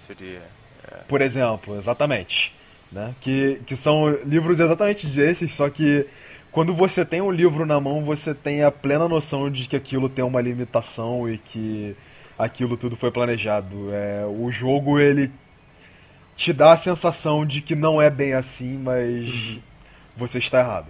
Seria. 0.07 0.43
É... 0.83 0.97
Por 1.07 1.21
exemplo, 1.21 1.75
exatamente 1.75 2.53
né? 2.91 3.15
Que, 3.19 3.61
que 3.65 3.75
são 3.75 4.09
livros 4.25 4.59
exatamente 4.59 5.07
desses, 5.07 5.53
só 5.53 5.69
que 5.69 6.07
quando 6.51 6.73
você 6.73 7.03
tem 7.03 7.19
um 7.19 7.31
livro 7.31 7.65
na 7.65 7.79
mão, 7.81 8.01
você 8.01 8.33
tem 8.33 8.63
a 8.63 8.71
plena 8.71 9.09
noção 9.09 9.49
de 9.49 9.67
que 9.67 9.75
aquilo 9.75 10.07
tem 10.07 10.23
uma 10.23 10.39
limitação 10.39 11.29
e 11.29 11.37
que 11.37 11.95
aquilo 12.39 12.77
tudo 12.77 12.95
foi 12.95 13.11
planejado. 13.11 13.93
É, 13.93 14.25
o 14.25 14.49
jogo, 14.49 14.97
ele 14.97 15.29
te 16.35 16.53
dá 16.53 16.71
a 16.71 16.77
sensação 16.77 17.45
de 17.45 17.61
que 17.61 17.75
não 17.75 18.01
é 18.01 18.09
bem 18.09 18.33
assim, 18.33 18.77
mas 18.77 19.27
uhum. 19.27 19.61
você 20.15 20.37
está 20.37 20.59
errado. 20.59 20.87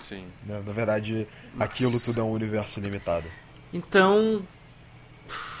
Sim. 0.00 0.24
Na, 0.46 0.58
né? 0.58 0.62
na 0.66 0.72
verdade, 0.72 1.26
Nossa. 1.52 1.64
aquilo 1.64 1.98
tudo 2.00 2.20
é 2.20 2.22
um 2.22 2.30
universo 2.30 2.80
limitado. 2.80 3.26
Então. 3.72 4.46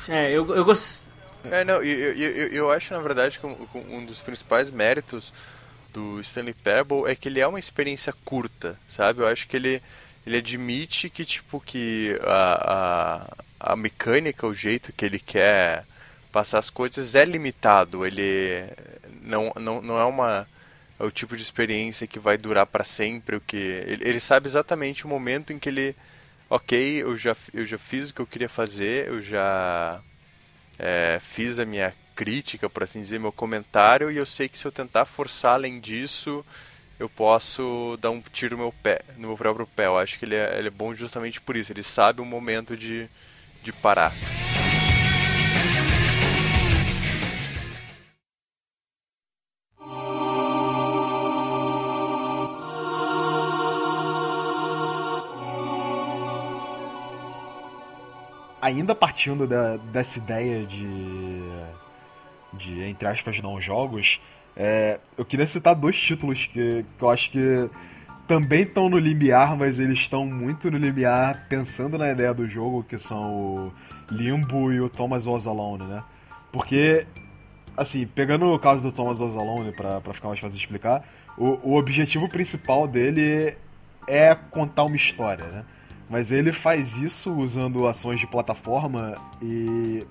É, 0.08 0.30
eu, 0.30 0.54
eu 0.54 0.64
gosto. 0.64 1.10
É, 1.44 1.64
não, 1.64 1.82
eu, 1.82 2.14
eu, 2.14 2.46
eu 2.48 2.72
acho, 2.72 2.94
na 2.94 3.00
verdade, 3.00 3.40
que 3.40 3.46
um 3.46 4.04
dos 4.04 4.20
principais 4.20 4.70
méritos 4.70 5.32
do 5.92 6.20
Stanley 6.20 6.54
Parable 6.54 7.06
é 7.06 7.14
que 7.14 7.28
ele 7.28 7.40
é 7.40 7.46
uma 7.46 7.58
experiência 7.58 8.12
curta, 8.24 8.78
sabe? 8.88 9.20
Eu 9.20 9.26
acho 9.26 9.46
que 9.46 9.56
ele, 9.56 9.82
ele 10.26 10.38
admite 10.38 11.10
que, 11.10 11.24
tipo, 11.24 11.60
que 11.60 12.18
a, 12.22 13.34
a, 13.60 13.72
a 13.72 13.76
mecânica, 13.76 14.46
o 14.46 14.54
jeito 14.54 14.92
que 14.92 15.04
ele 15.04 15.18
quer 15.18 15.84
passar 16.32 16.58
as 16.58 16.70
coisas 16.70 17.14
é 17.14 17.24
limitado. 17.24 18.06
Ele 18.06 18.64
não, 19.22 19.52
não, 19.56 19.82
não 19.82 19.98
é 19.98 20.04
uma 20.04 20.46
é 20.98 21.04
o 21.04 21.10
tipo 21.10 21.36
de 21.36 21.42
experiência 21.42 22.06
que 22.06 22.18
vai 22.18 22.38
durar 22.38 22.66
para 22.66 22.84
sempre. 22.84 23.36
O 23.36 23.40
que 23.40 23.56
ele, 23.56 24.08
ele, 24.08 24.20
sabe 24.20 24.48
exatamente 24.48 25.04
o 25.04 25.08
momento 25.08 25.52
em 25.52 25.58
que 25.58 25.68
ele, 25.68 25.96
ok, 26.48 27.02
eu 27.02 27.16
já, 27.16 27.36
eu 27.52 27.66
já 27.66 27.78
fiz 27.78 28.10
o 28.10 28.14
que 28.14 28.20
eu 28.20 28.26
queria 28.26 28.48
fazer, 28.48 29.08
eu 29.08 29.20
já 29.20 30.00
é, 30.78 31.18
fiz 31.20 31.58
a 31.58 31.64
minha 31.64 31.92
crítica, 32.14 32.68
por 32.68 32.82
assim 32.82 33.00
dizer, 33.00 33.18
meu 33.18 33.32
comentário, 33.32 34.10
e 34.10 34.16
eu 34.16 34.26
sei 34.26 34.48
que 34.48 34.58
se 34.58 34.66
eu 34.66 34.72
tentar 34.72 35.04
forçar 35.04 35.54
além 35.54 35.80
disso, 35.80 36.44
eu 36.98 37.08
posso 37.08 37.98
dar 38.00 38.10
um 38.10 38.20
tiro 38.20 38.56
no 38.56 38.62
meu 38.62 38.72
pé, 38.72 39.00
no 39.16 39.28
meu 39.28 39.36
próprio 39.36 39.66
pé. 39.66 39.86
Eu 39.86 39.98
acho 39.98 40.18
que 40.18 40.24
ele 40.24 40.36
é, 40.36 40.58
ele 40.58 40.68
é 40.68 40.70
bom 40.70 40.94
justamente 40.94 41.40
por 41.40 41.56
isso. 41.56 41.72
Ele 41.72 41.82
sabe 41.82 42.20
o 42.20 42.24
momento 42.24 42.76
de, 42.76 43.08
de 43.62 43.72
parar. 43.72 44.12
Ainda 58.60 58.94
partindo 58.94 59.44
da, 59.48 59.76
dessa 59.76 60.20
ideia 60.20 60.64
de 60.64 61.42
de, 62.54 62.82
entre 62.84 63.06
aspas, 63.06 63.40
não 63.40 63.60
jogos, 63.60 64.20
é, 64.56 65.00
eu 65.16 65.24
queria 65.24 65.46
citar 65.46 65.74
dois 65.74 65.98
títulos 65.98 66.46
que, 66.46 66.84
que 66.98 67.04
eu 67.04 67.10
acho 67.10 67.30
que 67.30 67.70
também 68.26 68.62
estão 68.62 68.88
no 68.88 68.98
limiar, 68.98 69.56
mas 69.56 69.78
eles 69.78 69.98
estão 69.98 70.26
muito 70.26 70.70
no 70.70 70.78
limiar 70.78 71.46
pensando 71.48 71.98
na 71.98 72.10
ideia 72.10 72.32
do 72.32 72.48
jogo, 72.48 72.82
que 72.82 72.98
são 72.98 73.34
o 73.34 73.72
Limbo 74.10 74.72
e 74.72 74.80
o 74.80 74.88
Thomas 74.88 75.26
Was 75.26 75.46
Alone, 75.46 75.84
né? 75.84 76.02
Porque, 76.50 77.06
assim, 77.76 78.06
pegando 78.06 78.46
o 78.46 78.58
caso 78.58 78.88
do 78.88 78.94
Thomas 78.94 79.20
Was 79.20 79.36
Alone, 79.36 79.72
pra, 79.72 80.00
pra 80.00 80.12
ficar 80.12 80.28
mais 80.28 80.40
fácil 80.40 80.56
de 80.56 80.64
explicar, 80.64 81.04
o, 81.36 81.70
o 81.70 81.76
objetivo 81.76 82.28
principal 82.28 82.86
dele 82.86 83.56
é 84.06 84.34
contar 84.34 84.84
uma 84.84 84.96
história, 84.96 85.46
né? 85.46 85.64
Mas 86.08 86.30
ele 86.30 86.52
faz 86.52 86.98
isso 86.98 87.32
usando 87.32 87.86
ações 87.86 88.20
de 88.20 88.26
plataforma 88.26 89.16
e. 89.40 90.06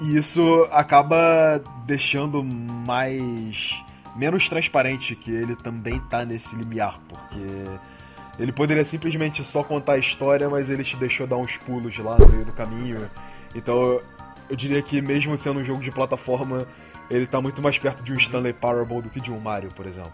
E 0.00 0.16
isso 0.16 0.68
acaba 0.70 1.62
deixando 1.86 2.42
mais. 2.42 3.74
menos 4.14 4.48
transparente 4.48 5.14
que 5.16 5.30
ele 5.30 5.56
também 5.56 5.98
tá 6.00 6.24
nesse 6.24 6.56
limiar, 6.56 6.98
porque. 7.08 7.96
Ele 8.38 8.52
poderia 8.52 8.84
simplesmente 8.84 9.42
só 9.42 9.62
contar 9.62 9.94
a 9.94 9.98
história, 9.98 10.46
mas 10.50 10.68
ele 10.68 10.84
te 10.84 10.94
deixou 10.96 11.26
dar 11.26 11.38
uns 11.38 11.56
pulos 11.56 11.96
lá 11.98 12.18
no 12.18 12.28
meio 12.28 12.44
do 12.44 12.52
caminho. 12.52 13.10
Então 13.54 13.98
eu 14.48 14.56
diria 14.56 14.82
que 14.82 15.00
mesmo 15.00 15.36
sendo 15.36 15.60
um 15.60 15.64
jogo 15.64 15.80
de 15.80 15.90
plataforma, 15.90 16.66
ele 17.10 17.26
tá 17.26 17.40
muito 17.40 17.62
mais 17.62 17.78
perto 17.78 18.02
de 18.02 18.12
um 18.12 18.16
Stanley 18.16 18.52
Parable 18.52 19.02
do 19.02 19.10
que 19.10 19.20
de 19.20 19.32
um 19.32 19.40
Mario, 19.40 19.70
por 19.74 19.86
exemplo. 19.86 20.12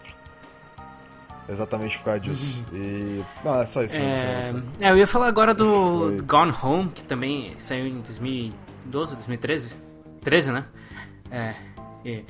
Exatamente 1.47 1.97
por 1.97 2.05
causa 2.05 2.19
disso. 2.21 2.63
E. 2.71 3.21
Não, 3.43 3.61
é 3.61 3.65
só 3.65 3.83
isso 3.83 3.99
mesmo. 3.99 4.63
É, 4.79 4.85
é, 4.85 4.91
eu 4.91 4.97
ia 4.97 5.05
falar 5.05 5.27
agora 5.27 5.53
do 5.53 5.65
Foi. 5.65 6.21
Gone 6.21 6.53
Home, 6.63 6.89
que 6.89 7.03
também 7.03 7.53
saiu 7.57 7.85
em 7.85 8.01
2012, 8.85 9.15
2013. 9.15 9.75
13, 10.21 10.51
né? 10.51 10.65
É. 11.29 11.55
E, 12.05 12.25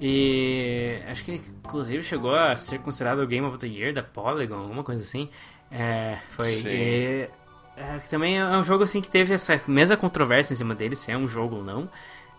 e 0.00 1.02
acho 1.08 1.24
que 1.24 1.40
inclusive 1.64 2.02
chegou 2.02 2.34
a 2.34 2.56
ser 2.56 2.78
considerado 2.80 3.20
o 3.20 3.26
Game 3.26 3.46
of 3.46 3.58
the 3.58 3.66
Year 3.66 3.92
da 3.92 4.02
Polygon, 4.02 4.56
alguma 4.56 4.84
coisa 4.84 5.02
assim. 5.02 5.28
É, 5.70 6.18
foi. 6.30 6.62
E, 6.64 7.28
é, 7.76 7.98
também 8.08 8.38
é 8.38 8.46
um 8.46 8.64
jogo 8.64 8.84
assim 8.84 9.00
que 9.00 9.10
teve 9.10 9.34
essa 9.34 9.60
mesma 9.66 9.96
controvérsia 9.96 10.54
em 10.54 10.56
cima 10.56 10.74
dele, 10.74 10.96
se 10.96 11.10
é 11.10 11.16
um 11.16 11.28
jogo 11.28 11.56
ou 11.56 11.64
não. 11.64 11.88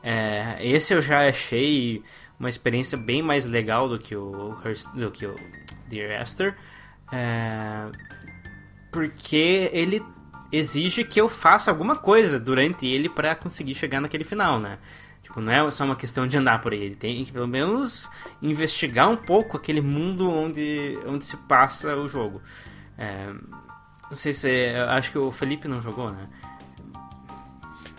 É, 0.01 0.57
esse 0.61 0.93
eu 0.93 1.01
já 1.01 1.27
achei 1.27 2.03
uma 2.39 2.49
experiência 2.49 2.97
bem 2.97 3.21
mais 3.21 3.45
legal 3.45 3.89
do 3.89 3.99
que 3.99 4.15
o, 4.15 4.55
do 4.95 5.11
que 5.11 5.25
o 5.25 5.35
Dear 5.87 6.21
Esther. 6.21 6.55
É, 7.11 7.89
porque 8.91 9.69
ele 9.71 10.03
exige 10.51 11.03
que 11.03 11.19
eu 11.19 11.27
faça 11.27 11.71
alguma 11.71 11.95
coisa 11.95 12.39
durante 12.39 12.85
ele 12.85 13.09
pra 13.09 13.35
conseguir 13.35 13.75
chegar 13.75 14.01
naquele 14.01 14.23
final, 14.23 14.59
né? 14.59 14.77
Tipo, 15.21 15.41
não 15.41 15.51
é 15.51 15.69
só 15.69 15.83
uma 15.83 15.95
questão 15.95 16.25
de 16.25 16.37
andar 16.37 16.61
por 16.61 16.71
ele, 16.71 16.95
tem 16.95 17.25
que 17.25 17.31
pelo 17.33 17.47
menos 17.47 18.09
investigar 18.41 19.09
um 19.09 19.17
pouco 19.17 19.57
aquele 19.57 19.81
mundo 19.81 20.29
onde, 20.29 20.97
onde 21.05 21.25
se 21.25 21.35
passa 21.35 21.95
o 21.95 22.07
jogo. 22.07 22.41
É, 22.97 23.33
não 24.09 24.15
sei 24.15 24.31
se. 24.31 24.49
Acho 24.89 25.11
que 25.11 25.17
o 25.17 25.31
Felipe 25.31 25.67
não 25.67 25.81
jogou, 25.81 26.09
né? 26.09 26.27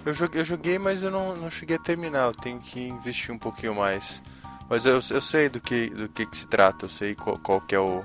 Eu 0.06 0.12
joguei, 0.14 0.40
eu 0.40 0.44
joguei 0.44 0.78
mas 0.78 1.02
eu 1.02 1.10
não, 1.10 1.36
não 1.36 1.50
cheguei 1.50 1.76
a 1.76 1.80
terminar. 1.80 2.28
Eu 2.28 2.34
tenho 2.34 2.58
que 2.60 2.80
investir 2.80 3.34
um 3.34 3.38
pouquinho 3.38 3.74
mais. 3.74 4.22
Mas 4.68 4.86
eu, 4.86 4.94
eu 4.94 5.20
sei 5.20 5.48
do 5.48 5.60
que, 5.60 5.90
do 5.90 6.08
que, 6.08 6.26
que 6.26 6.36
se 6.36 6.46
trata, 6.46 6.84
eu 6.84 6.88
sei 6.88 7.14
qual, 7.14 7.38
qual 7.38 7.60
que 7.60 7.74
é 7.74 7.80
o, 7.80 8.02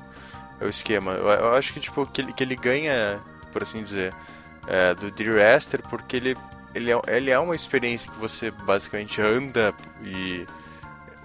é 0.59 0.65
o 0.65 0.69
esquema. 0.69 1.11
Eu, 1.11 1.27
eu 1.27 1.53
acho 1.55 1.73
que, 1.73 1.79
tipo, 1.79 2.05
que 2.05 2.31
que 2.31 2.43
ele 2.43 2.55
ganha, 2.55 3.19
por 3.53 3.63
assim 3.63 3.81
dizer, 3.81 4.13
é, 4.67 4.93
do 4.95 5.11
Dear 5.11 5.55
Esther 5.55 5.81
porque 5.89 6.17
ele, 6.17 6.35
ele, 6.73 6.91
é, 6.91 6.99
ele 7.07 7.31
é 7.31 7.39
uma 7.39 7.55
experiência 7.55 8.11
que 8.11 8.19
você 8.19 8.51
basicamente 8.51 9.21
anda 9.21 9.73
e 10.03 10.45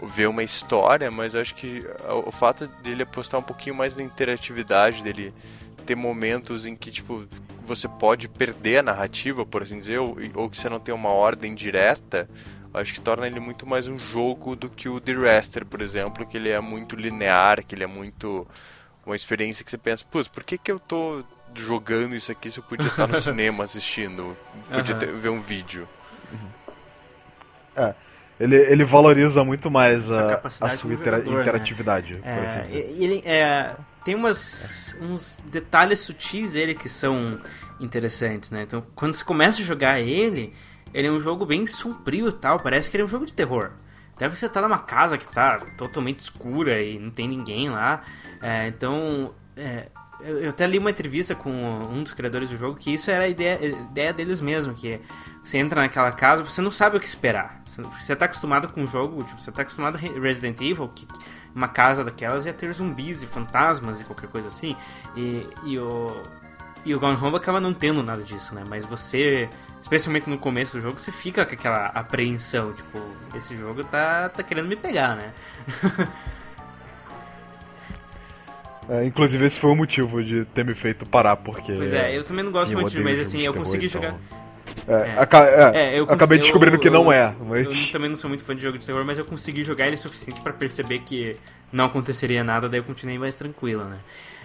vê 0.03 0.26
uma 0.26 0.43
história, 0.43 1.11
mas 1.11 1.35
acho 1.35 1.55
que 1.55 1.85
o, 2.09 2.29
o 2.29 2.33
fato 2.33 2.66
dele 2.83 3.03
apostar 3.03 3.41
um 3.41 3.43
pouquinho 3.43 3.74
mais 3.74 3.97
na 3.97 4.03
interatividade, 4.03 5.03
dele 5.03 5.33
ter 5.85 5.95
momentos 5.95 6.66
em 6.66 6.76
que, 6.76 6.91
tipo, 6.91 7.26
você 7.64 7.89
pode 7.89 8.29
perder 8.29 8.79
a 8.79 8.83
narrativa, 8.83 9.45
por 9.45 9.62
assim 9.62 9.79
dizer, 9.79 9.99
ou, 9.99 10.16
ou 10.35 10.51
que 10.51 10.59
você 10.59 10.68
não 10.68 10.79
tem 10.79 10.95
uma 10.95 11.11
ordem 11.11 11.55
direta, 11.55 12.29
acho 12.72 12.95
que 12.95 13.01
torna 13.01 13.26
ele 13.26 13.41
muito 13.41 13.66
mais 13.66 13.89
um 13.89 13.97
jogo 13.97 14.55
do 14.55 14.68
que 14.68 14.89
o 14.89 15.01
The 15.01 15.12
Rester, 15.12 15.66
por 15.66 15.81
exemplo, 15.81 16.26
que 16.26 16.37
ele 16.37 16.51
é 16.51 16.61
muito 16.61 16.95
linear, 16.95 17.64
que 17.64 17.74
ele 17.74 17.85
é 17.85 17.87
muito 17.87 18.47
uma 19.05 19.16
experiência 19.16 19.64
que 19.64 19.70
você 19.70 19.79
pensa, 19.79 20.05
putz, 20.05 20.29
por 20.29 20.45
que 20.45 20.59
que 20.59 20.70
eu 20.70 20.79
tô 20.79 21.24
jogando 21.55 22.14
isso 22.14 22.30
aqui 22.32 22.51
se 22.51 22.59
eu 22.59 22.64
podia 22.64 22.88
estar 22.88 23.07
no 23.07 23.18
cinema 23.20 23.64
assistindo, 23.64 24.36
podia 24.70 24.94
ter- 24.94 25.12
ver 25.12 25.28
um 25.28 25.40
vídeo. 25.40 25.88
É. 27.76 27.94
Ele, 28.40 28.55
ele 28.57 28.84
valoriza 28.84 29.42
muito 29.42 29.68
mais 29.70 30.11
a, 30.12 30.26
a 30.26 30.30
capacidade 30.36 30.74
sua 30.76 30.82
como 30.90 30.94
intera- 31.01 31.16
jogador, 31.18 31.34
né? 31.36 31.42
interatividade, 31.42 32.14
por 32.16 32.26
É, 32.28 32.44
assim 32.44 32.61
dizer. 32.62 32.90
e- 32.96 33.05
ele 33.05 33.22
é, 33.24 33.74
tem 34.05 34.14
umas, 34.14 34.96
uns 35.01 35.40
detalhes 35.46 36.01
sutis 36.01 36.53
dele 36.53 36.74
que 36.74 36.88
são 36.88 37.40
interessantes, 37.80 38.51
né? 38.53 38.62
Então, 38.62 38.84
quando 38.94 39.14
você 39.16 39.24
começa 39.24 39.61
a 39.61 39.64
jogar 39.64 40.01
ele, 40.01 40.55
ele 40.94 41.09
é 41.09 41.11
um 41.11 41.18
jogo 41.18 41.44
bem 41.44 41.66
sombrio 41.66 42.28
e 42.28 42.32
tal, 42.32 42.61
parece 42.61 42.88
que 42.90 42.96
ele 42.96 43.03
é 43.03 43.07
um 43.07 43.09
jogo 43.09 43.26
de 43.26 43.34
terror. 43.34 43.72
Deve 44.16 44.34
que 44.34 44.40
você 44.40 44.49
tá 44.49 44.61
numa 44.62 44.78
casa 44.80 45.18
que 45.18 45.28
tá 45.28 45.59
totalmente 45.76 46.20
escura 46.20 46.80
e 46.80 46.96
não 46.99 47.11
tem 47.11 47.26
ninguém 47.28 47.70
lá. 47.70 48.03
É, 48.40 48.68
então, 48.68 49.32
é, 49.57 49.86
eu, 50.21 50.51
até 50.51 50.66
li 50.66 50.79
uma 50.79 50.91
entrevista 50.91 51.35
com 51.35 51.51
um 51.51 52.03
dos 52.03 52.12
criadores 52.12 52.49
do 52.49 52.57
jogo 52.57 52.77
que 52.77 52.93
isso 52.93 53.11
era 53.11 53.25
a 53.25 53.29
ideia, 53.29 53.59
a 53.59 53.66
ideia 53.66 54.12
deles 54.12 54.41
mesmo, 54.41 54.75
que 54.75 55.01
você 55.43 55.59
entra 55.59 55.81
naquela 55.81 56.12
casa, 56.12 56.45
você 56.45 56.61
não 56.61 56.71
sabe 56.71 56.97
o 56.97 57.01
que 57.01 57.07
esperar. 57.07 57.62
Você, 58.01 58.16
tá 58.16 58.25
acostumado 58.25 58.69
com 58.69 58.83
o 58.83 58.87
jogo, 58.87 59.23
tipo, 59.23 59.41
você 59.41 59.53
tá 59.53 59.62
acostumado 59.62 59.97
a 59.97 59.99
Re- 59.99 60.19
Resident 60.19 60.61
Evil, 60.61 60.89
que 60.89 61.07
uma 61.55 61.69
casa 61.69 62.03
daquelas 62.03 62.45
ia 62.47 62.53
ter 62.53 62.73
zumbis 62.73 63.23
e 63.23 63.27
fantasmas 63.27 64.01
e 64.01 64.05
qualquer 64.05 64.29
coisa 64.29 64.49
assim. 64.49 64.77
E, 65.16 65.47
e 65.64 65.79
o 65.79 66.23
e 66.85 66.95
o 66.95 67.01
Gone 67.01 67.16
Home 67.16 67.37
acaba 67.37 67.61
não 67.61 67.75
tendo 67.75 68.03
nada 68.03 68.23
disso, 68.23 68.55
né? 68.55 68.64
Mas 68.66 68.85
você, 68.85 69.49
especialmente 69.83 70.31
no 70.31 70.39
começo 70.39 70.77
do 70.77 70.83
jogo, 70.83 70.99
você 70.99 71.12
fica 71.12 71.45
com 71.45 71.53
aquela 71.53 71.87
apreensão, 71.87 72.73
tipo, 72.73 72.99
esse 73.35 73.57
jogo 73.57 73.85
tá, 73.85 74.29
tá 74.29 74.43
querendo 74.43 74.69
me 74.69 74.77
pegar, 74.77 75.16
né? 75.16 75.33
É, 78.89 79.05
inclusive, 79.05 79.45
esse 79.45 79.61
foi 79.61 79.70
o 79.70 79.74
motivo 79.76 80.22
de 80.24 80.45
ter 80.47 80.64
me 80.64 80.74
feito 80.74 81.05
parar, 81.05 81.36
porque. 81.36 81.72
Pois 81.72 81.93
é, 81.93 82.16
eu 82.16 82.24
também 82.24 82.45
não 82.45 82.51
gosto 82.53 82.72
muito 82.72 82.91
de, 82.91 83.01
mas 83.01 83.20
assim, 83.20 83.39
eu 83.41 83.53
terror, 83.53 83.64
consegui 83.66 83.86
então- 83.86 84.03
jogar. 84.03 84.18
É, 84.86 84.93
É. 84.93 85.18
aca- 85.18 85.45
é, 85.74 85.95
É, 85.95 85.99
eu 86.01 86.05
acabei 86.05 86.39
descobrindo 86.39 86.76
eu- 86.76 86.80
que 86.80 86.89
não 86.89 87.05
eu- 87.07 87.12
é, 87.12 87.34
mas. 87.47 87.66
Eu 87.66 87.93
também 87.93 88.09
não 88.09 88.16
sou 88.16 88.28
muito 88.28 88.45
fã 88.45 88.55
de 88.57 88.62
jogo 88.62 88.78
de 88.78 88.86
terror, 88.86 89.05
mas 89.05 89.18
eu 89.18 89.24
consegui 89.24 89.62
jogar 89.62 89.86
ele 89.86 89.97
o 89.97 89.99
suficiente 89.99 90.41
pra 90.41 90.53
perceber 90.53 91.01
que 91.01 91.34
não 91.72 91.86
aconteceria 91.86 92.43
nada, 92.45 92.68
daí 92.68 92.80
eu 92.80 92.84
continuei 92.84 93.18
mais 93.18 93.36
tranquilo, 93.36 93.84
né? 93.84 93.99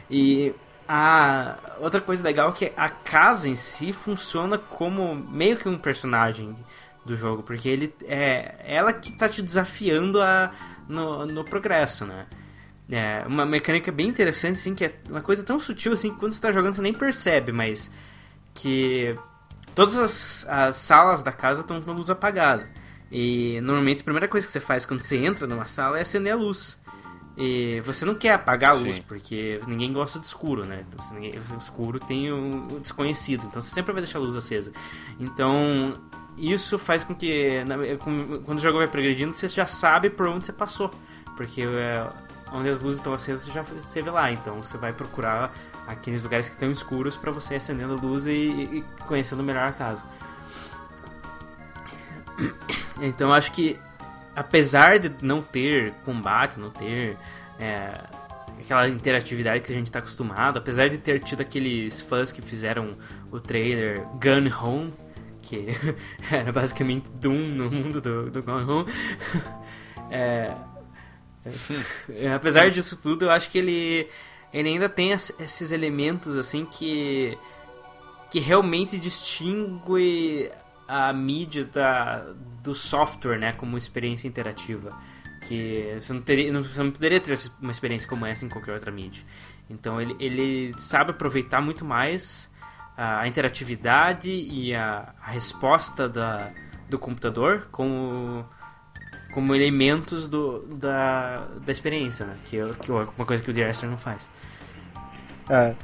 E 0.09 0.53
a 0.87 1.55
outra 1.79 2.01
coisa 2.01 2.21
legal 2.23 2.49
é 2.49 2.51
que 2.51 2.71
a 2.75 2.89
casa 2.89 3.47
em 3.47 3.55
si 3.55 3.93
funciona 3.93 4.57
como 4.57 5.15
meio 5.15 5.55
que 5.55 5.69
um 5.69 5.77
personagem 5.77 6.55
do 7.05 7.15
jogo, 7.15 7.43
porque 7.43 7.69
ele 7.69 7.93
é 8.05 8.55
ela 8.65 8.91
que 8.91 9.11
tá 9.13 9.29
te 9.29 9.41
desafiando 9.41 10.21
a, 10.21 10.51
no, 10.87 11.25
no 11.25 11.43
progresso, 11.43 12.05
né? 12.05 12.25
É 12.89 13.23
uma 13.25 13.45
mecânica 13.45 13.91
bem 13.91 14.07
interessante, 14.09 14.55
assim, 14.57 14.75
que 14.75 14.85
é 14.85 14.93
uma 15.09 15.21
coisa 15.21 15.43
tão 15.43 15.59
sutil 15.59 15.93
assim 15.93 16.11
que 16.13 16.19
quando 16.19 16.33
você 16.33 16.41
tá 16.41 16.51
jogando 16.51 16.73
você 16.73 16.81
nem 16.81 16.93
percebe, 16.93 17.51
mas 17.51 17.89
que 18.53 19.15
todas 19.73 19.97
as, 19.97 20.45
as 20.49 20.75
salas 20.75 21.23
da 21.23 21.31
casa 21.31 21.61
estão 21.61 21.81
com 21.81 21.91
a 21.91 21.93
luz 21.93 22.09
apagada. 22.09 22.69
E 23.11 23.59
normalmente 23.61 24.01
a 24.01 24.03
primeira 24.03 24.27
coisa 24.27 24.45
que 24.45 24.51
você 24.51 24.59
faz 24.59 24.85
quando 24.85 25.01
você 25.01 25.17
entra 25.17 25.47
numa 25.47 25.65
sala 25.65 25.97
é 25.97 26.01
acender 26.01 26.33
a 26.33 26.35
luz. 26.35 26.81
E 27.35 27.81
você 27.81 28.05
não 28.05 28.13
quer 28.13 28.33
apagar 28.33 28.71
a 28.71 28.73
luz, 28.73 28.97
Sim. 28.97 29.03
porque 29.07 29.59
ninguém 29.65 29.91
gosta 29.91 30.19
de 30.19 30.25
escuro, 30.27 30.65
né? 30.67 30.85
Então, 30.87 31.03
se 31.03 31.13
ninguém, 31.15 31.31
o 31.35 31.57
escuro 31.57 31.99
tem 31.99 32.31
o, 32.31 32.67
o 32.71 32.79
desconhecido, 32.79 33.45
então 33.47 33.59
você 33.59 33.73
sempre 33.73 33.91
vai 33.91 34.03
deixar 34.03 34.19
a 34.19 34.21
luz 34.21 34.35
acesa. 34.37 34.71
Então, 35.19 35.93
isso 36.37 36.77
faz 36.77 37.03
com 37.03 37.15
que, 37.15 37.63
na- 37.63 37.97
com- 37.97 38.39
quando 38.43 38.59
o 38.59 38.61
jogo 38.61 38.77
vai 38.77 38.87
progredindo, 38.87 39.31
você 39.31 39.47
já 39.47 39.65
sabe 39.65 40.11
por 40.11 40.27
onde 40.27 40.45
você 40.45 40.53
passou. 40.53 40.91
Porque 41.35 41.63
é, 41.63 42.07
onde 42.53 42.69
as 42.69 42.79
luzes 42.79 42.99
estão 42.99 43.13
acesas, 43.13 43.45
você 43.45 43.51
já 43.51 43.61
você 43.61 44.01
vê 44.01 44.11
lá. 44.11 44.31
Então, 44.31 44.61
você 44.61 44.77
vai 44.77 44.93
procurar 44.93 45.51
aqueles 45.87 46.21
lugares 46.21 46.47
que 46.47 46.55
estão 46.55 46.71
escuros 46.71 47.17
para 47.17 47.31
você 47.31 47.55
acendendo 47.55 47.93
a 47.93 47.97
luz 47.97 48.27
e, 48.27 48.31
e 48.31 48.83
conhecendo 49.07 49.43
melhor 49.43 49.67
a 49.67 49.71
casa. 49.71 50.03
Então 53.01 53.33
acho 53.33 53.51
que 53.51 53.77
apesar 54.35 54.99
de 54.99 55.11
não 55.21 55.41
ter 55.41 55.93
combate, 56.05 56.59
não 56.59 56.69
ter 56.69 57.17
é, 57.59 57.99
aquela 58.59 58.87
interatividade 58.87 59.63
que 59.63 59.71
a 59.71 59.75
gente 59.75 59.87
está 59.87 59.99
acostumado, 59.99 60.57
apesar 60.57 60.89
de 60.89 60.97
ter 60.97 61.19
tido 61.19 61.41
aqueles 61.41 62.01
fãs 62.01 62.31
que 62.31 62.41
fizeram 62.41 62.91
o 63.31 63.39
trailer 63.39 64.01
Gun 64.13 64.49
Home, 64.61 64.93
que 65.41 65.67
era 66.31 66.51
basicamente 66.51 67.09
Doom 67.11 67.39
no 67.39 67.69
mundo 67.69 68.01
do, 68.01 68.29
do 68.29 68.41
Gun 68.41 68.69
Home, 68.69 68.93
é, 70.09 70.53
apesar 72.35 72.69
disso 72.71 72.97
tudo, 72.97 73.25
eu 73.25 73.31
acho 73.31 73.49
que 73.49 73.57
ele, 73.57 74.09
ele 74.53 74.69
ainda 74.69 74.87
tem 74.89 75.11
es- 75.11 75.33
esses 75.39 75.71
elementos 75.71 76.37
assim 76.37 76.65
que 76.65 77.37
que 78.31 78.39
realmente 78.39 78.97
distingue 78.97 80.49
a 80.87 81.13
mídia 81.13 81.65
da, 81.65 82.25
do 82.63 82.73
software, 82.73 83.37
né, 83.37 83.53
como 83.53 83.77
experiência 83.77 84.27
interativa. 84.27 84.91
que 85.47 85.97
você 86.01 86.13
não, 86.13 86.21
teria, 86.21 86.51
não, 86.51 86.63
você 86.63 86.81
não 86.81 86.89
poderia 86.91 87.19
ter 87.19 87.37
uma 87.61 87.71
experiência 87.71 88.09
como 88.09 88.25
essa 88.25 88.43
em 88.45 88.49
qualquer 88.49 88.73
outra 88.73 88.91
mídia. 88.91 89.23
Então 89.69 90.01
ele, 90.01 90.15
ele 90.19 90.73
sabe 90.79 91.11
aproveitar 91.11 91.61
muito 91.61 91.85
mais 91.85 92.49
a, 92.97 93.19
a 93.19 93.27
interatividade 93.27 94.31
e 94.31 94.73
a, 94.73 95.13
a 95.21 95.29
resposta 95.31 96.09
da, 96.09 96.49
do 96.89 96.97
computador 96.97 97.67
como, 97.71 98.45
como 99.33 99.55
elementos 99.55 100.27
do, 100.27 100.59
da, 100.59 101.47
da 101.65 101.71
experiência, 101.71 102.25
né? 102.25 102.37
que, 102.45 102.57
que 102.81 102.91
é 102.91 102.93
uma 102.93 103.25
coisa 103.25 103.41
que 103.41 103.49
o 103.49 103.53
The 103.53 103.71
não 103.83 103.97
faz. 103.97 104.29
É, 105.49 105.75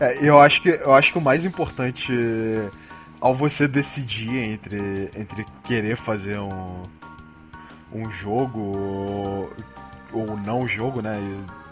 é, 0.00 0.18
eu 0.20 0.38
acho 0.38 0.62
que 0.62 0.68
eu 0.68 0.94
acho 0.94 1.12
que 1.12 1.18
o 1.18 1.20
mais 1.20 1.44
importante 1.44 2.12
ao 3.20 3.34
você 3.34 3.66
decidir 3.68 4.36
entre, 4.36 5.10
entre 5.16 5.46
querer 5.64 5.96
fazer 5.96 6.38
um, 6.38 6.82
um 7.92 8.10
jogo 8.10 8.60
ou, 8.60 9.52
ou 10.12 10.36
não 10.38 10.66
jogo, 10.66 11.00
né? 11.00 11.18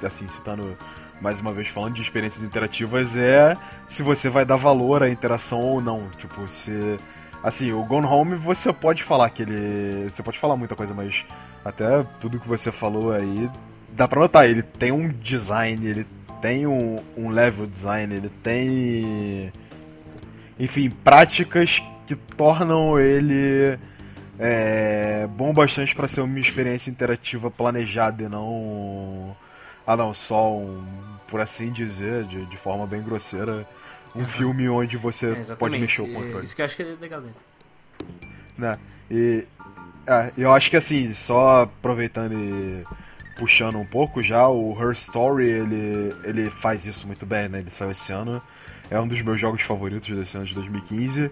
Assim, 0.02 0.26
citando 0.26 0.76
mais 1.20 1.40
uma 1.40 1.52
vez 1.52 1.68
falando 1.68 1.94
de 1.94 2.02
experiências 2.02 2.42
interativas, 2.42 3.16
é 3.16 3.56
se 3.88 4.02
você 4.02 4.28
vai 4.28 4.44
dar 4.44 4.56
valor 4.56 5.02
à 5.02 5.08
interação 5.08 5.60
ou 5.60 5.80
não. 5.80 6.08
Tipo, 6.18 6.46
se. 6.48 6.98
Assim, 7.42 7.72
o 7.72 7.82
Gone 7.84 8.06
Home 8.06 8.36
você 8.36 8.72
pode 8.72 9.02
falar 9.02 9.28
que 9.30 9.42
ele. 9.42 10.08
Você 10.08 10.22
pode 10.22 10.38
falar 10.38 10.56
muita 10.56 10.76
coisa, 10.76 10.94
mas 10.94 11.24
até 11.64 12.04
tudo 12.20 12.38
que 12.38 12.48
você 12.48 12.70
falou 12.70 13.12
aí. 13.12 13.50
Dá 13.90 14.06
pra 14.08 14.20
notar, 14.20 14.48
ele 14.48 14.62
tem 14.62 14.92
um 14.92 15.08
design, 15.08 15.84
ele 15.86 16.06
tem 16.40 16.66
um, 16.66 16.98
um 17.16 17.28
level 17.30 17.66
design, 17.66 18.14
ele 18.14 18.30
tem. 18.42 19.52
Enfim, 20.58 20.90
práticas 20.90 21.82
que 22.06 22.14
tornam 22.14 22.98
ele 22.98 23.78
é, 24.38 25.28
bom 25.28 25.52
bastante 25.52 25.94
para 25.94 26.08
ser 26.08 26.20
uma 26.20 26.38
experiência 26.38 26.90
interativa 26.90 27.50
planejada 27.50 28.24
e 28.24 28.28
não. 28.28 29.36
Ah, 29.86 29.96
não, 29.96 30.14
só 30.14 30.52
um. 30.52 30.84
Por 31.28 31.40
assim 31.40 31.72
dizer, 31.72 32.24
de, 32.24 32.44
de 32.46 32.56
forma 32.56 32.86
bem 32.86 33.02
grosseira, 33.02 33.66
um 34.14 34.20
uhum. 34.20 34.26
filme 34.26 34.68
onde 34.68 34.96
você 34.96 35.32
é, 35.32 35.54
pode 35.54 35.78
mexer 35.78 36.02
o 36.02 36.12
controle. 36.12 36.44
Isso 36.44 36.54
que 36.54 36.62
eu 36.62 36.66
acho 36.66 36.76
que 36.76 36.82
é 36.82 36.96
legal 37.00 37.20
dele. 37.20 37.34
Né? 38.56 38.78
E. 39.10 39.46
É, 40.04 40.32
eu 40.36 40.52
acho 40.52 40.68
que 40.68 40.76
assim, 40.76 41.14
só 41.14 41.62
aproveitando 41.62 42.32
e 42.34 42.84
puxando 43.36 43.78
um 43.78 43.84
pouco 43.84 44.22
já, 44.22 44.48
o 44.48 44.76
Her 44.78 44.92
Story, 44.92 45.48
ele, 45.48 46.14
ele 46.24 46.50
faz 46.50 46.86
isso 46.86 47.06
muito 47.06 47.24
bem, 47.24 47.48
né? 47.48 47.60
Ele 47.60 47.70
saiu 47.70 47.92
esse 47.92 48.12
ano. 48.12 48.42
É 48.90 49.00
um 49.00 49.06
dos 49.06 49.22
meus 49.22 49.40
jogos 49.40 49.62
favoritos 49.62 50.16
desse 50.16 50.36
ano 50.36 50.44
de 50.44 50.54
2015. 50.54 51.30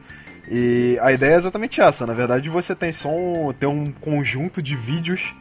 E 0.48 0.98
a 1.02 1.12
ideia 1.12 1.34
é 1.34 1.36
exatamente 1.36 1.80
essa. 1.80 2.06
Na 2.06 2.14
verdade, 2.14 2.48
você 2.48 2.74
tem 2.74 2.90
só 2.92 3.08
um, 3.08 3.52
tem 3.52 3.68
um 3.68 3.92
conjunto 3.92 4.62
de 4.62 4.74
vídeos 4.74 5.34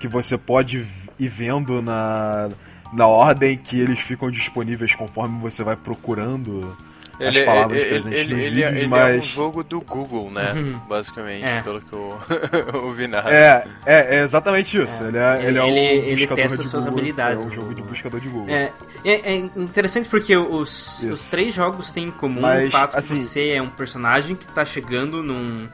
que 0.00 0.08
você 0.08 0.36
pode 0.36 0.84
ir 1.18 1.28
vendo 1.28 1.80
na, 1.80 2.50
na 2.92 3.06
ordem 3.06 3.56
que 3.56 3.80
eles 3.80 3.98
ficam 3.98 4.30
disponíveis 4.30 4.94
conforme 4.94 5.40
você 5.40 5.64
vai 5.64 5.76
procurando 5.76 6.76
ele, 7.18 7.40
as 7.40 7.44
palavras 7.44 7.78
ele, 7.78 7.88
presentes 7.88 8.18
ele, 8.18 8.34
nos 8.34 8.42
ele, 8.42 8.54
vídeos, 8.54 8.72
ele 8.72 8.86
mas... 8.86 9.14
é 9.14 9.18
um 9.18 9.22
jogo 9.22 9.62
do 9.62 9.80
Google, 9.80 10.30
né? 10.30 10.52
Uhum. 10.52 10.78
Basicamente, 10.88 11.44
é. 11.44 11.60
pelo 11.60 11.80
que 11.80 11.92
eu 11.92 12.18
ouvi 12.82 13.06
na 13.06 13.18
é, 13.30 13.64
é, 13.86 14.16
é 14.16 14.22
exatamente 14.22 14.80
isso. 14.80 15.02
É. 15.04 15.08
Ele, 15.08 15.18
é, 15.18 15.44
ele, 15.44 15.58
é 15.58 15.62
um 15.62 15.68
ele 15.68 16.26
testa 16.26 16.62
de 16.62 16.68
suas 16.68 16.84
Google, 16.84 17.00
habilidades. 17.00 17.42
É 17.42 17.46
um 17.46 17.50
jogo 17.50 17.74
de 17.74 17.82
buscador 17.82 18.20
de 18.20 18.28
Google. 18.28 18.48
É, 18.48 18.72
é, 19.04 19.32
é 19.32 19.36
interessante 19.36 20.08
porque 20.08 20.36
os, 20.36 21.02
os 21.04 21.30
três 21.30 21.54
jogos 21.54 21.90
têm 21.90 22.06
em 22.06 22.10
comum 22.10 22.40
mas, 22.40 22.68
o 22.68 22.70
fato 22.70 22.96
assim, 22.96 23.14
que 23.14 23.20
você 23.20 23.50
é 23.50 23.62
um 23.62 23.70
personagem 23.70 24.34
que 24.34 24.44
está 24.44 24.64
chegando 24.64 25.22
num, 25.22 25.68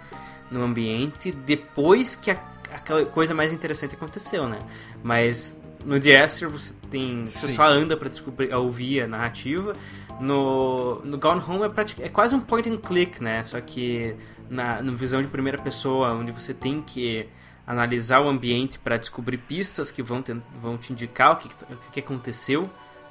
num 0.50 0.62
ambiente 0.62 1.32
depois 1.32 2.14
que 2.14 2.30
a, 2.30 2.36
aquela 2.74 3.04
coisa 3.06 3.32
mais 3.32 3.52
interessante 3.52 3.94
aconteceu, 3.94 4.48
né? 4.48 4.58
Mas 5.02 5.58
no 5.84 6.00
The 6.00 6.24
Esther 6.24 6.48
você 6.48 6.74
tem. 6.90 7.26
Você 7.26 7.48
só 7.48 7.66
anda 7.68 7.96
para 7.96 8.08
descobrir, 8.08 8.52
ouvir 8.54 9.02
a 9.02 9.06
narrativa. 9.06 9.72
No, 10.20 11.00
no 11.04 11.18
Gone 11.18 11.40
Home 11.40 11.64
é, 11.64 12.06
é 12.06 12.08
quase 12.08 12.34
um 12.34 12.40
point 12.40 12.68
and 12.68 12.78
click, 12.78 13.22
né? 13.22 13.42
Só 13.42 13.60
que 13.60 14.16
na, 14.50 14.82
na 14.82 14.92
visão 14.92 15.22
de 15.22 15.28
primeira 15.28 15.58
pessoa, 15.58 16.12
onde 16.12 16.32
você 16.32 16.52
tem 16.52 16.82
que 16.82 17.28
analisar 17.66 18.20
o 18.20 18.28
ambiente 18.28 18.78
para 18.78 18.96
descobrir 18.96 19.38
pistas 19.38 19.90
que 19.90 20.02
vão 20.02 20.22
te, 20.22 20.34
vão 20.60 20.76
te 20.78 20.92
indicar 20.92 21.32
o 21.32 21.36
que, 21.36 21.48
o 21.48 21.90
que 21.92 22.00
aconteceu 22.00 22.68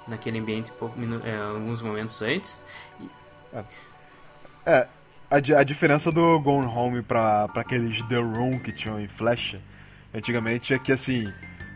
naquele 0.07 0.39
ambiente 0.39 0.71
pouco, 0.71 0.95
é, 1.23 1.37
alguns 1.37 1.81
momentos 1.81 2.21
antes. 2.21 2.65
E... 2.99 3.09
É, 3.53 3.63
é 4.65 4.87
a, 5.29 5.59
a, 5.59 5.63
diferença 5.63 6.11
do 6.11 6.39
Gone 6.39 6.65
Home 6.65 7.01
para 7.01 7.47
aqueles 7.55 8.01
The 8.03 8.17
Room 8.17 8.59
que 8.59 8.71
tinham 8.71 8.99
em 8.99 9.07
Flash 9.07 9.57
antigamente 10.13 10.73
é 10.73 10.79
que 10.79 10.91
assim 10.91 11.31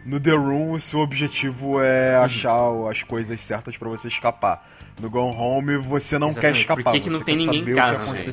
no 0.06 0.20
The 0.20 0.32
Room, 0.32 0.72
o 0.72 0.80
seu 0.80 1.00
objetivo 1.00 1.82
é 1.82 2.18
uhum. 2.18 2.24
achar 2.24 2.90
as 2.90 3.04
coisas 3.04 3.40
certas 3.42 3.78
para 3.78 3.90
você 3.90 4.08
escapar. 4.08 4.68
No 5.00 5.10
Gone 5.10 5.36
Home, 5.36 5.78
você 5.78 6.20
não 6.20 6.28
Exatamente. 6.28 6.54
quer 6.54 6.62
escapar. 6.62 6.84
Por 6.84 6.92
que, 6.94 7.00
que 7.00 7.10
não 7.10 7.22
tem 7.22 7.36
ninguém 7.36 7.70
em 7.70 7.76
casa? 7.76 8.14
Né? 8.14 8.24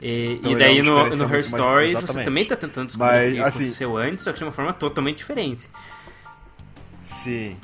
E, 0.00 0.34
então, 0.34 0.52
e 0.52 0.56
daí 0.56 0.78
é 0.78 0.82
no, 0.82 1.08
no 1.08 1.34
Her 1.34 1.40
Story 1.40 1.92
mais... 1.92 2.04
você 2.04 2.24
também 2.24 2.44
tá 2.44 2.56
tentando 2.56 2.86
descobrir 2.86 3.10
Mas, 3.10 3.32
o 3.32 3.36
que 3.36 3.42
assim, 3.42 3.62
aconteceu 3.64 3.96
antes, 3.96 4.24
só 4.24 4.32
que 4.32 4.38
de 4.38 4.44
uma 4.44 4.52
forma 4.52 4.72
totalmente 4.72 5.18
diferente. 5.18 5.68
Sim. 7.04 7.56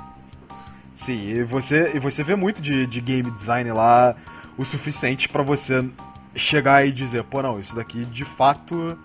Sim, 0.96 1.30
e 1.30 1.42
você, 1.42 1.92
e 1.94 1.98
você 1.98 2.22
vê 2.22 2.36
muito 2.36 2.60
de, 2.60 2.86
de 2.86 3.00
game 3.00 3.30
design 3.30 3.70
lá 3.72 4.14
o 4.56 4.64
suficiente 4.64 5.28
para 5.28 5.42
você 5.42 5.84
chegar 6.36 6.86
e 6.86 6.92
dizer, 6.92 7.24
pô, 7.24 7.42
não, 7.42 7.58
isso 7.58 7.74
daqui 7.74 8.04
de 8.04 8.24
fato 8.24 8.98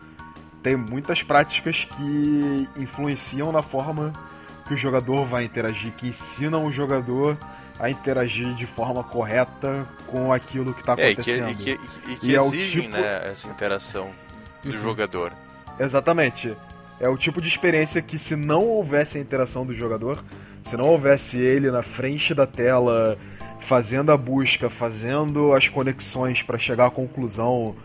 tem 0.66 0.76
muitas 0.76 1.22
práticas 1.22 1.86
que 1.86 2.68
influenciam 2.76 3.51
na 3.51 3.61
forma 3.61 4.11
que 4.68 4.74
o 4.74 4.78
jogador 4.78 5.24
vai 5.24 5.43
interagir, 5.43 5.91
que 5.91 6.07
ensinam 6.07 6.66
o 6.66 6.72
jogador 6.72 7.38
a 7.80 7.88
interagir 7.88 8.51
de 8.55 8.66
forma 8.66 9.03
correta 9.03 9.88
com 10.07 10.34
aquilo 10.34 10.74
que 10.74 10.80
está 10.80 10.93
acontecendo. 10.93 11.49
É, 11.49 11.51
e 11.51 11.55
que, 11.55 11.70
e 11.70 11.78
que, 11.78 12.11
e 12.13 12.16
que 12.16 12.28
e 12.32 12.36
exigem 12.36 12.82
é 12.82 12.86
tipo... 12.88 12.97
né, 12.97 13.30
essa 13.30 13.47
interação 13.47 14.09
do 14.63 14.72
uhum. 14.76 14.82
jogador. 14.82 15.34
Exatamente. 15.80 16.57
É 16.99 17.07
o 17.07 17.16
tipo 17.16 17.39
de 17.39 17.47
experiência 17.47 18.01
que 18.01 18.18
se 18.18 18.36
não 18.36 18.66
houvesse 18.66 19.20
a 19.20 19.22
interação 19.22 19.68
do 19.68 19.76
jogador, 19.76 20.18
se 20.63 20.76
não 20.76 20.86
houvesse 20.86 21.38
ele 21.38 21.70
na 21.70 21.84
frente 21.84 22.34
da 22.34 22.47
tela, 22.47 23.20
fazendo 23.59 24.11
a 24.11 24.18
busca, 24.18 24.68
fazendo 24.68 25.53
as 25.53 25.70
conexões 25.70 26.41
para 26.41 26.57
chegar 26.57 26.88
à 26.88 26.89
conclusão 26.89 27.76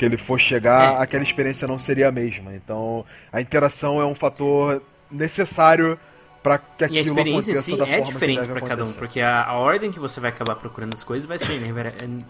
que 0.00 0.04
ele 0.06 0.16
for 0.16 0.40
chegar, 0.40 0.94
é. 0.94 1.02
aquela 1.02 1.22
experiência 1.22 1.68
não 1.68 1.78
seria 1.78 2.08
a 2.08 2.12
mesma. 2.12 2.54
Então, 2.54 3.04
a 3.30 3.38
interação 3.38 4.00
é 4.00 4.06
um 4.06 4.14
fator 4.14 4.82
necessário 5.10 5.98
para 6.42 6.56
que 6.56 6.84
aquilo 6.84 6.96
e 6.96 6.98
a 6.98 7.02
experiência 7.02 7.52
aconteça 7.52 7.70
sim, 7.70 7.76
da 7.76 7.84
é 7.86 7.98
forma 7.98 8.12
diferente 8.14 8.48
para 8.48 8.62
cada 8.62 8.82
um, 8.82 8.92
porque 8.94 9.20
a, 9.20 9.44
a, 9.44 9.58
ordem 9.58 9.92
que 9.92 10.00
você 10.00 10.18
vai 10.18 10.30
acabar 10.30 10.54
procurando 10.54 10.94
as 10.94 11.04
coisas 11.04 11.28
vai 11.28 11.36
ser 11.36 11.52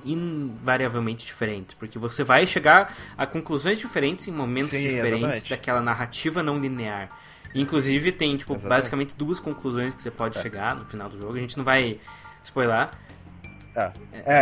invariavelmente 0.04 1.24
diferente, 1.24 1.76
porque 1.76 1.96
você 1.96 2.24
vai 2.24 2.44
chegar 2.44 2.92
a 3.16 3.24
conclusões 3.24 3.78
diferentes 3.78 4.26
em 4.26 4.32
momentos 4.32 4.70
sim, 4.70 4.80
diferentes 4.80 5.20
exatamente. 5.20 5.50
daquela 5.50 5.80
narrativa 5.80 6.42
não 6.42 6.58
linear. 6.58 7.08
Inclusive 7.54 8.10
tem 8.10 8.36
tipo 8.36 8.54
exatamente. 8.54 8.68
basicamente 8.68 9.14
duas 9.16 9.38
conclusões 9.38 9.94
que 9.94 10.02
você 10.02 10.10
pode 10.10 10.36
é. 10.38 10.42
chegar 10.42 10.74
no 10.74 10.86
final 10.86 11.08
do 11.08 11.20
jogo. 11.20 11.36
A 11.36 11.40
gente 11.40 11.56
não 11.56 11.64
vai 11.64 12.00
spoiler. 12.42 12.88
É, 13.76 13.92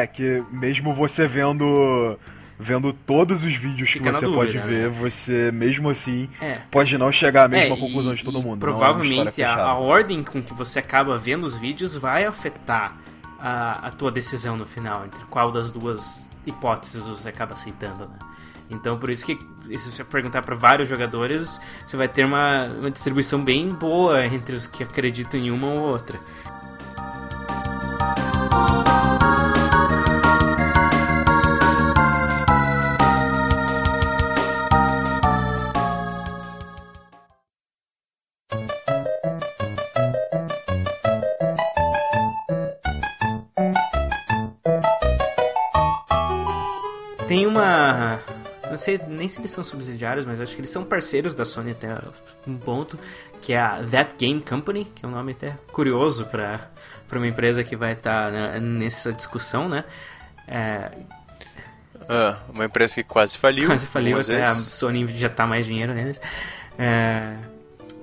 é 0.03 0.07
que 0.07 0.43
mesmo 0.51 0.95
você 0.95 1.29
vendo 1.29 2.18
vendo 2.59 2.93
todos 2.93 3.45
os 3.45 3.55
vídeos 3.55 3.91
Fica 3.91 4.11
que 4.11 4.17
você 4.17 4.27
dúvida, 4.27 4.45
pode 4.45 4.59
ver, 4.59 4.85
né? 4.85 4.89
você 4.89 5.53
mesmo 5.53 5.89
assim 5.89 6.29
é. 6.41 6.59
pode 6.71 6.99
não 6.99 7.13
chegar 7.13 7.45
à 7.45 7.49
mesma 7.49 7.77
é, 7.77 7.79
conclusão 7.79 8.13
e, 8.13 8.17
de 8.17 8.25
todo 8.25 8.43
mundo. 8.43 8.59
Provavelmente 8.59 9.41
é 9.41 9.45
a, 9.45 9.55
a, 9.55 9.75
ordem 9.75 10.25
com 10.25 10.43
que 10.43 10.53
você 10.53 10.79
acaba 10.81 11.17
vendo 11.17 11.45
os 11.45 11.57
vídeos 11.57 11.97
vai 11.97 12.25
afetar 12.25 12.97
a, 13.39 13.87
a 13.87 13.91
tua 13.93 14.11
decisão 14.11 14.57
no 14.57 14.67
final, 14.67 15.05
entre 15.05 15.25
qual 15.27 15.53
das 15.53 15.71
duas 15.71 16.31
hipóteses 16.45 17.03
você 17.05 17.29
acaba 17.29 17.55
aceitando, 17.55 18.07
né? 18.07 18.19
Então, 18.71 18.99
por 18.99 19.09
isso 19.09 19.25
que 19.25 19.39
se 19.79 19.91
você 19.91 20.05
perguntar 20.05 20.43
para 20.43 20.55
vários 20.55 20.89
jogadores, 20.89 21.59
você 21.87 21.97
vai 21.97 22.07
ter 22.07 22.25
uma, 22.25 22.67
uma 22.67 22.91
distribuição 22.91 23.43
bem 23.43 23.71
boa 23.71 24.27
entre 24.27 24.55
os 24.57 24.67
que 24.67 24.83
acreditam 24.83 25.41
em 25.41 25.51
uma 25.51 25.69
ou 25.69 25.81
outra. 25.81 26.21
Não 48.79 48.85
sei 48.85 49.01
nem 49.09 49.29
se 49.29 49.41
eles 49.41 49.51
são 49.51 49.64
subsidiários, 49.64 50.24
mas 50.24 50.41
acho 50.41 50.55
que 50.55 50.61
eles 50.61 50.70
são 50.70 50.85
parceiros 50.85 51.35
da 51.35 51.45
Sony 51.45 51.72
até 51.72 51.89
um 52.47 52.57
ponto, 52.57 52.97
que 53.41 53.53
é 53.53 53.59
a 53.59 53.83
That 53.83 54.14
Game 54.16 54.41
Company, 54.41 54.85
que 54.85 55.05
é 55.05 55.09
um 55.09 55.11
nome 55.11 55.33
até 55.33 55.59
curioso 55.72 56.26
para 56.26 56.70
uma 57.11 57.26
empresa 57.26 57.64
que 57.64 57.74
vai 57.74 57.95
estar 57.95 58.26
tá, 58.26 58.31
né, 58.31 58.61
nessa 58.61 59.12
discussão, 59.12 59.68
né? 59.68 59.85
É... 60.47 60.93
Ah, 62.09 62.39
uma 62.49 62.66
empresa 62.66 62.95
que 62.95 63.03
quase 63.03 63.37
faliu. 63.37 63.66
Quase 63.66 63.89
faliu, 63.89 64.16
até 64.16 64.37
vezes. 64.37 64.68
a 64.68 64.70
Sony 64.70 65.09
já 65.09 65.29
tá 65.29 65.45
mais 65.45 65.66
dinheiro 65.66 65.93
neles. 65.93 66.20
É... 66.79 67.37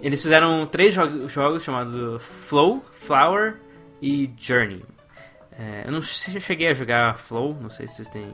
eles 0.02 0.22
fizeram 0.22 0.68
três 0.68 0.94
jo 0.94 1.30
jogos 1.30 1.64
chamados 1.64 2.22
Flow, 2.22 2.84
Flower 2.92 3.56
e 4.02 4.30
Journey. 4.38 4.84
É, 5.58 5.84
eu 5.86 5.92
não 5.94 6.02
cheguei 6.02 6.68
a 6.68 6.74
jogar 6.74 7.18
Flow, 7.18 7.58
não 7.62 7.70
sei 7.70 7.88
se 7.88 7.96
vocês 7.96 8.10
têm. 8.10 8.30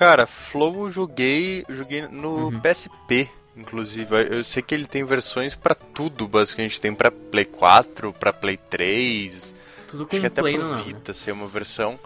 Cara, 0.00 0.26
Flow 0.26 0.86
eu 0.86 0.90
joguei, 0.90 1.62
joguei 1.68 2.08
no 2.08 2.46
uhum. 2.46 2.58
PSP, 2.58 3.28
inclusive. 3.54 4.34
Eu 4.34 4.42
sei 4.42 4.62
que 4.62 4.74
ele 4.74 4.86
tem 4.86 5.04
versões 5.04 5.54
para 5.54 5.74
tudo, 5.74 6.26
basicamente. 6.26 6.80
Tem 6.80 6.94
para 6.94 7.10
Play 7.10 7.44
4, 7.44 8.10
para 8.14 8.32
Play 8.32 8.56
3. 8.56 9.54
Tudo 9.88 10.06
com 10.06 10.12
Acho 10.12 10.20
que 10.22 10.26
até 10.26 10.40
Play 10.40 10.54
pro 10.54 10.68
não, 10.68 10.82
Vita 10.82 11.12
né? 11.12 11.12
ser 11.12 11.32
uma 11.32 11.46
versão. 11.46 12.00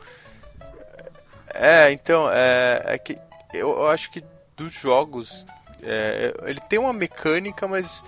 É, 1.55 1.93
então, 1.93 2.29
é, 2.33 2.83
é 2.85 2.99
que 2.99 3.17
eu, 3.53 3.69
eu 3.69 3.87
acho 3.87 4.11
que 4.11 4.25
dos 4.57 4.73
jogos 4.73 5.47
é, 5.81 6.35
ele 6.47 6.61
tem 6.63 6.81
uma 6.81 6.93
mecânica, 6.93 7.69
mas 7.69 8.03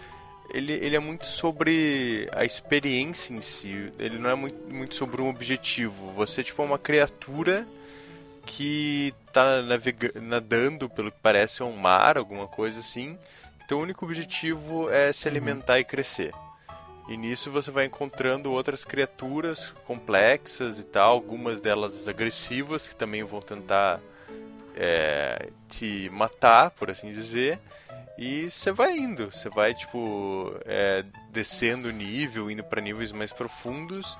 ele, 0.52 0.72
ele 0.72 0.96
é 0.96 1.00
muito 1.00 1.26
sobre 1.26 2.28
a 2.34 2.44
experiência 2.44 3.32
em 3.32 3.40
si. 3.40 3.92
Ele 4.00 4.18
não 4.18 4.30
é 4.30 4.34
muito, 4.34 4.68
muito 4.68 4.96
sobre 4.96 5.22
um 5.22 5.28
objetivo. 5.28 6.10
Você 6.14 6.42
tipo, 6.42 6.60
é 6.60 6.64
uma 6.64 6.76
criatura 6.76 7.64
que 8.46 9.12
está 9.26 9.44
nadando, 10.22 10.88
pelo 10.88 11.10
que 11.10 11.18
parece, 11.20 11.60
é 11.60 11.64
um 11.64 11.76
mar, 11.76 12.16
alguma 12.16 12.46
coisa 12.46 12.80
assim. 12.80 13.18
Então 13.64 13.78
o 13.78 13.82
único 13.82 14.04
objetivo 14.04 14.88
é 14.88 15.12
se 15.12 15.26
uhum. 15.26 15.32
alimentar 15.32 15.74
uhum. 15.74 15.80
e 15.80 15.84
crescer. 15.84 16.32
E 17.08 17.16
nisso 17.16 17.50
você 17.50 17.70
vai 17.70 17.84
encontrando 17.84 18.50
outras 18.50 18.84
criaturas 18.84 19.72
complexas 19.84 20.78
e 20.78 20.84
tal, 20.84 21.12
algumas 21.12 21.60
delas 21.60 22.08
agressivas 22.08 22.88
que 22.88 22.96
também 22.96 23.22
vão 23.22 23.40
tentar 23.40 24.00
é, 24.74 25.50
te 25.68 26.08
matar, 26.12 26.70
por 26.70 26.90
assim 26.90 27.10
dizer. 27.10 27.58
E 28.18 28.50
você 28.50 28.72
vai 28.72 28.96
indo, 28.96 29.30
você 29.30 29.48
vai 29.48 29.74
tipo 29.74 30.54
é, 30.64 31.04
descendo 31.30 31.88
o 31.88 31.92
nível, 31.92 32.50
indo 32.50 32.64
para 32.64 32.80
níveis 32.80 33.12
mais 33.12 33.32
profundos. 33.32 34.18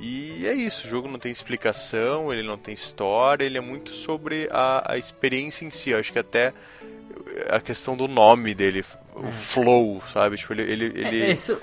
E 0.00 0.46
é 0.46 0.52
isso, 0.52 0.86
o 0.86 0.90
jogo 0.90 1.08
não 1.08 1.18
tem 1.18 1.30
explicação, 1.30 2.32
ele 2.32 2.42
não 2.42 2.58
tem 2.58 2.74
história, 2.74 3.44
ele 3.44 3.56
é 3.56 3.60
muito 3.60 3.90
sobre 3.90 4.48
a, 4.50 4.92
a 4.92 4.98
experiência 4.98 5.64
em 5.64 5.70
si. 5.70 5.90
Eu 5.90 6.00
acho 6.00 6.12
que 6.12 6.18
até 6.18 6.52
a 7.48 7.60
questão 7.60 7.96
do 7.96 8.08
nome 8.08 8.54
dele, 8.54 8.84
o 9.14 9.26
é. 9.26 9.32
flow, 9.32 10.02
sabe? 10.12 10.36
Tipo, 10.36 10.52
ele, 10.54 10.62
ele, 10.62 10.84
ele 10.86 11.22
é, 11.22 11.30
isso... 11.30 11.60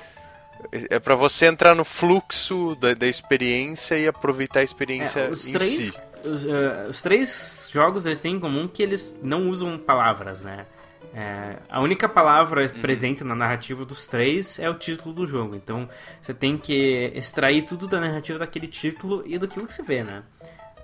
é 0.90 1.00
para 1.00 1.16
você 1.16 1.46
entrar 1.46 1.76
no 1.76 1.84
fluxo 1.84 2.76
da, 2.76 2.94
da 2.94 3.08
experiência 3.08 3.98
e 3.98 4.08
aproveitar 4.08 4.62
a 4.62 4.64
experiência 4.64 5.22
é, 5.22 5.30
os 5.30 5.48
em 5.48 5.52
três, 5.52 5.86
si. 5.86 5.94
Os, 6.24 6.46
uh, 6.46 6.90
os 6.90 7.02
três 7.02 7.70
jogos 7.72 8.06
eles 8.06 8.22
têm 8.22 8.36
em 8.36 8.40
comum 8.40 8.68
que 8.68 8.82
eles 8.82 9.20
não 9.22 9.50
usam 9.50 9.78
palavras, 9.78 10.42
né? 10.42 10.66
É, 11.14 11.58
a 11.70 11.82
única 11.82 12.08
palavra 12.08 12.64
uhum. 12.64 12.82
presente 12.82 13.24
na 13.24 13.36
narrativa 13.36 13.84
dos 13.84 14.08
três 14.08 14.60
é 14.60 14.70
o 14.70 14.74
título 14.74 15.14
do 15.14 15.28
jogo. 15.28 15.56
Então 15.56 15.90
você 16.22 16.34
tem 16.34 16.58
que 16.58 17.12
extrair 17.14 17.64
tudo 17.64 17.88
da 17.88 18.00
narrativa 18.00 18.40
daquele 18.40 18.68
título 18.68 19.24
e 19.26 19.38
daquilo 19.38 19.68
que 19.68 19.74
você 19.74 19.84
vê, 19.84 20.04
né? 20.04 20.24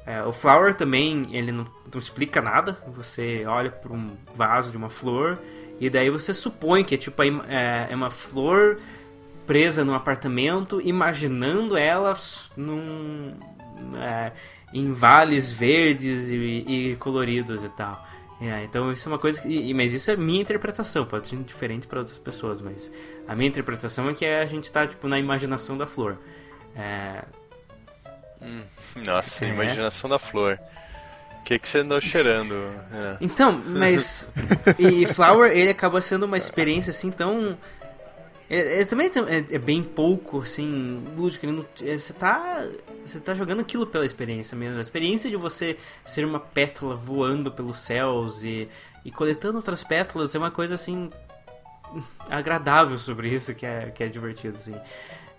É, 0.06 0.24
o 0.24 0.32
Flower 0.32 0.74
também, 0.74 1.28
ele 1.32 1.52
não, 1.52 1.66
não 1.92 2.00
explica 2.00 2.42
nada. 2.42 2.78
Você 2.96 3.46
olha 3.46 3.70
para 3.70 3.92
um 3.92 4.16
vaso 4.36 4.72
de 4.72 4.78
uma 4.78 4.90
flor 4.90 5.38
e 5.80 5.90
daí 5.90 6.10
você 6.10 6.34
supõe 6.34 6.84
que 6.84 6.96
é 6.96 6.98
tipo 6.98 7.22
é, 7.22 7.88
é 7.90 7.96
uma 7.96 8.10
flor 8.10 8.80
presa 9.46 9.86
num 9.86 9.94
apartamento, 9.94 10.82
imaginando 10.82 11.78
ela 11.78 12.18
num, 12.56 13.34
é, 13.98 14.34
em 14.74 14.92
vales 14.92 15.52
verdes 15.52 16.32
e, 16.32 16.36
e 16.36 16.96
coloridos 16.98 17.64
e 17.64 17.70
tal. 17.70 18.06
É, 18.40 18.64
então 18.64 18.92
isso 18.92 19.10
é 19.10 19.12
uma 19.12 19.18
coisa 19.18 19.42
que. 19.42 19.74
Mas 19.74 19.94
isso 19.94 20.12
é 20.12 20.16
minha 20.16 20.42
interpretação, 20.42 21.06
pode 21.06 21.28
ser 21.28 21.38
diferente 21.38 21.88
para 21.88 22.00
outras 22.00 22.20
pessoas, 22.20 22.62
mas 22.62 22.92
a 23.28 23.36
minha 23.36 23.50
interpretação 23.50 24.10
é 24.10 24.14
que 24.14 24.26
a 24.26 24.46
gente 24.46 24.72
tá 24.72 24.86
tipo, 24.86 25.08
na 25.08 25.18
imaginação 25.18 25.78
da 25.78 25.88
flor. 25.88 26.18
É... 26.76 27.24
Hum, 28.40 28.62
nossa, 29.04 29.44
é. 29.44 29.50
imaginação 29.50 30.10
da 30.10 30.20
flor. 30.20 30.60
O 31.40 31.44
que, 31.44 31.58
que 31.58 31.68
você 31.68 31.80
andou 31.80 32.00
cheirando? 32.00 32.54
É. 32.94 33.18
Então, 33.22 33.64
mas. 33.66 34.32
e 34.78 35.08
Flower, 35.08 35.52
ele 35.52 35.72
acaba 35.72 36.02
sendo 36.02 36.24
uma 36.26 36.38
experiência 36.38 36.92
assim 36.92 37.10
tão 37.10 37.58
é, 38.50 38.82
é, 38.82 38.86
também 38.86 39.08
é, 39.08 39.56
é, 39.56 39.58
bem 39.58 39.84
pouco, 39.84 40.40
assim, 40.40 41.04
lúdico. 41.16 41.46
É, 41.84 42.00
você 42.00 42.14
tá. 42.14 42.66
Você 43.06 43.20
tá 43.20 43.34
jogando 43.34 43.60
aquilo 43.62 43.86
pela 43.86 44.06
experiência 44.06 44.58
mesmo. 44.58 44.78
A 44.78 44.82
experiência 44.82 45.30
de 45.30 45.36
você 45.36 45.78
ser 46.06 46.26
uma 46.26 46.40
pétala 46.40 46.96
voando 46.96 47.52
pelos 47.52 47.78
céus 47.80 48.44
e, 48.44 48.68
e 49.04 49.12
coletando 49.12 49.58
outras 49.58 49.84
pétalas 49.84 50.34
é 50.34 50.38
uma 50.38 50.52
coisa 50.52 50.76
assim. 50.76 51.10
agradável 52.30 52.98
sobre 52.98 53.30
isso 53.34 53.54
que 53.54 53.66
é, 53.66 53.92
que 53.92 54.04
é 54.04 54.08
divertido, 54.08 54.56
assim. 54.56 54.76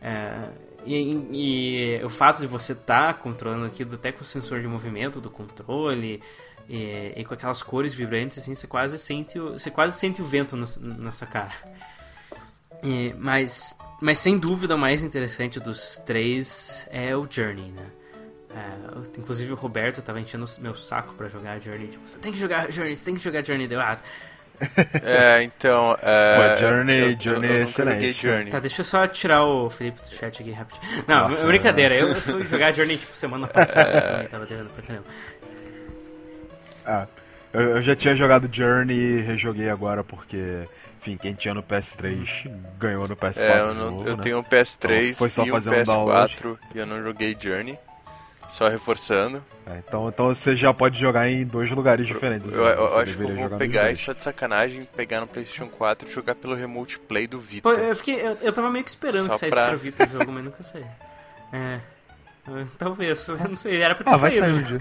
É, 0.01 0.51
e, 0.85 1.99
e, 1.99 2.05
o 2.05 2.09
fato 2.09 2.41
de 2.41 2.47
você 2.47 2.73
estar 2.73 3.15
tá 3.15 3.15
controlando 3.15 3.67
aquilo 3.67 3.95
até 3.95 4.13
com 4.13 4.21
o 4.21 4.25
sensor 4.25 4.61
de 4.61 4.69
movimento 4.69 5.21
do 5.21 5.31
controle 5.31 6.23
e, 6.69 7.13
e, 7.17 7.25
com 7.25 7.35
aquelas 7.35 7.63
cores 7.63 7.95
vibrantes, 7.95 8.39
assim, 8.39 8.55
você 8.55 8.67
quase 8.67 8.99
sente 8.99 9.39
o, 9.39 9.53
você 9.53 9.71
quase 9.71 9.99
sente 9.99 10.23
o 10.23 10.25
vento 10.25 10.57
no, 10.57 10.67
na 10.81 11.11
sua 11.11 11.27
cara. 11.27 11.55
E, 12.83 13.15
mas, 13.19 13.77
mas 14.01 14.19
sem 14.19 14.39
dúvida 14.39 14.75
o 14.75 14.79
mais 14.79 15.03
interessante 15.03 15.59
dos 15.59 15.97
três 16.07 16.87
é 16.91 17.17
o 17.17 17.27
Journey, 17.29 17.73
né? 17.73 17.87
É, 18.51 19.19
inclusive 19.19 19.53
o 19.53 19.57
Roberto 19.57 20.01
tava 20.01 20.21
enchendo 20.21 20.45
meu 20.61 20.75
saco 20.75 21.15
para 21.15 21.29
jogar 21.29 21.61
Journey. 21.61 21.89
Tipo, 21.89 22.09
você 22.09 22.19
tem 22.19 22.33
que 22.33 22.39
jogar 22.39 22.71
Journey, 22.73 22.97
você 22.97 23.05
tem 23.05 23.15
que 23.15 23.23
jogar 23.23 23.45
Journey. 23.45 23.69
Deu, 23.69 23.81
ah. 23.81 23.99
É, 25.05 25.43
então. 25.43 25.97
É, 26.03 26.57
Pô, 26.57 26.61
Journey, 26.61 27.13
eu, 27.13 27.21
Journey 27.21 27.49
eu, 27.49 27.55
eu 27.55 27.61
é 27.61 27.63
excelente. 27.63 28.13
Journey. 28.13 28.51
Tá, 28.51 28.59
deixa 28.59 28.81
eu 28.81 28.85
só 28.85 29.07
tirar 29.07 29.45
o 29.45 29.71
Felipe 29.71 30.01
do 30.01 30.09
chat 30.09 30.43
aqui 30.43 30.51
rapidinho. 30.51 31.05
Não, 31.07 31.29
Nossa, 31.29 31.47
brincadeira. 31.47 31.95
Eu 31.95 32.15
fui 32.17 32.45
jogar 32.49 32.73
Journey 32.73 32.97
tipo 32.97 33.15
semana 33.15 33.47
passada 33.47 33.89
é... 33.89 34.01
também, 34.01 34.29
tava 34.29 34.47
devendo 34.47 34.71
pra 34.71 34.83
caramba. 34.83 35.07
Ah, 36.85 37.07
eu, 37.53 37.61
eu 37.61 37.83
já 37.83 37.95
tinha 37.95 38.17
jogado 38.17 38.49
Journey 38.51 38.97
e 38.97 39.21
rejoguei 39.21 39.69
agora 39.69 40.03
porque 40.03 40.67
enfim, 41.09 41.17
quem 41.17 41.35
tinha 41.35 41.55
no 41.55 41.63
PS3 41.63 42.51
ganhou 42.79 43.09
no 43.09 43.17
PS4. 43.17 43.41
É, 43.41 43.61
eu, 43.61 43.75
não, 43.75 43.91
novo, 43.91 44.09
eu 44.09 44.17
né? 44.17 44.23
tenho 44.23 44.39
um 44.39 44.43
PS3 44.43 45.03
então, 45.03 45.15
foi 45.15 45.31
só 45.31 45.45
e 45.45 45.51
fazer 45.51 45.71
um 45.71 45.73
PS4 45.73 46.59
e 46.75 46.79
eu 46.79 46.87
não 46.87 47.03
joguei 47.03 47.37
Journey. 47.39 47.79
Só 48.51 48.67
reforçando. 48.67 49.45
É, 49.67 49.83
então, 49.87 50.09
então 50.09 50.35
você 50.35 50.57
já 50.57 50.73
pode 50.73 50.99
jogar 50.99 51.29
em 51.29 51.45
dois 51.45 51.71
lugares 51.71 52.07
diferentes. 52.07 52.51
Eu, 52.55 52.65
eu, 52.65 52.71
eu 52.71 52.99
acho 52.99 53.15
que 53.15 53.23
eu 53.23 53.49
vou 53.49 53.59
pegar 53.59 53.93
isso 53.93 54.05
só 54.05 54.15
de 54.15 54.23
sacanagem, 54.23 54.89
pegar 54.97 55.21
no 55.21 55.27
PlayStation 55.27 55.69
4 55.69 56.09
e 56.09 56.13
jogar 56.13 56.35
pelo 56.35 56.55
Remote 56.55 56.99
Play 56.99 57.27
do 57.27 57.39
Vita. 57.39 57.63
Pô, 57.69 57.75
eu, 57.75 57.95
fiquei, 57.95 58.27
eu, 58.27 58.39
eu 58.41 58.51
tava 58.51 58.71
meio 58.71 58.83
que 58.83 58.91
esperando 58.91 59.27
só 59.27 59.35
que 59.35 59.41
saísse 59.41 59.55
pra... 59.55 59.67
pro 59.67 59.77
Vita 59.77 60.05
o 60.07 60.09
jogo, 60.09 60.33
mas 60.33 60.45
nunca 60.45 60.63
saiu. 60.63 60.87
É. 61.53 61.79
Talvez, 62.79 63.29
não 63.29 63.57
sei, 63.57 63.83
era 63.83 63.95
pra 63.95 64.05
ter 64.05 64.11
ah, 64.11 64.17
vai 64.17 64.31
sair 64.31 64.55
um 64.55 64.63
dia. 64.63 64.81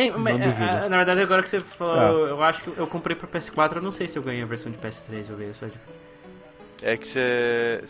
Ei, 0.00 0.10
mas, 0.16 0.40
a, 0.40 0.88
na 0.88 0.96
verdade, 0.96 1.20
agora 1.20 1.42
que 1.42 1.50
você 1.50 1.60
falou, 1.60 2.26
é. 2.26 2.30
eu 2.30 2.42
acho 2.42 2.62
que 2.62 2.78
eu 2.78 2.86
comprei 2.86 3.14
pro 3.14 3.28
PS4, 3.28 3.76
eu 3.76 3.82
não 3.82 3.92
sei 3.92 4.08
se 4.08 4.18
eu 4.18 4.22
ganhei 4.22 4.42
a 4.42 4.46
versão 4.46 4.72
de 4.72 4.78
PS3, 4.78 5.28
eu 5.28 5.36
ganhei 5.36 5.52
só 5.52 5.66
de... 5.66 5.74
É 6.82 6.96
que 6.96 7.06
você. 7.06 7.82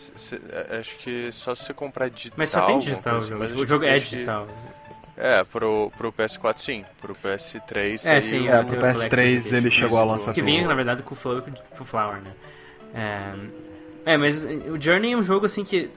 Acho 0.77 0.97
que 0.97 1.31
só 1.31 1.55
se 1.55 1.63
você 1.63 1.73
comprar 1.73 2.09
digital. 2.09 2.35
Mas 2.37 2.49
só 2.49 2.65
tem 2.65 2.77
digital, 2.77 3.17
assim, 3.19 3.33
mas 3.35 3.53
o 3.53 3.65
jogo 3.65 3.85
é 3.85 3.97
digital. 3.97 4.45
É, 5.15 5.43
pro, 5.45 5.89
pro 5.97 6.11
PS4 6.11 6.57
sim, 6.57 6.85
pro 6.99 7.13
PS3 7.13 8.05
É, 8.05 8.21
sim, 8.21 8.49
é, 8.49 8.63
pro 8.63 8.77
PS3 8.77 9.55
ele 9.55 9.69
chegou 9.69 9.99
a 9.99 10.03
lançar 10.03 10.33
Que 10.33 10.41
vinha, 10.41 10.67
na 10.67 10.73
verdade, 10.73 11.03
com 11.03 11.13
o 11.13 11.17
Flow 11.17 11.37
e 11.37 11.41
com 11.41 11.83
o 11.83 11.85
Flower, 11.85 12.21
né? 12.21 12.33
É, 12.93 14.13
é, 14.13 14.17
mas 14.17 14.43
o 14.43 14.81
Journey 14.81 15.13
é 15.13 15.17
um 15.17 15.23
jogo 15.23 15.45
assim 15.45 15.63
que. 15.63 15.89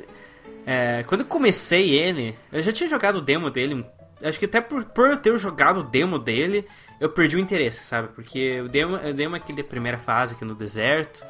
É, 0.66 1.04
quando 1.08 1.22
eu 1.22 1.26
comecei 1.26 1.90
ele, 1.90 2.38
eu 2.52 2.62
já 2.62 2.72
tinha 2.72 2.88
jogado 2.88 3.16
o 3.16 3.20
demo 3.20 3.50
dele 3.50 3.84
acho 4.28 4.38
que 4.38 4.44
até 4.46 4.60
por, 4.60 4.84
por 4.84 5.10
eu 5.10 5.16
ter 5.16 5.36
jogado 5.36 5.80
o 5.80 5.82
demo 5.82 6.18
dele, 6.18 6.66
eu 7.00 7.08
perdi 7.08 7.36
o 7.36 7.38
interesse, 7.38 7.84
sabe? 7.84 8.08
Porque 8.08 8.60
o 8.60 8.68
demo, 8.68 8.96
o 8.96 9.12
demo 9.12 9.36
é 9.36 9.38
aquele 9.38 9.62
primeira 9.62 9.98
fase 9.98 10.34
aqui 10.34 10.44
no 10.44 10.54
deserto. 10.54 11.24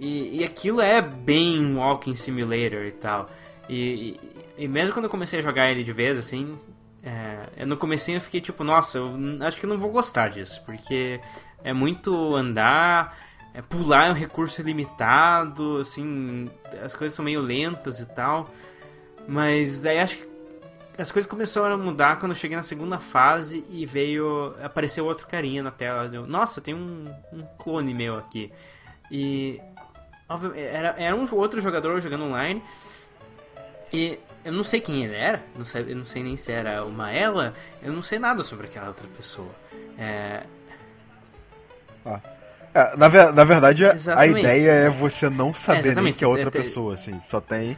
E, 0.00 0.40
e 0.40 0.44
aquilo 0.44 0.80
é 0.80 1.00
bem 1.00 1.76
Walking 1.76 2.14
Simulator 2.14 2.84
e 2.86 2.92
tal. 2.92 3.28
E, 3.68 4.18
e, 4.56 4.64
e, 4.64 4.68
mesmo 4.68 4.94
quando 4.94 5.04
eu 5.04 5.10
comecei 5.10 5.38
a 5.38 5.42
jogar 5.42 5.70
ele 5.70 5.84
de 5.84 5.92
vez, 5.92 6.18
assim, 6.18 6.58
é, 7.02 7.64
no 7.64 7.76
comecinho 7.76 8.16
eu 8.16 8.20
fiquei 8.20 8.40
tipo, 8.40 8.64
nossa, 8.64 8.98
eu 8.98 9.12
acho 9.42 9.60
que 9.60 9.66
não 9.66 9.78
vou 9.78 9.90
gostar 9.90 10.28
disso, 10.28 10.62
porque 10.64 11.20
é 11.62 11.72
muito 11.72 12.34
andar, 12.34 13.16
é, 13.54 13.62
pular 13.62 14.08
é 14.08 14.10
um 14.10 14.14
recurso 14.14 14.62
limitado, 14.62 15.78
assim, 15.78 16.48
as 16.82 16.96
coisas 16.96 17.14
são 17.14 17.24
meio 17.24 17.40
lentas 17.40 18.00
e 18.00 18.06
tal. 18.06 18.48
Mas 19.28 19.78
daí 19.78 19.98
acho 20.00 20.18
que 20.18 20.31
as 20.98 21.10
coisas 21.10 21.30
começaram 21.30 21.74
a 21.74 21.78
mudar 21.78 22.18
quando 22.18 22.32
eu 22.32 22.36
cheguei 22.36 22.56
na 22.56 22.62
segunda 22.62 22.98
fase 22.98 23.64
e 23.70 23.86
veio. 23.86 24.54
apareceu 24.62 25.04
outro 25.04 25.26
carinha 25.26 25.62
na 25.62 25.70
tela. 25.70 26.10
Eu, 26.12 26.26
Nossa, 26.26 26.60
tem 26.60 26.74
um, 26.74 27.04
um 27.32 27.42
clone 27.58 27.94
meu 27.94 28.16
aqui. 28.16 28.52
E. 29.10 29.60
Era, 30.54 30.94
era 30.98 31.14
um 31.14 31.26
outro 31.34 31.60
jogador 31.60 32.00
jogando 32.00 32.24
online. 32.24 32.62
E 33.92 34.18
eu 34.44 34.52
não 34.52 34.64
sei 34.64 34.80
quem 34.80 35.04
ele 35.04 35.14
era, 35.14 35.42
não 35.54 35.64
sei, 35.64 35.84
eu 35.86 35.96
não 35.96 36.06
sei 36.06 36.22
nem 36.22 36.36
se 36.36 36.50
era 36.50 36.82
uma 36.84 37.12
ela, 37.12 37.52
eu 37.82 37.92
não 37.92 38.00
sei 38.00 38.18
nada 38.18 38.42
sobre 38.42 38.66
aquela 38.66 38.88
outra 38.88 39.06
pessoa. 39.08 39.50
É... 39.98 40.44
Ah, 42.04 42.20
É, 42.74 42.96
na, 42.96 43.32
na 43.32 43.44
verdade, 43.44 43.84
a 43.84 43.94
Exatamente. 43.94 44.40
ideia 44.40 44.70
é 44.70 44.88
você 44.88 45.28
não 45.28 45.52
saber 45.52 45.82
nem 45.82 45.90
exatamente, 45.90 46.18
que 46.18 46.24
é 46.24 46.26
outra 46.26 46.48
é 46.48 46.50
pessoa, 46.50 46.94
assim. 46.94 47.20
Só 47.20 47.40
tem. 47.40 47.76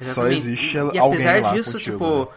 Só 0.00 0.26
Exatamente. 0.26 0.36
existe 0.38 0.76
e, 0.76 0.78
e 0.78 0.98
alguém 0.98 1.00
apesar 1.26 1.42
lá 1.42 1.52
disso, 1.52 1.72
contigo, 1.72 1.92
tipo, 1.98 2.32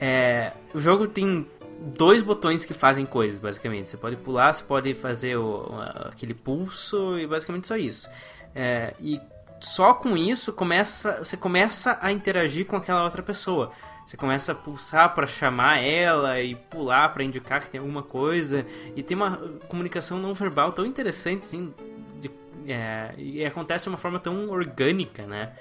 é, 0.00 0.52
o 0.74 0.80
jogo 0.80 1.06
tem 1.06 1.46
dois 1.80 2.22
botões 2.22 2.64
que 2.64 2.72
fazem 2.74 3.04
coisas, 3.04 3.38
basicamente. 3.38 3.88
Você 3.88 3.96
pode 3.96 4.16
pular, 4.16 4.52
você 4.52 4.62
pode 4.62 4.94
fazer 4.94 5.36
o- 5.36 5.68
aquele 6.06 6.34
pulso 6.34 7.18
e 7.18 7.26
basicamente 7.26 7.66
só 7.66 7.76
isso. 7.76 8.08
É, 8.54 8.94
e 9.00 9.20
só 9.60 9.94
com 9.94 10.16
isso 10.16 10.52
começa, 10.52 11.18
você 11.18 11.36
começa 11.36 11.98
a 12.00 12.10
interagir 12.12 12.66
com 12.66 12.76
aquela 12.76 13.04
outra 13.04 13.22
pessoa. 13.22 13.70
Você 14.06 14.16
começa 14.16 14.52
a 14.52 14.54
pulsar 14.54 15.14
para 15.14 15.26
chamar 15.26 15.78
ela 15.82 16.40
e 16.40 16.54
pular 16.56 17.08
para 17.10 17.22
indicar 17.22 17.60
que 17.60 17.70
tem 17.70 17.80
alguma 17.80 18.02
coisa 18.02 18.66
e 18.96 19.02
tem 19.02 19.16
uma 19.16 19.36
comunicação 19.68 20.18
não 20.18 20.34
verbal 20.34 20.72
tão 20.72 20.84
interessante 20.84 21.44
assim, 21.44 21.72
de- 22.20 22.30
é, 22.68 23.12
e 23.16 23.44
acontece 23.44 23.84
de 23.84 23.88
uma 23.90 23.98
forma 23.98 24.18
tão 24.18 24.50
orgânica, 24.50 25.24
né? 25.26 25.52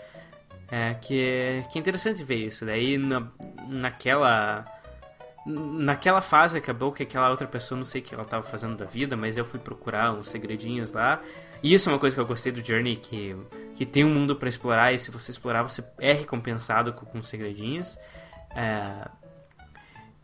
É, 0.71 0.93
que, 0.93 1.65
que 1.69 1.77
é 1.77 1.81
interessante 1.81 2.23
ver 2.23 2.47
isso. 2.47 2.65
Daí 2.65 2.97
na, 2.97 3.27
naquela. 3.67 4.63
Naquela 5.45 6.21
fase 6.21 6.59
acabou 6.59 6.91
que 6.91 7.01
aquela 7.01 7.29
outra 7.31 7.47
pessoa, 7.47 7.75
não 7.75 7.83
sei 7.83 7.99
o 7.99 8.03
que 8.03 8.13
ela 8.13 8.23
tava 8.23 8.43
fazendo 8.43 8.77
da 8.77 8.85
vida, 8.85 9.17
mas 9.17 9.37
eu 9.37 9.43
fui 9.43 9.59
procurar 9.59 10.13
uns 10.13 10.29
segredinhos 10.29 10.91
lá. 10.91 11.19
E 11.63 11.73
isso 11.73 11.89
é 11.89 11.93
uma 11.93 11.97
coisa 11.99 12.15
que 12.15 12.21
eu 12.21 12.25
gostei 12.27 12.51
do 12.51 12.63
Journey, 12.63 12.95
que, 12.95 13.35
que 13.75 13.83
tem 13.83 14.05
um 14.05 14.13
mundo 14.13 14.35
pra 14.35 14.47
explorar 14.47 14.93
e 14.93 14.99
se 14.99 15.09
você 15.09 15.31
explorar 15.31 15.63
você 15.63 15.83
é 15.99 16.13
recompensado 16.13 16.93
com, 16.93 17.07
com 17.07 17.23
segredinhos. 17.23 17.97
É, 18.55 19.09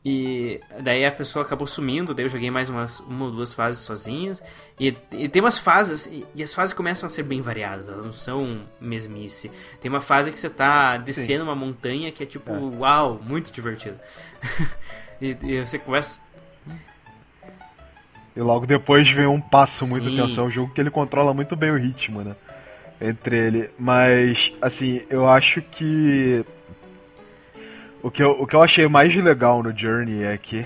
e 0.06 0.62
daí 0.80 1.06
a 1.06 1.12
pessoa 1.12 1.44
acabou 1.44 1.68
sumindo, 1.68 2.14
daí 2.14 2.26
eu 2.26 2.30
joguei 2.30 2.50
mais 2.50 2.70
umas, 2.70 3.00
uma 3.02 3.26
ou 3.26 3.32
duas 3.32 3.54
fases 3.54 3.84
sozinhos. 3.84 4.42
E, 4.80 4.96
e 5.12 5.28
tem 5.28 5.42
umas 5.42 5.58
fases, 5.58 6.06
e, 6.06 6.26
e 6.34 6.44
as 6.44 6.54
fases 6.54 6.74
começam 6.74 7.08
a 7.08 7.10
ser 7.10 7.24
bem 7.24 7.42
variadas, 7.42 7.90
elas 7.90 8.06
não 8.06 8.14
são 8.14 8.62
mesmice. 8.80 9.52
Tem 9.82 9.90
uma 9.90 10.02
fase 10.02 10.32
que 10.32 10.40
você 10.40 10.50
tá 10.50 10.98
descendo 10.98 11.44
uma 11.44 11.56
montanha 11.56 12.12
que 12.12 12.24
é 12.24 12.26
tipo, 12.26 12.52
uau, 12.78 13.20
muito 13.22 13.52
divertido. 13.52 14.00
e, 15.22 15.36
e 15.42 15.66
você 15.66 15.78
começa. 15.78 16.22
E 18.36 18.40
logo 18.40 18.68
depois 18.68 19.10
vem 19.10 19.26
um 19.26 19.42
passo 19.42 19.88
muito 19.88 20.10
Sim. 20.10 20.16
tenso. 20.16 20.40
É 20.40 20.44
um 20.44 20.52
jogo 20.52 20.72
que 20.72 20.80
ele 20.80 20.92
controla 20.92 21.34
muito 21.34 21.56
bem 21.56 21.72
o 21.72 21.78
ritmo, 21.78 22.22
né? 22.22 22.36
Entre 23.02 23.36
ele. 23.36 23.70
Mas, 23.80 24.54
assim, 24.62 25.02
eu 25.10 25.28
acho 25.28 25.62
que. 25.64 26.46
O 28.02 28.12
que 28.12 28.22
eu, 28.22 28.32
o 28.32 28.46
que 28.46 28.56
eu 28.56 28.62
achei 28.62 28.88
mais 28.88 29.16
legal 29.16 29.64
no 29.64 29.76
Journey 29.76 30.24
é 30.24 30.38
que. 30.38 30.66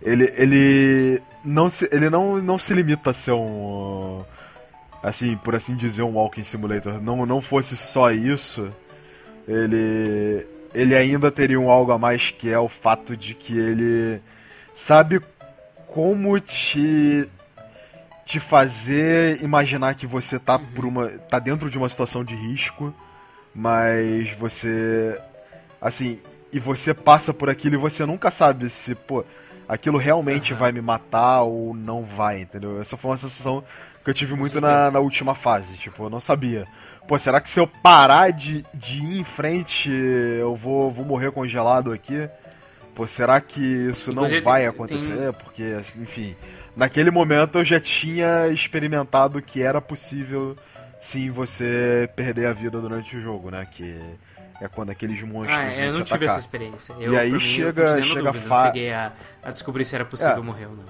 Ele, 0.00 0.32
ele 0.36 1.22
não 1.44 1.68
se, 1.68 1.88
ele 1.90 2.08
não, 2.08 2.38
não 2.38 2.58
se 2.58 2.72
limita 2.72 3.10
a 3.10 3.14
ser 3.14 3.32
um. 3.32 4.22
Assim, 5.02 5.36
por 5.36 5.54
assim 5.54 5.76
dizer, 5.76 6.02
um 6.02 6.14
Walking 6.14 6.44
Simulator. 6.44 7.00
Não, 7.02 7.26
não 7.26 7.40
fosse 7.40 7.76
só 7.76 8.10
isso, 8.10 8.70
ele. 9.46 10.46
Ele 10.74 10.94
ainda 10.94 11.30
teria 11.30 11.58
um 11.58 11.70
algo 11.70 11.92
a 11.92 11.98
mais 11.98 12.30
que 12.30 12.50
é 12.50 12.58
o 12.58 12.68
fato 12.68 13.16
de 13.16 13.34
que 13.34 13.56
ele 13.56 14.20
sabe 14.74 15.20
como 15.86 16.38
te 16.38 17.28
te 18.26 18.38
fazer 18.38 19.42
imaginar 19.42 19.94
que 19.94 20.06
você 20.06 20.38
tá 20.38 20.58
por 20.58 20.84
uma 20.84 21.08
tá 21.08 21.38
dentro 21.38 21.70
de 21.70 21.78
uma 21.78 21.88
situação 21.88 22.22
de 22.22 22.34
risco, 22.34 22.94
mas 23.54 24.30
você 24.32 25.18
assim, 25.80 26.20
e 26.52 26.58
você 26.58 26.94
passa 26.94 27.32
por 27.34 27.50
aquilo 27.50 27.74
e 27.74 27.78
você 27.78 28.04
nunca 28.06 28.30
sabe 28.30 28.68
se, 28.70 28.94
pô, 28.94 29.24
aquilo 29.68 29.98
realmente 29.98 30.54
vai 30.54 30.72
me 30.72 30.80
matar 30.80 31.42
ou 31.42 31.74
não 31.74 32.02
vai, 32.04 32.40
entendeu? 32.42 32.80
Essa 32.80 32.96
foi 32.96 33.10
uma 33.10 33.16
sensação 33.16 33.62
que 34.02 34.10
eu 34.10 34.14
tive 34.14 34.34
muito 34.34 34.60
na, 34.60 34.90
na 34.90 34.98
última 35.00 35.34
fase, 35.34 35.76
tipo, 35.76 36.04
eu 36.04 36.10
não 36.10 36.20
sabia. 36.20 36.66
Pô, 37.06 37.18
será 37.18 37.40
que 37.40 37.48
se 37.48 37.58
eu 37.60 37.66
parar 37.66 38.30
de, 38.32 38.64
de 38.74 38.98
ir 38.98 39.18
em 39.20 39.24
frente, 39.24 39.90
eu 39.90 40.54
vou, 40.56 40.90
vou 40.90 41.04
morrer 41.04 41.30
congelado 41.32 41.92
aqui? 41.92 42.28
Pô, 42.94 43.06
será 43.06 43.40
que 43.40 43.60
isso 43.60 44.08
não 44.12 44.22
Inclusive, 44.24 44.40
vai 44.42 44.60
tem- 44.62 44.68
acontecer? 44.70 45.32
Porque, 45.34 45.76
enfim, 45.96 46.34
naquele 46.76 47.10
momento 47.10 47.58
eu 47.58 47.64
já 47.64 47.78
tinha 47.80 48.48
experimentado 48.48 49.40
que 49.40 49.62
era 49.62 49.80
possível 49.80 50.56
sim 51.00 51.30
você 51.30 52.08
perder 52.16 52.46
a 52.46 52.52
vida 52.52 52.80
durante 52.80 53.16
o 53.16 53.22
jogo, 53.22 53.50
né? 53.50 53.66
Que 53.70 53.98
é 54.60 54.68
quando 54.68 54.90
aqueles 54.90 55.22
monstros 55.22 55.58
Ah, 55.58 55.62
vão 55.62 55.70
eu 55.72 55.92
não 55.92 56.02
tive 56.02 56.16
atacar. 56.16 56.28
essa 56.30 56.38
experiência. 56.40 56.94
E 56.98 57.04
Eu, 57.04 57.18
aí 57.18 57.30
por 57.30 57.38
mim, 57.38 57.44
eu 57.44 57.50
chega- 57.50 57.88
chega 58.02 58.08
dúvida, 58.08 58.32
fa- 58.32 58.58
Não 58.64 58.66
cheguei 58.72 58.92
a, 58.92 59.12
a 59.44 59.50
descobrir 59.50 59.84
se 59.84 59.94
era 59.94 60.04
possível 60.04 60.32
É. 60.34 60.40
morrer 60.40 60.66
ou 60.66 60.72
não. 60.76 60.84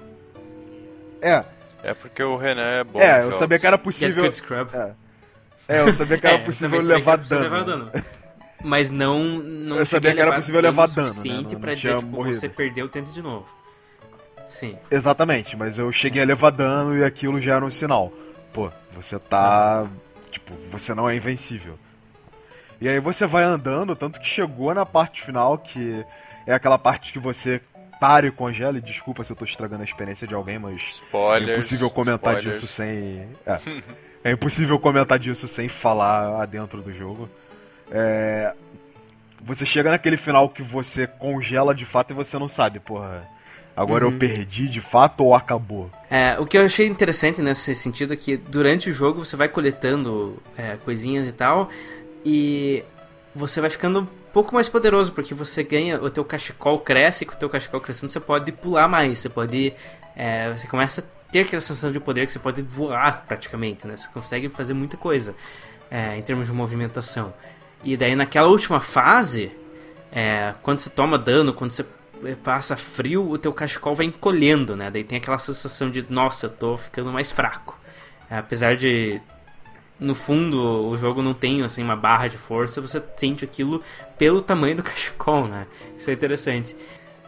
É, 1.21 1.43
É 1.83 1.93
porque 1.93 2.21
o 2.23 2.35
Renan 2.37 2.61
é 2.61 2.83
bom. 2.83 2.99
é, 2.99 3.11
em 3.11 3.15
eu 3.17 3.21
jogos. 3.23 3.37
sabia 3.37 3.59
que 3.59 3.67
era 3.67 3.75
Get 3.77 3.83
possível. 3.83 4.23
Good 4.23 4.37
Scrub. 4.37 4.69
É. 4.73 4.91
É, 5.67 5.81
eu 5.81 5.93
sabia 5.93 6.17
que 6.17 6.27
era 6.27 6.35
É, 6.39 6.39
possível 6.43 6.81
levar 6.81 7.17
dano. 7.17 7.41
levar 7.41 7.63
dano. 7.63 7.91
Mas 8.63 8.89
não, 8.89 9.23
não 9.23 9.77
Eu 9.77 9.85
sabia 9.85 10.13
que 10.13 10.19
era 10.19 10.33
possível 10.35 10.59
levar 10.61 10.87
dano, 10.87 11.07
né? 11.07 11.13
suficiente 11.13 11.53
Não- 11.53 11.61
pra 11.61 11.69
não 11.69 11.75
dizer, 11.75 11.95
tipo, 11.95 12.07
morrido. 12.07 12.35
você 12.35 12.49
perdeu, 12.49 12.89
tente 12.89 13.13
de 13.13 13.21
novo. 13.21 13.47
Sim. 14.49 14.75
Exatamente, 14.89 15.55
mas 15.55 15.77
eu 15.79 15.91
cheguei 15.91 16.21
a 16.23 16.25
levar 16.25 16.49
dano 16.49 16.97
e 16.97 17.03
aquilo 17.03 17.39
já 17.39 17.55
era 17.55 17.63
um 17.63 17.69
sinal. 17.71 18.11
Pô, 18.51 18.69
você 18.93 19.17
tá. 19.19 19.87
Tipo, 20.31 20.53
você 20.71 20.93
não 20.93 21.07
é 21.09 21.15
invencível. 21.15 21.77
E 22.81 22.87
aí 22.87 22.99
você 22.99 23.25
vai 23.27 23.43
andando, 23.43 23.95
tanto 23.95 24.19
que 24.19 24.27
chegou 24.27 24.73
na 24.73 24.85
parte 24.85 25.21
final, 25.21 25.57
que 25.57 26.05
é 26.47 26.53
aquela 26.53 26.77
parte 26.77 27.11
que 27.11 27.19
você 27.19 27.61
para 27.99 28.27
e 28.27 28.31
congela, 28.31 28.77
e 28.77 28.81
desculpa 28.81 29.23
se 29.25 29.31
eu 29.31 29.35
tô 29.35 29.43
estragando 29.43 29.81
a 29.81 29.85
experiência 29.85 30.25
de 30.25 30.33
alguém, 30.33 30.57
mas 30.57 30.81
Spoilers. 30.81 31.49
é 31.49 31.51
impossível 31.53 31.89
comentar 31.89 32.35
spoilers. 32.35 32.61
disso 32.61 32.67
sem. 32.67 33.27
É, 33.45 33.59
é 34.23 34.31
impossível 34.31 34.79
comentar 34.79 35.19
disso 35.19 35.47
sem 35.49 35.67
falar 35.67 36.41
adentro 36.41 36.81
do 36.81 36.93
jogo. 36.93 37.29
É, 37.91 38.53
Você 39.41 39.65
chega 39.65 39.89
naquele 39.89 40.17
final 40.17 40.49
que 40.49 40.61
você 40.61 41.07
congela 41.07 41.73
de 41.73 41.85
fato 41.85 42.11
e 42.11 42.13
você 42.13 42.37
não 42.37 42.47
sabe, 42.47 42.79
porra. 42.79 43.27
Agora 43.75 44.05
Uhum. 44.05 44.11
eu 44.13 44.19
perdi 44.19 44.67
de 44.67 44.81
fato 44.81 45.23
ou 45.23 45.33
acabou? 45.33 45.89
É, 46.09 46.37
o 46.37 46.45
que 46.45 46.57
eu 46.57 46.65
achei 46.65 46.85
interessante 46.87 47.41
nesse 47.41 47.73
sentido 47.73 48.13
é 48.13 48.17
que 48.17 48.35
durante 48.35 48.89
o 48.89 48.93
jogo 48.93 49.23
você 49.23 49.37
vai 49.37 49.47
coletando 49.47 50.41
é, 50.57 50.75
coisinhas 50.77 51.25
e 51.27 51.31
tal, 51.31 51.69
e 52.25 52.83
você 53.35 53.61
vai 53.61 53.69
ficando 53.69 54.01
um 54.01 54.07
pouco 54.33 54.53
mais 54.53 54.67
poderoso, 54.69 55.11
porque 55.11 55.33
você 55.33 55.63
ganha, 55.63 56.01
o 56.01 56.09
teu 56.09 56.25
cachecol 56.25 56.79
cresce, 56.79 57.23
e 57.23 57.27
com 57.27 57.35
o 57.35 57.37
teu 57.37 57.49
cachecol 57.49 57.81
crescendo 57.81 58.11
você 58.11 58.19
pode 58.19 58.51
pular 58.51 58.87
mais, 58.87 59.19
você 59.19 59.29
pode. 59.29 59.73
é, 60.15 60.51
você 60.51 60.67
começa 60.67 61.01
a 61.01 61.31
ter 61.31 61.41
aquela 61.41 61.61
sensação 61.61 61.91
de 61.91 61.99
poder 61.99 62.25
que 62.25 62.31
você 62.31 62.39
pode 62.39 62.61
voar 62.61 63.25
praticamente, 63.27 63.85
né? 63.85 63.95
Você 63.95 64.09
consegue 64.09 64.49
fazer 64.49 64.73
muita 64.73 64.97
coisa 64.97 65.35
é, 65.89 66.17
em 66.17 66.21
termos 66.21 66.47
de 66.47 66.53
movimentação. 66.53 67.33
E 67.83 67.95
daí 67.95 68.15
naquela 68.15 68.47
última 68.47 68.81
fase, 68.81 69.51
é, 70.11 70.53
quando 70.61 70.79
você 70.79 70.89
toma 70.89 71.17
dano, 71.17 71.53
quando 71.53 71.71
você 71.71 71.85
eh, 72.23 72.35
passa 72.35 72.75
frio, 72.75 73.29
o 73.29 73.37
teu 73.37 73.53
cachecol 73.53 73.95
vai 73.95 74.05
encolhendo, 74.07 74.75
né? 74.75 74.89
Daí 74.91 75.03
tem 75.03 75.17
aquela 75.17 75.37
sensação 75.37 75.89
de, 75.89 76.05
nossa, 76.09 76.47
eu 76.47 76.49
tô 76.49 76.77
ficando 76.77 77.11
mais 77.11 77.31
fraco. 77.31 77.79
É, 78.29 78.37
apesar 78.37 78.75
de, 78.75 79.21
no 79.99 80.15
fundo, 80.15 80.87
o 80.87 80.95
jogo 80.97 81.21
não 81.21 81.33
tem 81.33 81.61
assim 81.63 81.83
uma 81.83 81.95
barra 81.95 82.27
de 82.27 82.37
força, 82.37 82.79
você 82.81 83.01
sente 83.17 83.43
aquilo 83.43 83.81
pelo 84.17 84.41
tamanho 84.41 84.75
do 84.77 84.83
cachecol, 84.83 85.47
né? 85.47 85.67
Isso 85.97 86.09
é 86.09 86.13
interessante. 86.13 86.75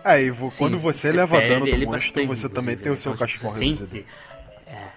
É, 0.04 0.22
e 0.22 0.34
Sim, 0.34 0.50
quando 0.58 0.80
você, 0.80 1.10
você 1.10 1.12
leva 1.12 1.42
dano 1.42 1.68
do 1.68 1.78
monstro, 1.78 2.26
você 2.26 2.50
também 2.50 2.76
tem 2.78 2.88
o 2.88 2.92
né? 2.92 2.96
seu 2.98 3.14
Então, 3.14 3.28
cachecol 3.28 3.50
você 3.52 3.66
reduzido. 3.66 3.88
sente- 3.90 4.06
É, 4.66 4.88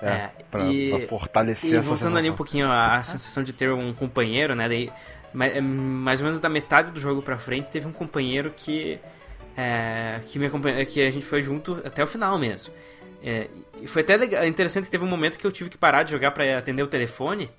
É, 0.00 0.30
pra, 0.50 0.64
e- 0.72 0.88
pra 0.90 0.98
fortalecer 1.00 1.72
E 1.72 1.76
essa 1.76 1.88
voltando 1.88 2.16
ali 2.18 2.28
um 2.30 2.32
sensação. 2.32 2.36
pouquinho 2.36 2.66
a, 2.68 2.96
a 2.96 3.04
sensação 3.04 3.42
de 3.42 3.52
ter 3.52 3.70
um 3.72 3.92
companheiro, 3.92 4.54
né? 4.54 4.68
Daí, 4.68 4.90
ma- 5.32 5.46
é, 5.46 5.60
mais 5.60 6.20
ou 6.20 6.24
menos 6.26 6.40
da 6.40 6.48
metade 6.48 6.90
do 6.90 7.00
jogo 7.00 7.22
pra 7.22 7.38
frente, 7.38 7.68
teve 7.70 7.86
um 7.86 7.92
companheiro 7.92 8.52
que. 8.56 8.98
é, 9.56 10.20
que 10.26 10.38
me 10.38 10.50
que 10.86 11.00
a 11.02 11.10
gente 11.10 11.24
foi 11.26 11.42
junto 11.42 11.80
até 11.84 12.02
o 12.02 12.06
final 12.06 12.38
mesmo. 12.38 12.72
É, 13.22 13.48
e 13.80 13.86
foi 13.86 14.02
até 14.02 14.16
legal, 14.16 14.44
interessante 14.46 14.84
que 14.86 14.90
teve 14.90 15.04
um 15.04 15.08
momento 15.08 15.38
que 15.38 15.46
eu 15.46 15.52
tive 15.52 15.70
que 15.70 15.78
parar 15.78 16.02
de 16.02 16.10
jogar 16.12 16.32
pra 16.32 16.58
atender 16.58 16.82
o 16.82 16.86
telefone. 16.88 17.50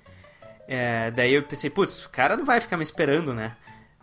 É, 0.68 1.10
daí 1.10 1.34
eu 1.34 1.42
pensei, 1.42 1.70
putz, 1.70 2.04
o 2.06 2.10
cara 2.10 2.36
não 2.36 2.44
vai 2.44 2.60
ficar 2.60 2.76
me 2.76 2.82
esperando, 2.82 3.32
né? 3.34 3.52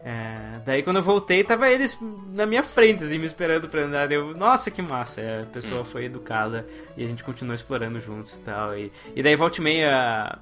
É, 0.03 0.59
daí 0.65 0.81
quando 0.81 0.95
eu 0.97 1.03
voltei, 1.03 1.43
tava 1.43 1.69
eles 1.69 1.95
na 2.33 2.47
minha 2.47 2.63
frente, 2.63 3.03
assim, 3.03 3.19
me 3.19 3.25
esperando 3.27 3.69
pra 3.69 3.81
andar. 3.81 4.11
Eu, 4.11 4.35
nossa, 4.35 4.71
que 4.71 4.81
massa! 4.81 5.21
É, 5.21 5.41
A 5.41 5.45
pessoa 5.45 5.85
foi 5.85 6.05
educada 6.05 6.65
e 6.97 7.03
a 7.03 7.07
gente 7.07 7.23
continuou 7.23 7.53
explorando 7.53 7.99
juntos 7.99 8.33
e 8.33 8.39
tal. 8.39 8.75
E, 8.75 8.91
e 9.15 9.21
daí 9.21 9.35
volta 9.35 9.59
e 9.59 9.63
meia, 9.63 10.39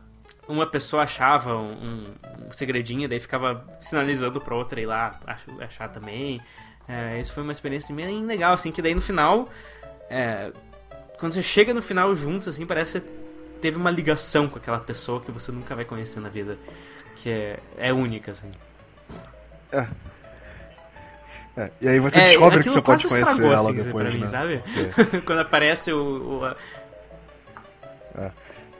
uma 0.48 0.66
pessoa 0.66 1.04
achava 1.04 1.58
um, 1.58 2.06
um 2.48 2.52
segredinho, 2.54 3.10
daí 3.10 3.20
ficava 3.20 3.66
sinalizando 3.82 4.40
pra 4.40 4.56
outra 4.56 4.80
ir 4.80 4.86
lá 4.86 5.20
ach- 5.28 5.46
achar 5.60 5.90
também. 5.90 6.40
É, 6.88 7.20
isso 7.20 7.34
foi 7.34 7.44
uma 7.44 7.52
experiência 7.52 7.94
bem 7.94 8.26
legal, 8.26 8.54
assim, 8.54 8.72
que 8.72 8.82
daí 8.82 8.96
no 8.96 9.02
final, 9.02 9.50
é, 10.10 10.52
quando 11.20 11.34
você 11.34 11.44
chega 11.44 11.74
no 11.74 11.82
final 11.82 12.14
juntos, 12.16 12.48
assim, 12.48 12.66
parece 12.66 13.00
que 13.02 13.08
você 13.08 13.14
teve 13.62 13.78
uma 13.78 13.92
ligação 13.92 14.48
com 14.48 14.58
aquela 14.58 14.80
pessoa 14.80 15.22
que 15.22 15.32
você 15.32 15.52
nunca 15.52 15.76
vai 15.76 15.86
conhecer 15.86 16.20
na 16.20 16.30
vida. 16.30 16.58
Que 17.18 17.30
é, 17.30 17.60
é 17.78 17.94
única, 17.94 18.32
assim. 18.32 18.52
É, 21.58 21.72
e 21.82 21.88
aí 21.90 22.00
você 22.00 22.20
É, 22.20 22.30
descobre 22.30 22.64
que 22.64 22.70
você 22.70 22.82
pode 22.82 23.08
conhecer 23.08 23.30
estragou, 23.32 23.54
ela 23.54 23.72
assim, 23.72 23.84
depois, 23.84 24.06
pra 24.08 24.14
mim, 24.14 24.22
né? 24.22 24.28
sabe? 24.28 24.54
É. 25.16 25.20
Quando 25.26 25.40
aparece 25.40 25.92
o. 25.92 26.40
o- 26.40 26.46
a- 26.46 26.56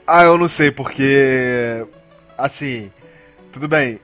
Ah, 0.06 0.24
eu 0.24 0.38
não 0.38 0.48
sei, 0.48 0.70
porque. 0.70 1.86
Assim. 2.38 2.90
Tudo 3.52 3.68
bem. 3.68 4.00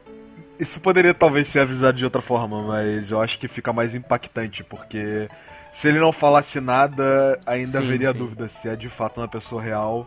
Isso 0.59 0.81
poderia 0.81 1.13
talvez 1.15 1.49
ser 1.49 1.61
avisado 1.61 1.99
de 1.99 2.05
outra 2.05 2.21
forma, 2.23 2.63
mas 2.63 3.11
eu 3.11 3.21
acho 3.21 3.39
que 3.39 3.47
fica 3.47 3.73
mais 3.73 3.95
impactante, 3.95 4.65
porque 4.65 5.29
se 5.77 5.89
ele 5.89 5.99
não 6.01 6.11
falasse 6.11 6.59
nada, 6.59 7.39
ainda 7.45 7.79
Sim, 7.79 7.85
haveria 7.85 8.13
sim. 8.13 8.19
dúvida 8.19 8.49
se 8.49 8.67
é 8.67 8.75
de 8.75 8.89
fato 8.89 9.21
uma 9.21 9.29
pessoa 9.29 9.61
real 9.61 10.07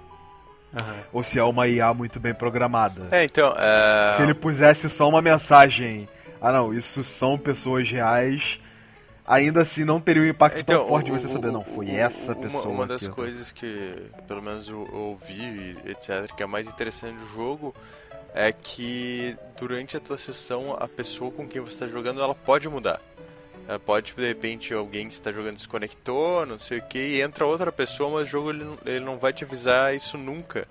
Aham. 0.75 0.95
ou 1.13 1.23
se 1.23 1.37
é 1.37 1.43
uma 1.43 1.67
IA 1.67 1.93
muito 1.93 2.19
bem 2.19 2.33
programada. 2.33 3.07
É, 3.11 3.23
então, 3.23 3.53
é... 3.55 4.13
Se 4.15 4.23
ele 4.23 4.33
pusesse 4.33 4.89
só 4.89 5.07
uma 5.07 5.21
mensagem, 5.21 6.09
ah 6.41 6.51
não, 6.51 6.73
isso 6.73 7.03
são 7.03 7.37
pessoas 7.37 7.87
reais, 7.89 8.59
ainda 9.27 9.61
assim 9.61 9.85
não 9.85 10.01
teria 10.01 10.23
um 10.23 10.27
impacto 10.27 10.63
tão 10.65 10.87
forte 10.87 11.05
de 11.05 11.11
você 11.11 11.27
o- 11.27 11.29
saber, 11.29 11.49
o- 11.49 11.51
não, 11.51 11.63
foi 11.63 11.85
o- 11.85 11.95
essa 11.95 12.33
uma- 12.33 12.41
pessoa. 12.41 12.73
Uma, 12.73 12.87
das 12.87 13.03
aqui, 13.03 13.13
coisas 13.13 13.51
que, 13.51 13.93
pelo 14.27 14.41
menos 14.41 14.67
eu 14.67 14.87
eu 14.91 14.99
ouvi, 14.99 15.77
e 15.85 15.91
etc., 15.91 16.33
que 16.35 16.41
é 16.41 16.47
mais 16.47 16.67
interessante 16.67 17.15
do 17.19 17.27
jogo 17.27 17.75
é 18.33 18.51
que 18.51 19.35
durante 19.57 19.97
a 19.97 19.99
tua 19.99 20.17
sessão, 20.17 20.75
a 20.79 20.87
pessoa 20.87 21.31
com 21.31 21.47
quem 21.47 21.61
você 21.61 21.73
está 21.73 21.87
jogando, 21.87 22.21
ela 22.21 22.33
pode 22.35 22.67
mudar. 22.69 22.99
Ela 23.69 23.77
pode, 23.77 24.07
tipo, 24.07 24.19
de 24.19 24.27
repente, 24.27 24.73
alguém 24.73 25.07
que 25.07 25.13
está 25.13 25.31
jogando 25.31 25.53
desconectou, 25.53 26.43
não 26.43 26.57
sei 26.57 26.79
o 26.79 26.81
que, 26.81 26.97
e 26.97 27.21
entra 27.21 27.45
outra 27.45 27.71
pessoa, 27.71 28.09
mas 28.19 28.27
o 28.27 28.31
jogo 28.31 28.49
ele, 28.49 28.63
não- 28.63 28.77
ele 28.83 28.99
não 29.05 29.19
vai 29.19 29.31
te 29.31 29.43
avisar 29.43 29.95
isso 29.95 30.17
nunca. 30.17 30.67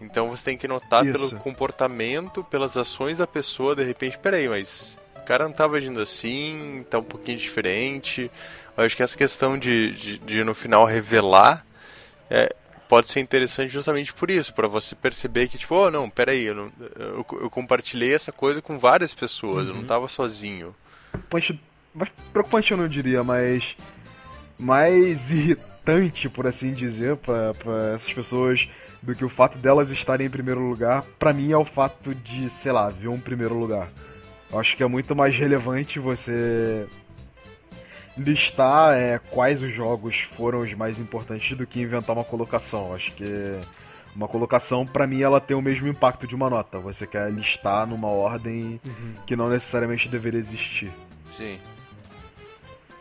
Então 0.00 0.28
você 0.28 0.44
tem 0.44 0.56
que 0.56 0.68
notar 0.68 1.04
Isso. 1.04 1.28
pelo 1.28 1.42
comportamento, 1.42 2.44
pelas 2.44 2.76
ações 2.76 3.18
da 3.18 3.26
pessoa, 3.26 3.74
de 3.74 3.82
repente, 3.82 4.16
peraí, 4.16 4.48
mas 4.48 4.96
o 5.16 5.22
cara 5.22 5.42
não 5.42 5.52
tava 5.52 5.76
agindo 5.76 6.00
assim, 6.00 6.86
tá 6.88 7.00
um 7.00 7.02
pouquinho 7.02 7.36
diferente. 7.36 8.30
Eu 8.76 8.84
acho 8.84 8.96
que 8.96 9.02
essa 9.02 9.16
questão 9.18 9.58
de, 9.58 9.90
de, 9.90 10.18
de 10.18 10.44
no 10.44 10.54
final 10.54 10.84
revelar 10.84 11.66
é, 12.30 12.54
pode 12.88 13.10
ser 13.10 13.18
interessante 13.18 13.70
justamente 13.72 14.12
por 14.12 14.30
isso, 14.30 14.54
para 14.54 14.68
você 14.68 14.94
perceber 14.94 15.48
que, 15.48 15.58
tipo, 15.58 15.74
oh, 15.74 15.90
não, 15.90 16.08
peraí, 16.08 16.44
eu, 16.44 16.54
não, 16.54 16.72
eu, 16.96 17.26
eu 17.42 17.50
compartilhei 17.50 18.14
essa 18.14 18.30
coisa 18.30 18.62
com 18.62 18.78
várias 18.78 19.12
pessoas, 19.12 19.66
eu 19.66 19.74
não 19.74 19.84
tava 19.84 20.06
sozinho. 20.06 20.72
preocupante, 21.10 21.60
mais 21.94 22.10
preocupante 22.32 22.72
eu 22.72 22.78
não 22.78 22.88
diria, 22.88 23.22
mas 23.24 23.76
mais 24.58 25.30
irritante, 25.30 26.28
por 26.28 26.46
assim 26.46 26.72
dizer, 26.72 27.16
pra 27.16 27.54
pra 27.54 27.92
essas 27.94 28.12
pessoas 28.12 28.68
do 29.02 29.14
que 29.14 29.24
o 29.24 29.28
fato 29.28 29.58
delas 29.58 29.90
estarem 29.90 30.26
em 30.26 30.30
primeiro 30.30 30.60
lugar, 30.60 31.02
pra 31.18 31.32
mim 31.32 31.52
é 31.52 31.56
o 31.56 31.64
fato 31.64 32.14
de, 32.14 32.50
sei 32.50 32.72
lá, 32.72 32.88
ver 32.90 33.08
um 33.08 33.18
primeiro 33.18 33.58
lugar. 33.58 33.90
Eu 34.52 34.58
acho 34.58 34.76
que 34.76 34.82
é 34.82 34.86
muito 34.86 35.14
mais 35.16 35.36
relevante 35.36 35.98
você 35.98 36.86
listar 38.18 38.94
é, 38.94 39.18
quais 39.18 39.62
os 39.62 39.72
jogos 39.72 40.20
foram 40.20 40.60
os 40.60 40.74
mais 40.74 40.98
importantes 40.98 41.56
do 41.56 41.66
que 41.66 41.80
inventar 41.80 42.14
uma 42.14 42.24
colocação. 42.24 42.88
Eu 42.88 42.94
Acho 42.94 43.12
que 43.12 43.24
uma 44.14 44.26
colocação, 44.26 44.84
pra 44.84 45.06
mim, 45.06 45.22
ela 45.22 45.40
tem 45.40 45.56
o 45.56 45.62
mesmo 45.62 45.88
impacto 45.88 46.26
de 46.26 46.34
uma 46.34 46.50
nota. 46.50 46.78
Você 46.80 47.06
quer 47.06 47.30
listar 47.30 47.86
numa 47.86 48.08
ordem 48.08 48.80
que 49.26 49.36
não 49.36 49.48
necessariamente 49.48 50.08
deveria 50.08 50.40
existir. 50.40 50.90
Sim. 51.36 51.58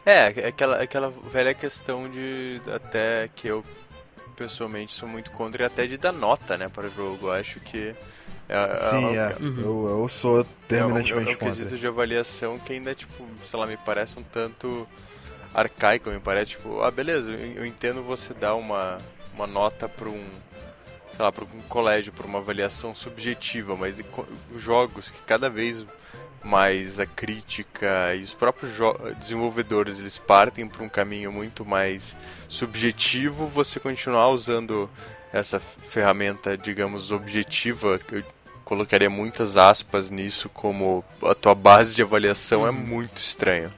É, 0.10 0.34
é 0.38 0.47
aquela, 0.47 0.82
aquela 0.82 1.14
velha 1.32 1.53
questão 1.53 2.10
de 2.10 2.60
até 2.74 3.30
que 3.36 3.47
eu 3.47 3.64
pessoalmente 4.36 4.93
sou 4.93 5.07
muito 5.07 5.30
contra 5.32 5.64
e 5.64 5.66
até 5.66 5.86
de 5.86 5.97
dar 5.97 6.12
nota, 6.12 6.57
né, 6.57 6.68
para 6.68 6.88
o 6.88 6.89
jogo. 6.89 7.28
Eu 7.28 7.32
acho 7.34 7.60
que 7.60 7.93
é, 8.49 8.76
Sim, 8.76 9.16
é, 9.16 9.20
é. 9.20 9.36
Eu, 9.39 9.88
eu 9.88 10.10
sou 10.10 10.38
é 10.38 10.39
um, 10.39 10.41
é 10.41 10.45
terminantemente 10.68 11.36
um 11.36 11.38
quesito 11.38 11.64
contra. 11.66 11.78
de 11.78 11.88
avaliação 11.88 12.57
que 12.57 12.74
ainda, 12.74 12.95
tipo, 12.95 13.24
sei 13.45 13.60
lá, 13.60 13.68
me 13.68 13.78
parece 13.78 14.18
um 14.18 14.24
tanto 14.24 14.88
arcaico, 15.53 16.10
me 16.10 16.20
parece, 16.20 16.51
tipo, 16.51 16.82
ah, 16.82 16.89
beleza, 16.89 17.32
eu, 17.32 17.64
entendo 17.64 18.01
você 18.01 18.34
dar 18.34 18.55
uma, 18.55 18.97
uma 19.36 19.45
nota 19.45 19.88
para 19.88 20.10
um, 20.10 20.28
sei 21.16 21.24
lá, 21.24 21.32
para 21.32 21.43
um 21.43 21.62
colégio, 21.70 22.12
para 22.12 22.26
uma 22.26 22.39
avaliação 22.39 22.95
subjetiva, 22.95 23.76
mas 23.76 23.97
jogos 24.57 25.12
que 25.12 25.22
cada 25.22 25.47
vez 25.47 25.86
mais 26.43 26.99
a 26.99 27.05
crítica 27.05 28.15
e 28.15 28.23
os 28.23 28.33
próprios 28.33 28.73
desenvolvedores 29.19 29.99
eles 29.99 30.17
partem 30.17 30.67
para 30.67 30.83
um 30.83 30.89
caminho 30.89 31.31
muito 31.31 31.65
mais 31.65 32.15
subjetivo, 32.47 33.47
você 33.47 33.79
continuar 33.79 34.29
usando 34.29 34.89
essa 35.31 35.59
ferramenta, 35.59 36.57
digamos, 36.57 37.11
objetiva, 37.11 37.99
que 37.99 38.15
eu 38.15 38.23
colocaria 38.65 39.09
muitas 39.09 39.57
aspas 39.57 40.09
nisso 40.09 40.49
como 40.49 41.03
a 41.23 41.33
tua 41.35 41.53
base 41.55 41.95
de 41.95 42.01
avaliação 42.01 42.67
é 42.67 42.71
muito 42.71 43.17
estranho. 43.17 43.71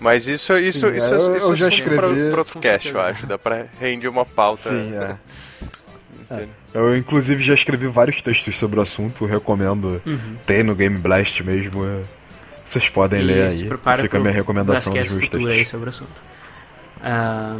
Mas 0.00 0.28
isso, 0.28 0.56
isso, 0.58 0.88
Sim, 0.88 0.96
isso, 0.96 1.06
eu- 1.14 1.36
isso 1.36 1.46
eu 1.52 1.56
já 1.56 1.66
é 1.66 1.68
assunto 1.68 1.84
pra- 1.84 1.94
escrevi- 2.08 2.30
pra 2.30 2.38
outro 2.38 2.60
cast, 2.60 2.88
eu 2.92 3.00
acho. 3.00 3.26
Dá 3.26 3.36
pra 3.36 3.66
render 3.80 4.06
uma 4.08 4.24
pauta. 4.24 4.68
Sim, 4.68 4.94
é. 4.96 5.18
Entende? 6.20 6.50
Eu, 6.74 6.96
inclusive, 6.96 7.42
já 7.42 7.54
escrevi 7.54 7.86
vários 7.86 8.20
textos 8.22 8.58
sobre 8.58 8.78
o 8.78 8.82
assunto, 8.82 9.24
recomendo. 9.24 10.00
Tem 10.46 10.62
no 10.62 10.74
Game 10.74 10.96
Blast 10.98 11.42
mesmo. 11.42 11.84
é. 11.84 12.02
Vocês 12.64 12.88
podem 12.90 13.22
ler 13.22 13.36
E 13.38 13.42
aí. 13.64 13.70
Fica 13.98 14.18
a 14.18 14.20
minha 14.20 14.32
recomendação 14.32 14.92
dos 14.92 15.10
meus 15.10 15.24
futuro 15.24 15.42
aí 15.48 15.56
textos. 15.56 15.68
sobre 15.70 15.86
o 15.86 15.90
assunto. 15.90 16.22
Ah, 17.02 17.58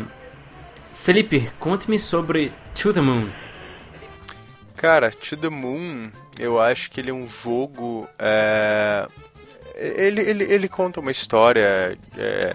Felipe, 0.94 1.50
conte-me 1.58 1.98
sobre 1.98 2.52
To 2.74 2.92
The 2.92 3.00
Moon. 3.00 3.26
Cara, 4.76 5.10
To 5.10 5.36
The 5.36 5.48
Moon, 5.48 6.10
eu 6.38 6.60
acho 6.60 6.90
que 6.90 7.00
ele 7.00 7.10
é 7.10 7.14
um 7.14 7.26
jogo. 7.26 8.06
é, 8.18 9.08
Ele, 9.76 10.20
ele, 10.20 10.44
ele 10.44 10.68
conta 10.68 11.00
uma 11.00 11.10
história. 11.10 11.96
é, 12.16 12.54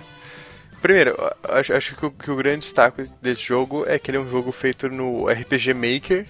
Primeiro, 0.84 1.16
acho, 1.44 1.74
acho 1.74 1.96
que, 1.96 2.06
o, 2.06 2.12
que 2.12 2.30
o 2.30 2.36
grande 2.36 2.60
destaque 2.60 3.10
desse 3.22 3.42
jogo 3.42 3.86
é 3.88 3.98
que 3.98 4.12
ele 4.12 4.18
é 4.18 4.20
um 4.20 4.28
jogo 4.28 4.52
feito 4.52 4.90
no 4.90 5.28
RPG 5.30 5.74
Maker, 5.74 6.28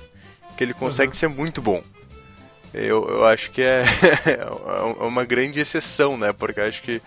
que 0.55 0.63
ele 0.63 0.73
consegue 0.75 1.17
ser 1.17 1.27
muito 1.27 1.59
bom. 1.59 1.81
Eu, 2.71 3.03
eu 3.09 3.25
acho 3.25 3.49
que 3.49 3.63
é, 3.63 3.83
é 4.29 5.03
uma 5.03 5.25
grande 5.25 5.59
exceção, 5.59 6.17
né? 6.17 6.31
Porque 6.31 6.61
acho 6.61 6.83
que 6.83 7.01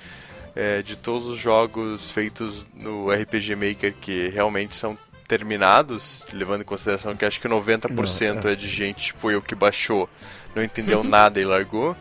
é, 0.57 0.83
de 0.83 0.97
todos 0.97 1.29
os 1.29 1.39
jogos 1.39 2.11
feitos 2.11 2.67
no 2.75 3.11
RPG 3.13 3.55
Maker 3.55 3.95
que 4.01 4.29
realmente 4.29 4.75
são 4.75 4.99
terminados, 5.29 6.25
levando 6.33 6.63
em 6.63 6.65
consideração 6.65 7.15
que 7.15 7.25
acho 7.25 7.41
que 7.41 7.49
90% 7.49 8.43
Não, 8.45 8.51
é 8.51 8.55
de 8.57 8.69
gente, 8.69 9.07
tipo 9.07 9.31
eu, 9.31 9.41
que 9.41 9.55
baixou, 9.55 10.09
não 10.53 10.65
entendeu 10.65 11.03
nada 11.05 11.41
e 11.41 11.45
largou. 11.45 11.97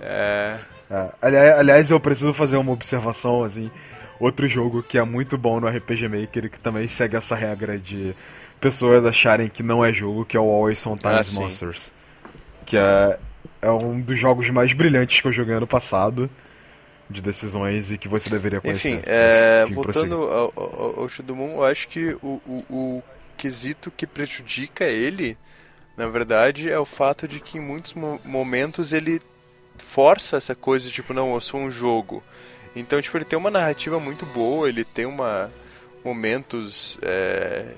É, 0.00 0.58
É, 0.88 1.08
ali- 1.20 1.36
aliás, 1.36 1.90
eu 1.90 1.98
preciso 1.98 2.32
fazer 2.32 2.56
uma 2.56 2.72
observação, 2.72 3.42
assim. 3.42 3.70
Outro 4.18 4.46
jogo 4.48 4.82
que 4.82 4.98
é 4.98 5.04
muito 5.04 5.36
bom 5.38 5.60
no 5.60 5.68
RPG 5.68 6.08
Maker 6.08 6.46
e 6.46 6.50
que 6.50 6.60
também 6.60 6.88
segue 6.88 7.16
essa 7.16 7.34
regra 7.36 7.78
de 7.78 8.14
pessoas 8.60 9.04
acharem 9.04 9.48
que 9.48 9.62
não 9.62 9.84
é 9.84 9.92
jogo, 9.92 10.24
que 10.24 10.36
é 10.36 10.40
o 10.40 10.44
Always 10.50 10.78
Sometimes 10.80 11.14
Ah, 11.14 11.22
sim. 11.22 11.38
Monsters. 11.40 11.92
Que 12.66 12.76
é, 12.76 13.18
é 13.62 13.70
um 13.70 14.00
dos 14.00 14.18
jogos 14.18 14.48
mais 14.50 14.72
brilhantes 14.72 15.20
que 15.20 15.28
eu 15.28 15.32
joguei 15.32 15.54
ano 15.54 15.66
passado. 15.66 16.30
De 17.08 17.22
decisões 17.22 17.92
e 17.92 17.98
que 17.98 18.08
você 18.08 18.28
deveria 18.28 18.60
conhecer. 18.60 18.98
Enfim, 18.98 19.02
é, 19.06 19.64
Enfim, 19.64 19.74
voltando 19.74 20.14
ao, 20.24 20.52
ao, 20.56 21.00
ao 21.02 21.08
The 21.08 21.32
Moon, 21.32 21.52
eu 21.56 21.64
acho 21.64 21.88
que 21.88 22.14
o, 22.22 22.40
o, 22.44 22.64
o 22.68 23.02
quesito 23.36 23.92
que 23.92 24.06
prejudica 24.06 24.84
ele, 24.84 25.38
na 25.96 26.08
verdade, 26.08 26.70
é 26.70 26.78
o 26.78 26.86
fato 26.86 27.28
de 27.28 27.40
que 27.40 27.58
em 27.58 27.60
muitos 27.60 27.94
mo- 27.94 28.20
momentos 28.24 28.92
ele 28.92 29.20
força 29.78 30.36
essa 30.36 30.54
coisa, 30.54 30.90
tipo, 30.90 31.14
não, 31.14 31.34
eu 31.34 31.40
sou 31.40 31.60
um 31.60 31.70
jogo. 31.70 32.22
Então, 32.76 33.00
tipo, 33.00 33.16
ele 33.16 33.24
tem 33.24 33.38
uma 33.38 33.50
narrativa 33.50 33.98
muito 33.98 34.26
boa, 34.26 34.68
ele 34.68 34.84
tem 34.84 35.06
uma 35.06 35.50
momentos 36.04 36.98
é, 37.02 37.72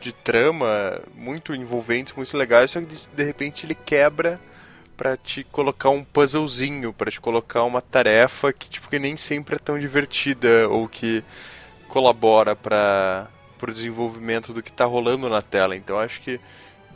de 0.00 0.12
trama 0.12 1.00
muito 1.14 1.54
envolventes, 1.54 2.14
muito 2.14 2.36
legais, 2.36 2.72
só 2.72 2.80
que 2.80 2.88
de, 3.14 3.22
repente 3.22 3.64
ele 3.64 3.76
quebra 3.76 4.40
pra 4.96 5.16
te 5.16 5.44
colocar 5.44 5.90
um 5.90 6.02
puzzlezinho, 6.02 6.92
pra 6.92 7.10
te 7.10 7.20
colocar 7.20 7.62
uma 7.62 7.80
tarefa 7.80 8.52
que 8.52 8.68
tipo 8.68 8.88
que 8.88 8.98
nem 8.98 9.16
sempre 9.16 9.54
é 9.54 9.58
tão 9.58 9.78
divertida 9.78 10.68
ou 10.68 10.88
que 10.88 11.22
colabora 11.86 12.56
para 12.56 13.28
pro 13.56 13.72
desenvolvimento 13.72 14.54
do 14.54 14.62
que 14.62 14.72
tá 14.72 14.86
rolando 14.86 15.28
na 15.28 15.42
tela. 15.42 15.76
Então 15.76 15.98
acho 15.98 16.20
que 16.22 16.40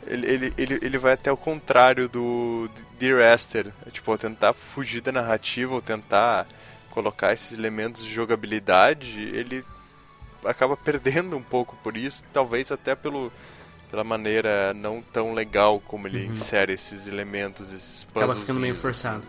ele, 0.07 0.27
ele, 0.27 0.53
ele, 0.57 0.79
ele 0.81 0.97
vai 0.97 1.13
até 1.13 1.31
o 1.31 1.37
contrário 1.37 2.09
do 2.09 2.69
Dear 2.99 3.33
Esther, 3.33 3.67
é, 3.85 3.89
tipo, 3.89 4.17
tentar 4.17 4.53
fugir 4.53 5.01
da 5.01 5.11
narrativa 5.11 5.73
ou 5.73 5.81
tentar 5.81 6.47
colocar 6.95 7.33
esses 7.33 7.51
elementos 7.51 8.05
de 8.05 8.13
jogabilidade, 8.13 9.21
ele 9.21 9.63
acaba 10.45 10.77
perdendo 10.77 11.35
um 11.35 11.41
pouco 11.41 11.75
por 11.83 11.97
isso, 11.97 12.23
talvez 12.31 12.71
até 12.71 12.95
pelo 12.95 13.31
pela 13.91 14.03
maneira 14.03 14.73
não 14.73 15.01
tão 15.01 15.33
legal 15.33 15.79
como 15.79 16.07
ele 16.07 16.25
insere 16.25 16.73
esses 16.73 17.07
elementos, 17.07 17.71
esses 17.71 18.03
puzzles. 18.05 18.23
Acaba 18.23 18.39
ficando 18.39 18.59
meio 18.59 18.75
forçado. 18.75 19.23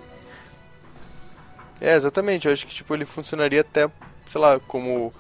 É, 1.80 1.94
exatamente. 1.94 2.46
Eu 2.46 2.52
acho 2.52 2.66
que 2.66 2.74
tipo 2.74 2.94
ele 2.94 3.04
funcionaria 3.04 3.60
até, 3.60 3.88
sei 4.28 4.40
lá, 4.40 4.58
como 4.60 5.12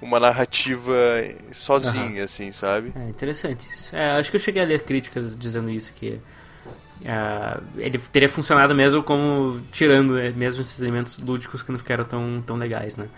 uma 0.00 0.20
narrativa 0.20 0.94
sozinha, 1.52 2.24
assim, 2.24 2.52
sabe? 2.52 2.92
É 2.94 3.08
interessante 3.08 3.68
isso. 3.68 3.94
É, 3.94 4.12
acho 4.12 4.30
que 4.30 4.36
eu 4.36 4.40
cheguei 4.40 4.62
a 4.62 4.66
ler 4.66 4.84
críticas 4.84 5.36
dizendo 5.36 5.68
isso, 5.68 5.92
que 5.92 6.20
ah, 7.06 7.60
ele 7.76 7.98
teria 7.98 8.28
funcionado 8.28 8.74
mesmo 8.74 9.02
como 9.02 9.60
tirando 9.72 10.18
é, 10.18 10.30
mesmo 10.30 10.60
esses 10.60 10.80
elementos 10.80 11.18
lúdicos 11.18 11.62
que 11.62 11.70
não 11.72 11.78
ficaram 11.78 12.04
tão, 12.04 12.42
tão 12.46 12.56
legais, 12.56 12.96
né? 12.96 13.08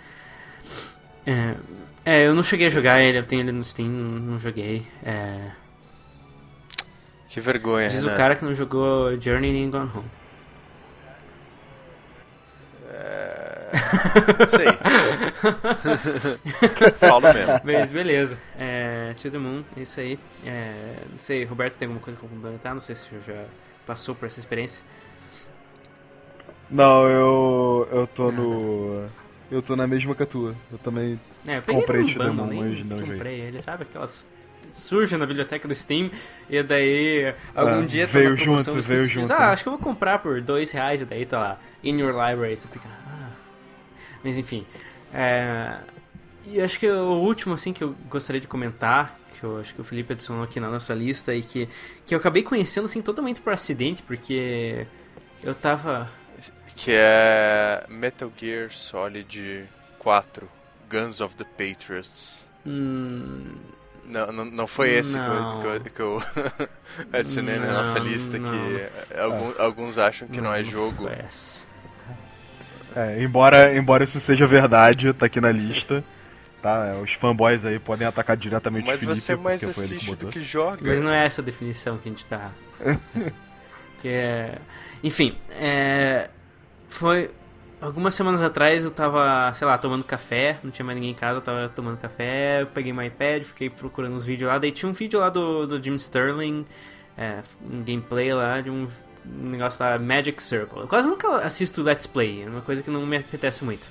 É, 1.27 1.55
é, 2.05 2.27
eu 2.27 2.35
não 2.35 2.43
cheguei 2.43 2.67
a 2.67 2.71
jogar 2.71 3.01
ele, 3.01 3.19
eu 3.19 3.25
tenho 3.25 3.43
ele 3.43 3.53
no 3.53 3.65
Steam, 3.65 3.89
não 3.89 4.39
joguei. 4.39 4.87
É, 5.03 5.51
Que 7.29 7.41
vergonha, 7.41 7.89
diz 7.89 8.03
Renan. 8.03 8.15
o 8.15 8.17
cara 8.17 8.37
que 8.37 8.45
não 8.45 8.55
jogou 8.55 9.19
Journey 9.21 9.53
nem 9.53 9.71
Gone 9.71 9.91
Home. 9.95 10.11
Sei. 14.49 14.67
Falo 17.09 17.21
mesmo. 17.33 17.53
Mas 17.65 17.91
beleza. 17.91 18.39
É, 18.59 19.15
To 19.21 19.31
the 19.31 19.39
Moon, 19.39 19.65
é 19.77 19.81
isso 19.83 20.01
aí. 20.01 20.19
É, 20.45 20.97
não 21.11 21.19
sei, 21.19 21.45
Roberto 21.45 21.77
tem 21.77 21.87
alguma 21.87 22.03
coisa 22.03 22.19
pra 22.19 22.29
complementar? 22.29 22.73
Não 22.73 22.81
sei 22.81 22.95
se 22.95 23.09
você 23.09 23.33
já 23.33 23.45
passou 23.87 24.15
por 24.15 24.27
essa 24.27 24.39
experiência. 24.39 24.85
Não, 26.71 27.09
eu. 27.09 27.89
Eu 27.93 28.07
tô 28.07 28.31
no. 28.33 29.07
Eu 29.51 29.63
tô 29.63 29.77
na 29.77 29.87
mesma 29.87 30.15
que 30.15 30.23
a 30.23 30.27
tua. 30.27 30.55
Eu 30.73 30.79
também. 30.79 31.21
É, 31.47 31.59
eu 31.59 31.63
Comprei 31.63 32.01
ele 32.03 32.13
To 32.15 32.19
no 32.19 32.25
the 32.25 32.31
bundle, 32.31 32.47
Moon, 32.47 32.63
nem 32.65 32.75
mas 32.77 32.87
não 32.87 33.01
comprei 33.01 33.41
ele, 33.41 33.63
sabe? 33.63 33.83
Aquelas 33.83 34.27
surge 34.73 35.17
na 35.17 35.27
biblioteca 35.27 35.69
do 35.69 35.75
Steam 35.75 36.11
e 36.49 36.63
daí 36.63 37.35
algum 37.55 37.83
Ah, 37.83 37.87
dia 37.87 38.07
tá 38.07 38.13
veio 38.15 38.37
promoção 38.37 38.75
junto, 38.75 38.87
veio 38.87 39.05
junto, 39.07 39.33
Ah, 39.33 39.39
né? 39.39 39.45
acho 39.47 39.63
que 39.63 39.69
eu 39.69 39.73
vou 39.75 39.81
comprar 39.81 40.19
por 40.19 40.41
dois 40.41 40.71
reais 40.73 41.01
e 41.01 41.05
daí 41.05 41.25
tá 41.25 41.39
lá, 41.39 41.59
in 41.83 41.99
your 42.01 42.11
library, 42.11 42.57
você 42.57 42.67
fica, 42.69 42.89
ah. 42.89 43.31
Mas 44.25 44.37
enfim, 44.37 44.67
é... 45.13 45.77
e 46.47 46.61
acho 46.61 46.79
que 46.81 46.89
o 46.89 47.21
último 47.21 47.55
assim 47.55 47.73
que 47.73 47.85
eu 47.85 47.95
gostaria 48.09 48.41
de 48.41 48.49
comentar, 48.49 49.19
que 49.45 49.51
eu 49.51 49.61
acho 49.61 49.75
que 49.75 49.81
o 49.81 49.85
Felipe 49.85 50.15
adicionou 50.15 50.43
aqui 50.43 50.59
na 50.59 50.71
nossa 50.71 50.95
lista 50.95 51.35
e 51.35 51.43
que, 51.43 51.69
que 52.07 52.15
eu 52.15 52.19
acabei 52.19 52.43
conhecendo 52.43 52.87
assim 52.87 53.03
totalmente 53.03 53.41
por 53.41 53.53
acidente, 53.53 54.03
porque 54.03 54.87
eu 55.43 55.55
tava... 55.55 56.09
Que 56.77 56.91
é 56.93 57.85
Metal 57.89 58.33
Gear 58.37 58.71
Solid 58.71 59.65
4, 59.99 60.49
Guns 60.91 61.21
of 61.21 61.37
the 61.37 61.45
Patriots. 61.45 62.49
Hum, 62.67 63.55
Não, 64.07 64.33
não, 64.33 64.45
não 64.45 64.67
foi 64.67 64.91
esse 64.91 65.13
que 65.13 65.19
eu, 65.19 65.35
Não. 65.35 65.61
que 65.61 65.67
eu, 65.67 65.81
que 65.81 66.01
eu 66.01 66.23
adicionei 67.13 67.59
na 67.59 67.73
nossa 67.75 68.01
Não, 68.01 68.07
lista, 68.07 68.39
não. 68.39 68.51
que 68.51 69.17
alguns, 69.17 69.61
alguns 69.61 69.99
acham 69.99 70.27
que 70.27 70.41
não, 70.41 70.53
é 70.53 70.63
não 70.63 70.71
jogo. 70.71 71.09
É, 72.97 73.23
embora, 73.23 73.77
embora 73.77 74.05
isso 74.05 74.19
seja 74.19 74.47
verdade, 74.47 75.13
tá 75.13 75.27
aqui 75.27 75.41
na 75.41 75.53
lista. 75.53 76.03
Tá? 76.65 76.87
É, 76.87 76.95
Os 76.99 77.13
fanboys 77.13 77.67
aí 77.67 77.79
podem 77.79 78.07
atacar 78.07 78.39
diretamente 78.39 78.85
o 78.85 78.87
Mas 78.87 78.99
Felipe, 78.99 79.21
você 79.21 79.37
mais 79.37 79.61
porque 79.61 79.75
foi 79.75 79.85
ele 79.85 79.97
que 79.97 79.97
assiste 80.07 80.17
do 80.17 80.29
que 80.29 80.41
joga. 80.41 80.79
Mas 80.83 80.99
não 80.99 81.13
é 81.13 81.27
essa 81.27 81.43
a 81.43 81.45
definição 81.45 81.99
que 81.99 82.09
a 82.09 82.11
gente 82.11 82.25
tá. 82.25 82.53
que 84.01 84.09
é... 84.09 84.57
Enfim, 85.03 85.37
é... 85.51 86.31
foi. 86.89 87.31
Algumas 87.83 88.15
semanas 88.15 88.43
atrás 88.43 88.83
eu 88.83 88.91
tava, 88.91 89.53
sei 89.53 89.67
lá, 89.67 89.77
tomando 89.77 90.05
café, 90.05 90.59
não 90.65 90.71
tinha 90.71 90.87
mais 90.87 90.97
ninguém 90.97 91.11
em 91.11 91.15
casa, 91.15 91.37
eu 91.37 91.43
tava 91.43 91.69
tomando 91.69 91.99
café, 91.99 92.63
eu 92.63 92.67
peguei 92.69 92.95
meu 92.95 93.05
iPad, 93.05 93.43
fiquei 93.43 93.69
procurando 93.69 94.17
os 94.17 94.25
vídeos 94.25 94.49
lá, 94.49 94.59
daí 94.59 94.73
tinha 94.73 94.89
um 94.89 94.95
vídeo 94.95 95.21
lá 95.21 95.29
do, 95.29 95.67
do 95.67 95.83
Jim 95.83 95.97
Sterling, 95.97 96.65
é, 97.15 97.41
um 97.71 97.83
gameplay 97.83 98.33
lá 98.33 98.63
de 98.63 98.71
um, 98.71 98.89
um 99.27 99.51
negócio 99.51 99.85
lá, 99.85 99.99
Magic 99.99 100.43
Circle. 100.43 100.81
Eu 100.81 100.89
quase 100.89 101.07
nunca 101.07 101.29
assisto 101.41 101.83
Let's 101.83 102.07
Play, 102.07 102.45
é 102.45 102.49
uma 102.49 102.63
coisa 102.63 102.83
que 102.83 102.91
não 102.91 103.05
me 103.05 103.19
apetece 103.19 103.63
muito. 103.63 103.87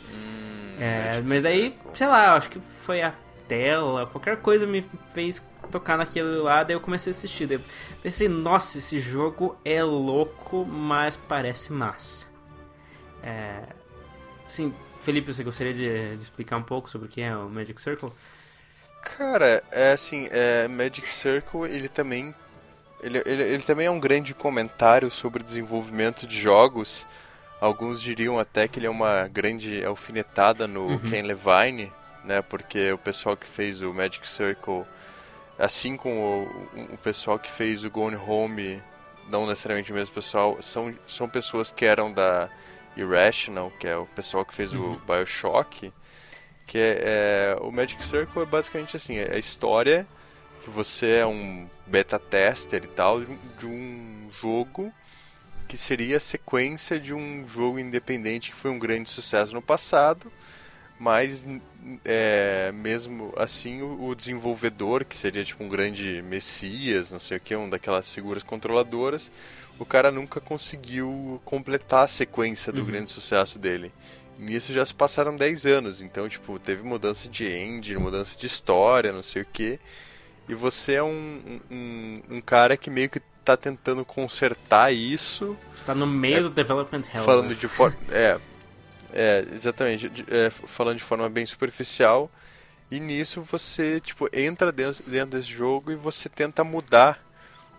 É, 0.80 1.21
Magic 1.21 1.28
mas 1.28 1.43
daí, 1.43 1.61
Circle. 1.71 1.91
sei 1.93 2.07
lá, 2.07 2.36
acho 2.36 2.49
que 2.49 2.59
foi 2.59 3.01
a 3.01 3.13
tela, 3.47 4.07
qualquer 4.07 4.38
coisa 4.38 4.65
me 4.65 4.86
fez 5.13 5.43
tocar 5.71 5.97
naquele 5.97 6.38
lá, 6.38 6.63
daí 6.63 6.76
eu 6.76 6.82
comecei 6.82 7.11
a 7.11 7.15
assistir. 7.15 7.45
Daí 7.45 7.57
eu 7.57 7.63
pensei, 8.01 8.28
nossa, 8.28 8.78
esse 8.78 8.99
jogo 8.99 9.57
é 9.63 9.84
louco, 9.84 10.65
mas 10.65 11.17
parece 11.17 11.71
massa. 11.71 12.28
É, 13.21 13.63
sim, 14.47 14.74
Felipe, 15.01 15.34
você 15.34 15.43
gostaria 15.43 15.74
de, 15.74 16.17
de 16.17 16.24
explicar 16.24 16.57
um 16.57 16.63
pouco 16.63 16.89
sobre 16.89 17.07
o 17.07 17.11
que 17.11 17.21
é 17.21 17.36
o 17.36 17.49
Magic 17.49 17.82
Circle? 17.82 18.11
Cara, 19.03 19.63
é 19.71 19.91
assim, 19.93 20.28
é, 20.32 20.67
Magic 20.67 21.11
Circle, 21.11 21.65
ele 21.65 21.89
também 21.89 22.34
ele, 23.03 23.21
ele, 23.26 23.43
ele 23.43 23.63
também 23.63 23.86
é 23.86 23.91
um 23.91 23.99
grande 23.99 24.34
comentário 24.34 25.11
sobre 25.11 25.43
o 25.43 25.45
desenvolvimento 25.45 26.26
de 26.26 26.39
jogos. 26.39 27.05
Alguns 27.64 28.01
diriam 28.01 28.38
até 28.38 28.68
que 28.68 28.78
ele 28.78 28.88
é 28.88 28.89
uma 28.89 29.26
grande 29.30 29.86
alfinetada 29.86 30.68
no 30.68 30.99
Ken 31.09 31.22
Levine, 31.22 31.89
né? 32.26 32.41
Porque 32.41 32.91
o 32.91 32.97
pessoal 32.97 33.38
que 33.38 33.47
fez 33.47 33.82
o 33.82 33.93
Magic 33.93 34.28
Circle, 34.28 34.84
assim 35.57 35.95
como 35.95 36.43
o, 36.43 36.93
o 36.93 36.97
pessoal 36.97 37.39
que 37.39 37.49
fez 37.49 37.86
o 37.86 37.89
Gone 37.89 38.18
Home, 38.18 38.82
não 39.30 39.47
necessariamente 39.47 39.93
o 39.93 39.95
mesmo 39.95 40.14
pessoal, 40.14 40.61
são, 40.61 40.93
são 41.07 41.30
pessoas 41.30 41.72
que 41.72 41.86
eram 41.86 42.11
da 42.11 42.49
Irrational, 42.97 43.72
que 43.80 43.88
é 43.88 43.95
o 43.95 44.05
pessoal 44.07 44.43
que 44.43 44.53
fez 44.53 44.74
o 44.74 44.99
Bioshock. 45.07 45.93
Que 46.68 46.78
é, 46.78 47.55
é- 47.55 47.57
o 47.61 47.72
Magic 47.72 48.03
Circle 48.03 48.41
é 48.41 48.45
basicamente 48.45 48.97
assim, 48.97 49.16
é 49.16 49.36
a 49.36 49.38
história 49.38 50.05
que 50.66 50.70
você 50.70 51.20
é 51.20 51.26
um 51.26 51.70
beta 51.88 52.20
tester 52.20 52.84
e 52.84 52.88
tal 52.88 53.22
de 53.22 53.66
um 53.66 54.28
jogo 54.34 54.91
que 55.74 55.78
seria 55.80 56.17
a 56.17 56.19
sequência 56.19 56.99
de 56.99 57.15
um 57.15 57.47
jogo 57.47 57.80
independente 57.80 58.51
que 58.51 58.55
foi 58.55 58.69
um 58.69 58.78
grande 58.78 59.09
sucesso 59.09 59.55
no 59.55 59.61
passado, 59.61 60.32
mas 60.99 61.43
é, 62.05 62.71
mesmo 62.71 63.34
assim 63.36 63.82
o, 63.82 64.09
o 64.09 64.13
desenvolvedor, 64.13 65.03
que 65.03 65.17
seria 65.17 65.43
tipo 65.43 65.63
um 65.63 65.67
grande 65.67 66.21
messias, 66.21 67.09
não 67.09 67.17
sei 67.17 67.38
o 67.38 67.39
que, 67.39 67.55
um 67.55 67.67
daquelas 67.67 68.13
figuras 68.13 68.43
controladoras, 68.43 69.32
o 69.80 69.84
cara 69.84 70.11
nunca 70.11 70.39
conseguiu 70.39 71.41
completar 71.43 72.03
a 72.03 72.07
sequência 72.07 72.71
do 72.71 72.86
grande 72.86 73.09
sucesso 73.09 73.57
dele. 73.57 73.91
Nisso 74.38 74.71
já 74.71 74.86
se 74.86 74.93
passaram 74.93 75.36
10 75.36 75.65
anos, 75.65 76.01
então 76.03 76.30
tipo, 76.30 76.59
teve 76.59 76.84
mudança 76.84 77.28
de 77.28 77.47
engine, 77.47 77.97
mudança 77.99 78.38
de 78.38 78.45
história, 78.45 79.11
não 79.11 79.24
sei 79.24 79.41
o 79.41 79.47
que. 79.51 79.80
E 80.47 80.53
você 80.53 80.93
é 80.93 81.03
um, 81.03 81.59
um, 81.71 82.21
um 82.30 82.41
cara 82.41 82.78
que 82.78 82.91
meio 82.91 83.09
que 83.09 83.19
tá 83.44 83.58
tentando 83.58 84.04
consertar 84.06 84.94
isso, 84.94 85.58
Você 85.76 85.84
tá 85.84 85.94
no 85.94 86.08
meio 86.08 86.44
do 86.44 86.50
Development 86.50 87.02
Hell. 87.14 87.24
falando 87.24 87.50
né? 87.50 87.56
de 87.56 87.68
forma. 87.68 87.98
É, 88.10 88.39
é, 89.14 89.46
exatamente. 89.54 90.10
de- 90.10 90.26
é, 90.30 90.50
falando 90.50 90.98
de 90.98 91.04
forma 91.04 91.30
bem 91.30 91.46
superficial. 91.46 92.30
E 92.91 93.00
nisso 93.00 93.41
você, 93.41 94.00
tipo, 94.00 94.30
entra 94.32 94.72
dentro, 94.72 95.04
dentro 95.10 95.38
desse 95.38 95.52
jogo 95.52 95.91
e 95.91 95.96
você 95.96 96.30
tenta 96.30 96.64
mudar 96.64 97.20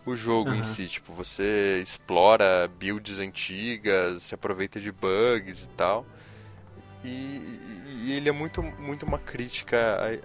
o 0.04 0.14
jogo 0.16 0.50
em 0.50 0.54
Aham. 0.54 0.64
si. 0.64 0.86
Tipo, 0.88 1.12
você 1.12 1.80
explora 1.80 2.66
builds 2.78 3.20
antigas, 3.20 4.22
se 4.24 4.34
aproveita 4.34 4.80
de 4.80 4.90
bugs 4.92 5.62
e 5.64 5.68
tal. 5.70 6.04
E, 7.04 7.08
e- 7.08 8.12
ele 8.12 8.28
é 8.28 8.32
muito, 8.32 8.62
muito 8.62 9.04
uma 9.06 9.18
crítica 9.18 9.76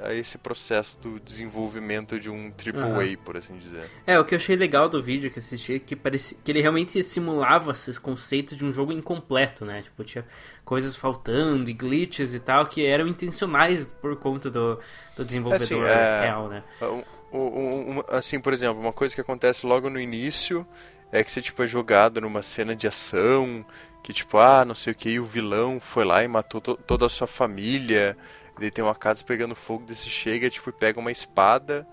a, 0.01 0.07
a 0.09 0.13
esse 0.13 0.37
processo 0.37 0.97
do 0.99 1.19
desenvolvimento 1.19 2.19
de 2.19 2.29
um 2.29 2.47
AAA, 2.51 3.17
por 3.23 3.37
assim 3.37 3.57
dizer. 3.57 3.89
É, 4.05 4.19
o 4.19 4.25
que 4.25 4.35
eu 4.35 4.37
achei 4.37 4.55
legal 4.55 4.87
do 4.89 5.01
vídeo 5.01 5.31
que 5.31 5.39
assisti 5.39 5.75
é 5.75 5.79
que, 5.79 5.95
parecia, 5.95 6.37
que 6.43 6.51
ele 6.51 6.61
realmente 6.61 7.01
simulava 7.03 7.71
esses 7.71 7.97
conceitos 7.97 8.57
de 8.57 8.65
um 8.65 8.71
jogo 8.71 8.91
incompleto, 8.91 9.65
né? 9.65 9.81
Tipo, 9.81 10.03
tinha 10.03 10.25
coisas 10.65 10.95
faltando 10.95 11.69
e 11.69 11.73
glitches 11.73 12.33
e 12.35 12.39
tal 12.39 12.65
que 12.65 12.85
eram 12.85 13.07
intencionais 13.07 13.85
por 14.01 14.15
conta 14.17 14.49
do, 14.49 14.79
do 15.15 15.23
desenvolvedor 15.25 15.63
Assim, 15.63 15.81
é- 15.81 16.21
real, 16.21 16.49
né? 16.49 16.63
Um- 16.81 17.03
um- 17.37 17.97
um- 17.99 18.03
assim, 18.09 18.39
por 18.39 18.53
exemplo, 18.53 18.79
uma 18.79 18.93
coisa 18.93 19.13
que 19.15 19.21
acontece 19.21 19.65
logo 19.65 19.89
no 19.89 19.99
início 19.99 20.65
é 21.11 21.23
que 21.23 21.31
você 21.31 21.41
tipo 21.41 21.63
é 21.63 21.67
jogado 21.67 22.21
numa 22.21 22.41
cena 22.43 22.75
de 22.75 22.87
ação, 22.87 23.65
que 24.03 24.13
tipo, 24.13 24.37
ah, 24.37 24.63
não 24.65 24.73
sei 24.75 24.93
o 24.93 24.95
que, 24.95 25.09
e 25.09 25.19
o 25.19 25.25
vilão 25.25 25.79
foi 25.79 26.03
lá 26.05 26.23
e 26.23 26.27
matou 26.27 26.59
to- 26.61 26.77
toda 26.77 27.05
a 27.05 27.09
sua 27.09 27.27
família. 27.27 28.17
Daí 28.59 28.71
tem 28.71 28.83
uma 28.83 28.95
casa 28.95 29.23
pegando 29.23 29.55
fogo, 29.55 29.85
desse 29.85 30.09
chega, 30.09 30.49
tipo, 30.49 30.69
e 30.69 30.73
pega 30.73 30.99
uma 30.99 31.11
espada. 31.11 31.87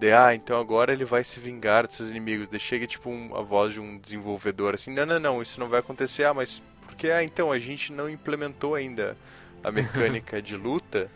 Daí, 0.00 0.12
ah, 0.12 0.34
então 0.34 0.58
agora 0.60 0.92
ele 0.92 1.04
vai 1.04 1.24
se 1.24 1.40
vingar 1.40 1.86
dos 1.86 1.96
seus 1.96 2.08
inimigos. 2.10 2.48
Daí 2.48 2.60
chega, 2.60 2.86
tipo, 2.86 3.10
um- 3.10 3.34
a 3.36 3.42
voz 3.42 3.72
de 3.72 3.80
um 3.80 3.98
desenvolvedor 3.98 4.74
assim, 4.74 4.92
não, 4.92 5.04
não, 5.04 5.18
não, 5.20 5.42
isso 5.42 5.58
não 5.60 5.68
vai 5.68 5.80
acontecer. 5.80 6.24
Ah, 6.24 6.32
mas 6.34 6.62
porque, 6.86 7.10
ah, 7.10 7.22
então, 7.22 7.50
a 7.52 7.58
gente 7.58 7.92
não 7.92 8.08
implementou 8.08 8.74
ainda 8.74 9.16
a 9.62 9.70
mecânica 9.72 10.40
de 10.42 10.56
luta. 10.56 11.10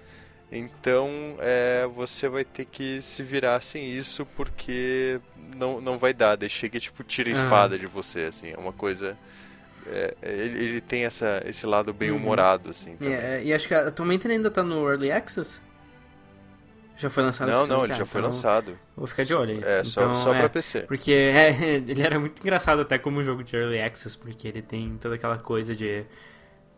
Então 0.50 1.08
é, 1.38 1.86
você 1.94 2.28
vai 2.28 2.44
ter 2.44 2.66
que 2.66 3.00
se 3.00 3.22
virar 3.22 3.62
sem 3.62 3.88
isso 3.90 4.26
porque 4.36 5.18
não, 5.56 5.80
não 5.80 5.96
vai 5.98 6.12
dar. 6.12 6.36
Daí 6.36 6.48
chega 6.50 6.78
tipo 6.78 7.02
tira 7.02 7.30
a 7.30 7.32
Ah. 7.32 7.36
espada 7.36 7.78
de 7.78 7.86
você, 7.86 8.24
assim, 8.24 8.50
é 8.50 8.56
uma 8.58 8.72
coisa. 8.72 9.16
É, 9.86 10.14
ele, 10.22 10.64
ele 10.64 10.80
tem 10.80 11.04
essa, 11.04 11.42
esse 11.46 11.66
lado 11.66 11.92
bem 11.92 12.10
Uhum. 12.10 12.16
humorado, 12.18 12.70
assim. 12.70 12.92
E, 12.94 12.96
também. 12.96 13.14
é, 13.14 13.42
e 13.44 13.52
acho 13.54 13.66
que 13.68 13.74
atualmente 13.74 14.26
ele 14.26 14.34
ainda 14.34 14.50
tá 14.50 14.62
no 14.62 14.88
Early 14.88 15.10
Access? 15.12 15.60
Já 16.96 17.08
foi 17.10 17.22
lançado 17.22 17.50
Não, 17.50 17.66
não, 17.66 17.84
ele 17.84 17.92
Ah, 17.94 17.96
já 17.96 18.06
foi 18.06 18.20
então 18.20 18.30
lançado. 18.30 18.78
Vou 18.96 19.06
ficar 19.06 19.24
de 19.24 19.34
olho 19.34 19.52
aí. 19.54 19.60
É, 19.64 19.82
só, 19.82 20.02
Então, 20.02 20.14
só 20.14 20.34
é, 20.34 20.40
pra 20.40 20.48
PC. 20.50 20.80
Porque 20.82 21.10
é, 21.12 21.50
ele 21.74 22.02
era 22.02 22.20
muito 22.20 22.40
engraçado 22.40 22.82
até 22.82 22.98
como 22.98 23.22
jogo 23.22 23.42
de 23.42 23.56
Early 23.56 23.80
Access, 23.80 24.16
porque 24.16 24.46
ele 24.46 24.62
tem 24.62 24.96
toda 25.00 25.14
aquela 25.16 25.38
coisa 25.38 25.74
de. 25.74 26.04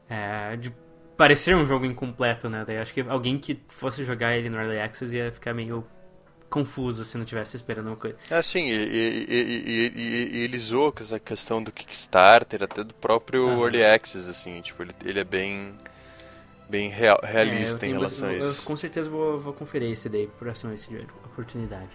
é, 0.09 0.57
de 0.57 0.73
parecer 1.17 1.55
um 1.55 1.65
jogo 1.65 1.85
incompleto, 1.85 2.49
né? 2.49 2.65
Daí 2.67 2.79
acho 2.79 2.93
que 2.95 3.01
alguém 3.03 3.39
que 3.39 3.61
fosse 3.69 4.05
jogar 4.05 4.37
ele 4.37 4.49
no 4.49 4.57
Early 4.57 4.81
Access 4.81 5.15
ia 5.17 5.31
ficar 5.31 5.53
meio 5.55 5.85
confuso 6.55 7.05
se 7.05 7.19
não 7.19 7.25
tivesse 7.25 7.57
esperando 7.57 7.89
uma 7.89 7.97
coisa. 7.97 8.17
É, 8.31 8.41
sim, 8.43 8.67
e, 8.69 8.73
e- 8.73 9.27
e- 9.29 9.93
e- 9.97 10.39
ele 10.45 10.59
zoou 10.59 10.93
com 10.93 11.03
essa 11.03 11.19
questão 11.19 11.63
do 11.63 11.73
Kickstarter, 11.73 12.63
até 12.63 12.85
do 12.85 12.95
próprio 12.95 13.47
Aham. 13.49 13.61
Early 13.63 13.85
Access, 13.85 14.29
assim, 14.31 14.61
tipo, 14.61 14.83
ele, 14.83 14.95
ele 15.05 15.19
é 15.21 15.25
bem... 15.25 15.75
bem 16.69 16.89
real, 16.89 17.19
É, 17.23 17.27
eu 17.29 17.33
realista 17.33 17.77
em 17.77 17.91
tenho- 17.91 17.97
relação 17.97 18.31
eu, 18.31 18.35
a 18.43 18.45
eu 18.45 18.51
isso. 18.51 18.63
com 18.65 18.77
certeza 18.77 19.11
vou, 19.11 19.39
vou 19.39 19.53
conferir 19.53 19.91
esse 19.91 20.09
daí 20.09 20.27
por 20.29 20.39
próxima 20.47 20.73
oportunidade. 21.27 21.91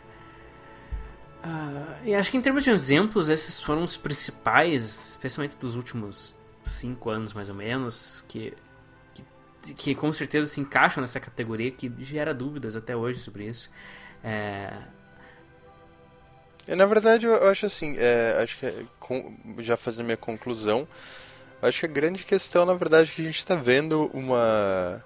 Ah, 1.41 1.97
e 2.03 2.13
acho 2.13 2.29
que 2.29 2.37
em 2.37 2.41
termos 2.41 2.63
de 2.63 2.69
exemplos, 2.69 3.29
esses 3.29 3.61
foram 3.61 3.83
os 3.83 3.95
principais, 3.95 5.11
especialmente 5.11 5.55
dos 5.57 5.75
últimos 5.75 6.35
cinco 6.65 7.09
anos 7.09 7.31
mais 7.33 7.47
ou 7.49 7.55
menos, 7.55 8.23
que, 8.27 8.53
que, 9.75 9.95
com 9.95 10.11
certeza 10.13 10.49
se 10.49 10.59
encaixam 10.59 11.01
nessa 11.01 11.19
categoria 11.19 11.71
que 11.71 11.91
gera 11.99 12.33
dúvidas 12.33 12.75
até 12.75 12.95
hoje 12.95 13.19
sobre 13.19 13.45
isso. 13.45 13.69
É, 14.23 14.73
na 16.75 16.85
verdade, 16.85 17.25
eu 17.25 17.49
acho 17.49 17.65
assim, 17.65 17.95
é, 17.97 18.39
acho 18.41 18.57
que 18.57 18.65
é, 18.65 18.83
já 19.59 19.75
fazendo 19.75 20.05
minha 20.05 20.17
conclusão, 20.17 20.87
acho 21.61 21.79
que 21.79 21.85
a 21.85 21.89
grande 21.89 22.23
questão, 22.23 22.65
na 22.65 22.73
verdade, 22.73 23.11
é 23.11 23.15
que 23.15 23.21
a 23.21 23.25
gente 23.25 23.39
está 23.39 23.55
vendo 23.55 24.09
uma 24.13 25.03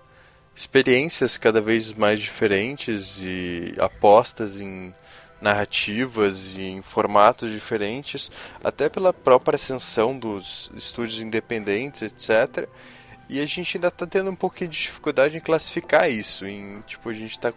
experiências 0.55 1.37
cada 1.37 1.59
vez 1.59 1.93
mais 1.93 2.21
diferentes 2.21 3.17
e 3.19 3.73
apostas 3.79 4.59
em 4.59 4.93
narrativas 5.41 6.55
e 6.55 6.61
em 6.61 6.81
formatos 6.81 7.51
diferentes, 7.51 8.31
até 8.63 8.87
pela 8.87 9.11
própria 9.11 9.55
ascensão 9.55 10.17
dos 10.17 10.71
estúdios 10.75 11.21
independentes, 11.21 12.01
etc. 12.01 12.67
E 13.29 13.39
a 13.39 13.45
gente 13.45 13.77
ainda 13.77 13.87
está 13.87 14.05
tendo 14.05 14.29
um 14.29 14.35
pouquinho 14.35 14.69
de 14.69 14.77
dificuldade 14.77 15.37
em 15.37 15.39
classificar 15.39 16.09
isso. 16.09 16.45
Em, 16.45 16.81
tipo, 16.81 17.09
a 17.09 17.13
gente 17.13 17.31
está 17.31 17.51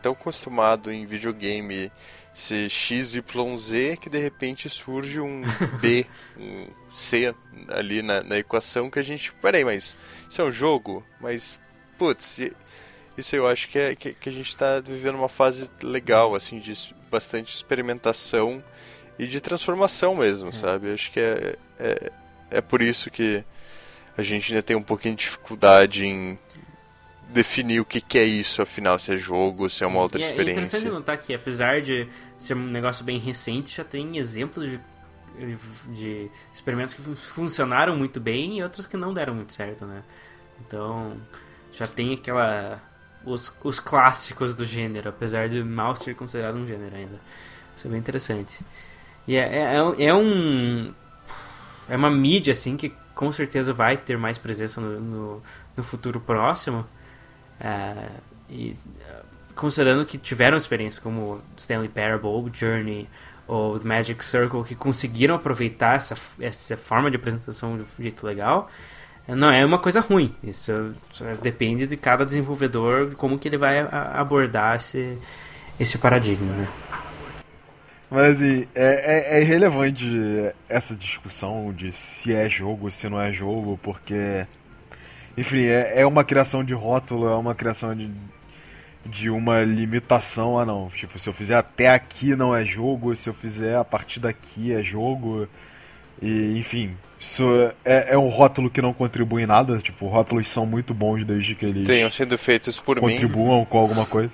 tão 0.00 0.12
acostumado 0.12 0.90
em 0.90 1.06
videogame 1.06 1.92
ser 2.34 2.68
XYZ 2.70 3.98
que 4.00 4.08
de 4.08 4.18
repente 4.18 4.68
surge 4.70 5.20
um 5.20 5.42
B, 5.80 6.06
um 6.38 6.66
C 6.90 7.34
ali 7.68 8.00
na, 8.00 8.22
na 8.22 8.38
equação 8.38 8.90
que 8.90 8.98
a 8.98 9.02
gente. 9.02 9.32
Peraí, 9.34 9.64
mas 9.64 9.94
isso 10.28 10.40
é 10.40 10.44
um 10.44 10.52
jogo? 10.52 11.04
Mas, 11.20 11.60
putz, 11.98 12.38
isso 13.16 13.36
eu 13.36 13.46
acho 13.46 13.68
que, 13.68 13.78
é, 13.78 13.94
que, 13.94 14.14
que 14.14 14.28
a 14.28 14.32
gente 14.32 14.48
está 14.48 14.80
vivendo 14.80 15.16
uma 15.16 15.28
fase 15.28 15.70
legal, 15.82 16.34
assim, 16.34 16.58
de 16.58 16.72
bastante 17.10 17.54
experimentação 17.54 18.64
e 19.18 19.26
de 19.26 19.40
transformação 19.40 20.16
mesmo, 20.16 20.52
sabe? 20.52 20.88
Eu 20.88 20.94
acho 20.94 21.10
que 21.12 21.20
é, 21.20 21.56
é, 21.78 22.12
é 22.50 22.60
por 22.62 22.80
isso 22.80 23.10
que 23.10 23.44
a 24.16 24.22
gente 24.22 24.52
ainda 24.52 24.62
tem 24.62 24.76
um 24.76 24.82
pouquinho 24.82 25.14
de 25.14 25.24
dificuldade 25.24 26.06
em 26.06 26.38
definir 27.28 27.80
o 27.80 27.84
que, 27.84 28.00
que 28.00 28.18
é 28.18 28.24
isso, 28.24 28.60
afinal, 28.62 28.98
se 28.98 29.12
é 29.12 29.16
jogo, 29.16 29.68
se 29.70 29.82
é 29.84 29.86
uma 29.86 30.00
outra 30.00 30.20
e 30.20 30.22
é 30.22 30.26
experiência. 30.26 30.50
interessante 30.50 30.88
notar 30.88 31.18
que, 31.18 31.34
apesar 31.34 31.80
de 31.80 32.06
ser 32.36 32.54
um 32.54 32.66
negócio 32.66 33.04
bem 33.04 33.18
recente, 33.18 33.74
já 33.74 33.84
tem 33.84 34.18
exemplos 34.18 34.66
de, 34.68 34.80
de 35.88 36.30
experimentos 36.52 36.94
que 36.94 37.00
fun- 37.00 37.16
funcionaram 37.16 37.96
muito 37.96 38.20
bem 38.20 38.58
e 38.58 38.62
outros 38.62 38.86
que 38.86 38.96
não 38.96 39.14
deram 39.14 39.34
muito 39.34 39.52
certo, 39.52 39.86
né? 39.86 40.02
Então, 40.60 41.16
já 41.72 41.86
tem 41.86 42.14
aquela. 42.14 42.80
Os, 43.24 43.56
os 43.62 43.78
clássicos 43.78 44.52
do 44.54 44.64
gênero, 44.64 45.08
apesar 45.08 45.48
de 45.48 45.62
mal 45.62 45.94
ser 45.94 46.14
considerado 46.16 46.56
um 46.56 46.66
gênero 46.66 46.94
ainda. 46.96 47.20
Isso 47.76 47.86
é 47.86 47.90
bem 47.90 48.00
interessante. 48.00 48.58
E 49.28 49.36
é, 49.36 49.40
é, 49.40 49.62
é 49.76 50.04
é 50.06 50.14
um. 50.14 50.92
É 51.88 51.96
uma 51.96 52.10
mídia, 52.10 52.52
assim, 52.52 52.76
que 52.76 52.92
com 53.14 53.30
certeza 53.30 53.72
vai 53.72 53.96
ter 53.96 54.16
mais 54.16 54.38
presença 54.38 54.80
no, 54.80 55.00
no, 55.00 55.42
no 55.76 55.82
futuro 55.82 56.20
próximo. 56.20 56.86
É, 57.60 58.08
e 58.48 58.76
é, 59.08 59.22
considerando 59.54 60.04
que 60.04 60.18
tiveram 60.18 60.56
experiências 60.56 60.98
como 60.98 61.40
Stanley 61.56 61.88
Parable, 61.88 62.50
Journey 62.52 63.08
ou 63.46 63.78
The 63.78 63.86
Magic 63.86 64.24
Circle 64.24 64.64
que 64.64 64.74
conseguiram 64.74 65.34
aproveitar 65.34 65.96
essa, 65.96 66.16
essa 66.40 66.76
forma 66.76 67.10
de 67.10 67.16
apresentação 67.16 67.76
de 67.76 67.82
um 67.82 68.02
jeito 68.02 68.26
legal, 68.26 68.70
não 69.28 69.50
é 69.50 69.64
uma 69.64 69.78
coisa 69.78 70.00
ruim. 70.00 70.34
Isso 70.42 70.94
só 71.10 71.24
depende 71.34 71.86
de 71.86 71.96
cada 71.96 72.24
desenvolvedor 72.24 73.14
como 73.14 73.38
que 73.38 73.48
ele 73.48 73.56
vai 73.56 73.80
abordar 73.80 74.76
esse, 74.76 75.18
esse 75.78 75.98
paradigma, 75.98 76.52
né? 76.54 76.68
Mas 78.12 78.42
assim, 78.42 78.68
é, 78.74 79.36
é, 79.36 79.38
é 79.38 79.40
irrelevante 79.40 80.04
essa 80.68 80.94
discussão 80.94 81.72
de 81.72 81.90
se 81.90 82.34
é 82.34 82.46
jogo, 82.46 82.90
se 82.90 83.08
não 83.08 83.18
é 83.18 83.32
jogo, 83.32 83.80
porque. 83.82 84.46
Enfim, 85.34 85.64
é, 85.64 86.02
é 86.02 86.06
uma 86.06 86.22
criação 86.22 86.62
de 86.62 86.74
rótulo, 86.74 87.26
é 87.26 87.34
uma 87.34 87.54
criação 87.54 87.96
de, 87.96 88.10
de 89.06 89.30
uma 89.30 89.62
limitação. 89.62 90.58
Ah, 90.58 90.66
não. 90.66 90.90
Tipo, 90.90 91.18
se 91.18 91.26
eu 91.26 91.32
fizer 91.32 91.56
até 91.56 91.88
aqui 91.88 92.36
não 92.36 92.54
é 92.54 92.66
jogo, 92.66 93.16
se 93.16 93.30
eu 93.30 93.34
fizer 93.34 93.76
a 93.76 93.84
partir 93.84 94.20
daqui 94.20 94.74
é 94.74 94.84
jogo. 94.84 95.48
E, 96.20 96.58
enfim, 96.58 96.94
isso 97.18 97.42
é, 97.82 98.12
é 98.12 98.18
um 98.18 98.28
rótulo 98.28 98.68
que 98.68 98.82
não 98.82 98.92
contribui 98.92 99.44
em 99.44 99.46
nada. 99.46 99.78
Tipo, 99.78 100.06
rótulos 100.06 100.48
são 100.48 100.66
muito 100.66 100.92
bons 100.92 101.24
desde 101.24 101.54
que 101.54 101.64
eles 101.64 101.86
Tenham 101.86 102.10
sido 102.10 102.36
feitos 102.36 102.78
por 102.78 102.96
mim. 103.00 103.12
contribuam 103.12 103.64
com 103.64 103.78
alguma 103.78 104.04
coisa. 104.04 104.30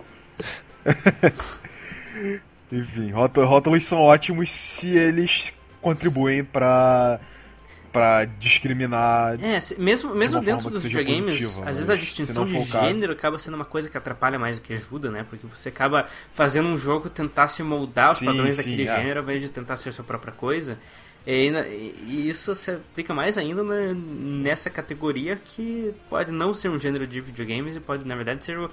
Enfim, 2.71 3.11
rótu- 3.11 3.45
rótulos 3.45 3.85
são 3.85 4.01
ótimos 4.01 4.51
se 4.51 4.89
eles 4.89 5.53
contribuem 5.81 6.45
pra, 6.45 7.19
pra 7.93 8.25
discriminar. 8.27 9.37
É, 9.43 9.59
mesmo, 9.79 10.15
mesmo 10.15 10.41
dentro 10.41 10.69
dos 10.69 10.83
videogames, 10.83 11.25
positiva, 11.25 11.61
às 11.69 11.77
vezes 11.77 11.87
mas 11.87 11.91
a 11.91 11.97
distinção 11.97 12.45
de 12.45 12.63
gênero 12.63 13.13
acaba 13.13 13.39
sendo 13.39 13.55
uma 13.55 13.65
coisa 13.65 13.89
que 13.89 13.97
atrapalha 13.97 14.39
mais 14.39 14.59
do 14.59 14.63
que 14.63 14.75
ajuda, 14.75 15.11
né? 15.11 15.25
Porque 15.29 15.47
você 15.47 15.71
acaba 15.71 16.07
fazendo 16.35 16.69
um 16.69 16.77
jogo 16.77 17.09
tentar 17.09 17.49
se 17.49 17.63
moldar 17.63 18.09
aos 18.09 18.19
Sim, 18.19 18.27
padrões 18.27 18.57
sim, 18.57 18.63
daquele 18.63 18.89
é. 18.89 18.97
gênero 18.97 19.21
ao 19.21 19.25
invés 19.25 19.41
de 19.41 19.49
tentar 19.49 19.77
ser 19.77 19.93
sua 19.93 20.05
própria 20.05 20.33
coisa. 20.33 20.77
E, 21.27 21.51
e 22.07 22.29
isso 22.29 22.55
se 22.55 22.71
aplica 22.71 23.13
mais 23.13 23.37
ainda 23.37 23.63
na- 23.63 23.93
nessa 23.95 24.71
categoria 24.71 25.37
que 25.43 25.93
pode 26.09 26.33
não 26.33 26.55
ser 26.55 26.69
um 26.71 26.79
gênero 26.79 27.07
de 27.07 27.21
videogames 27.21 27.77
e 27.77 27.81
pode, 27.81 28.07
na 28.07 28.15
verdade, 28.15 28.45
ser 28.45 28.59
o- 28.59 28.71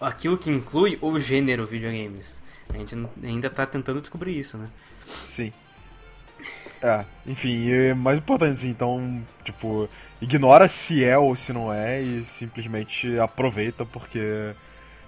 aquilo 0.00 0.36
que 0.36 0.50
inclui 0.50 0.98
o 1.00 1.18
gênero 1.18 1.66
videogames. 1.66 2.42
A 2.68 2.76
gente 2.76 2.96
ainda 3.22 3.48
tá 3.48 3.64
tentando 3.64 4.00
descobrir 4.00 4.38
isso, 4.38 4.58
né? 4.58 4.68
Sim. 5.04 5.52
É, 6.82 7.04
enfim, 7.26 7.66
e 7.66 7.72
é 7.72 7.94
mais 7.94 8.18
importante 8.18 8.52
assim, 8.52 8.68
então, 8.68 9.22
tipo, 9.44 9.88
ignora 10.20 10.68
se 10.68 11.02
é 11.02 11.16
ou 11.16 11.34
se 11.34 11.52
não 11.52 11.72
é 11.72 12.00
e 12.02 12.24
simplesmente 12.26 13.18
aproveita 13.18 13.84
porque, 13.86 14.52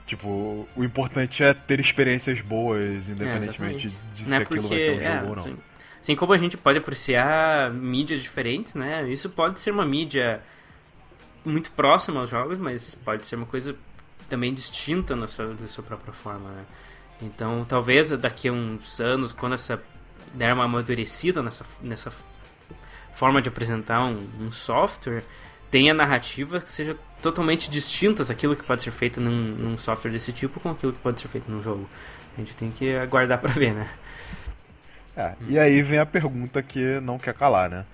tipo, 0.07 0.67
o 0.75 0.85
importante 0.85 1.43
é 1.43 1.53
ter 1.53 1.79
experiências 1.79 2.41
boas, 2.41 3.09
independentemente 3.09 3.89
exatamente. 3.89 4.15
de 4.15 4.25
se 4.25 4.31
Né, 4.31 4.37
aquilo 4.39 4.69
vai 4.69 4.81
ser 4.81 4.93
um 4.93 5.01
é, 5.01 5.21
jogo 5.21 5.29
ou 5.29 5.37
não. 5.37 5.43
Assim, 5.43 5.57
assim 6.01 6.17
como 6.17 6.33
a 6.33 6.39
gente 6.39 6.57
pode 6.57 6.79
apreciar 6.79 7.71
mídias 7.71 8.21
diferentes, 8.21 8.75
né? 8.75 9.07
Isso 9.09 9.29
pode 9.29 9.61
ser 9.61 9.71
uma 9.71 9.85
mídia 9.85 10.41
muito 11.45 11.71
próxima 11.73 12.21
aos 12.21 12.31
jogos, 12.31 12.57
mas 12.57 12.95
pode 12.95 13.27
ser 13.27 13.37
uma 13.37 13.47
coisa 13.47 13.77
também 14.29 14.53
distinta 14.53 15.17
na 15.17 15.27
sua, 15.27 15.55
da 15.55 15.67
sua 15.67 15.85
própria 15.85 16.13
forma, 16.13 16.49
né? 16.51 16.65
Então, 17.21 17.65
talvez 17.65 18.11
daqui 18.11 18.49
a 18.49 18.53
uns 18.53 19.01
anos, 19.01 19.33
quando 19.33 19.55
essa 19.55 19.83
der 20.35 20.53
uma 20.53 20.65
amadurecida 20.65 21.43
nessa, 21.43 21.65
nessa 21.83 22.13
forma 23.15 23.43
de 23.43 23.49
apresentar 23.49 24.05
um, 24.05 24.29
um 24.41 24.53
software, 24.53 25.25
tenha 25.71 25.93
narrativas 25.93 26.63
que 26.63 26.71
sejam 26.71 26.97
totalmente 27.21 27.69
distintas 27.69 28.31
aquilo 28.31 28.55
que 28.55 28.63
pode 28.63 28.83
ser 28.83 28.91
feito 28.91 29.21
num, 29.21 29.31
num 29.31 29.79
software 29.79 30.11
desse 30.11 30.33
tipo 30.33 30.61
com 30.61 30.71
aquilo 30.71 30.93
que 30.93 31.01
pode 31.01 31.21
ser 31.21 31.29
feito 31.29 31.51
num 31.51 31.61
jogo. 31.61 31.89
A 32.37 32.41
gente 32.41 32.55
tem 32.55 32.71
que 32.71 32.95
aguardar 32.95 33.41
pra 33.41 33.53
ver, 33.53 33.75
né? 33.75 33.91
É, 35.17 35.35
e 35.49 35.59
aí 35.59 35.83
vem 35.83 35.99
a 35.99 36.07
pergunta 36.07 36.63
que 36.63 37.01
não 37.01 37.19
quer 37.19 37.35
calar, 37.35 37.69
né? 37.69 37.85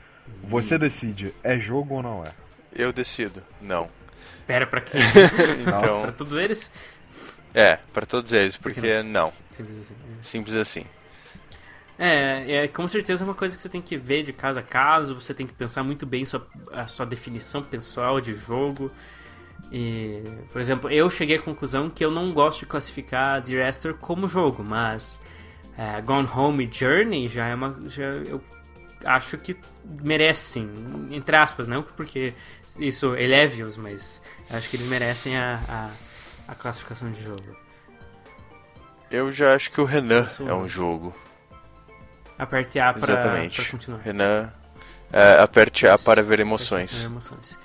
Você 0.42 0.76
decide, 0.76 1.34
é 1.42 1.58
jogo 1.58 1.94
ou 1.94 2.02
não 2.02 2.22
é? 2.22 2.32
Eu 2.74 2.92
decido. 2.92 3.42
Não. 3.62 3.88
Pera 4.46 4.66
pra 4.66 4.80
quê? 4.80 4.98
Não. 5.64 5.80
pra 5.80 5.80
Então, 5.80 6.12
todos 6.18 6.36
eles? 6.36 6.70
é, 7.54 7.76
pra 7.92 8.04
todos 8.06 8.32
eles, 8.32 8.56
Por 8.56 8.72
que 8.72 8.80
porque 8.80 9.02
não. 9.02 9.32
Simples 9.56 9.78
assim. 9.80 9.94
Simples 10.22 10.56
assim. 10.56 10.84
É, 11.96 12.64
é, 12.64 12.68
com 12.68 12.86
certeza 12.88 13.22
é 13.22 13.26
uma 13.26 13.34
coisa 13.34 13.54
que 13.54 13.62
você 13.62 13.68
tem 13.68 13.80
que 13.80 13.96
ver 13.96 14.24
de 14.24 14.32
caso 14.32 14.58
a 14.58 14.62
caso, 14.62 15.14
você 15.14 15.32
tem 15.32 15.46
que 15.46 15.52
pensar 15.52 15.84
muito 15.84 16.04
bem 16.04 16.24
sua, 16.24 16.44
a 16.72 16.88
sua 16.88 17.06
definição 17.06 17.62
pessoal 17.62 18.20
de 18.20 18.34
jogo. 18.34 18.90
E, 19.70 20.22
por 20.52 20.60
exemplo, 20.60 20.90
eu 20.90 21.08
cheguei 21.08 21.36
à 21.36 21.40
conclusão 21.42 21.88
que 21.88 22.04
eu 22.04 22.10
não 22.10 22.32
gosto 22.32 22.60
de 22.60 22.66
classificar 22.66 23.42
The 23.42 23.68
Esther 23.68 23.94
como 23.94 24.26
jogo, 24.28 24.62
mas 24.64 25.20
é, 25.78 26.00
Gone 26.00 26.28
Home 26.34 26.66
e 26.66 26.72
Journey 26.72 27.28
já 27.28 27.46
é 27.46 27.54
uma. 27.54 27.76
Já, 27.86 28.02
eu 28.02 28.42
acho 29.04 29.36
que 29.38 29.56
merecem, 30.02 30.68
entre 31.10 31.36
aspas, 31.36 31.66
não 31.66 31.82
porque 31.82 32.34
isso 32.78 33.14
eleve-os, 33.14 33.76
mas 33.76 34.20
acho 34.50 34.68
que 34.68 34.76
eles 34.76 34.86
merecem 34.86 35.36
a, 35.36 35.60
a, 35.68 35.90
a 36.52 36.54
classificação 36.54 37.10
de 37.10 37.22
jogo. 37.22 37.56
Eu 39.10 39.30
já 39.30 39.54
acho 39.54 39.70
que 39.70 39.80
o 39.80 39.84
Renan 39.84 40.28
é 40.46 40.52
um 40.54 40.68
jogo. 40.68 41.14
Aperte 42.38 42.80
A 42.80 42.92
Exatamente. 42.96 43.62
pra 43.62 43.70
continuar. 43.70 44.00
Renan, 44.00 44.52
é, 45.12 45.40
aperte 45.40 45.86
A 45.86 45.96
para 45.96 46.22
ver 46.22 46.40
emoções. 46.40 47.04
emoções. 47.04 47.56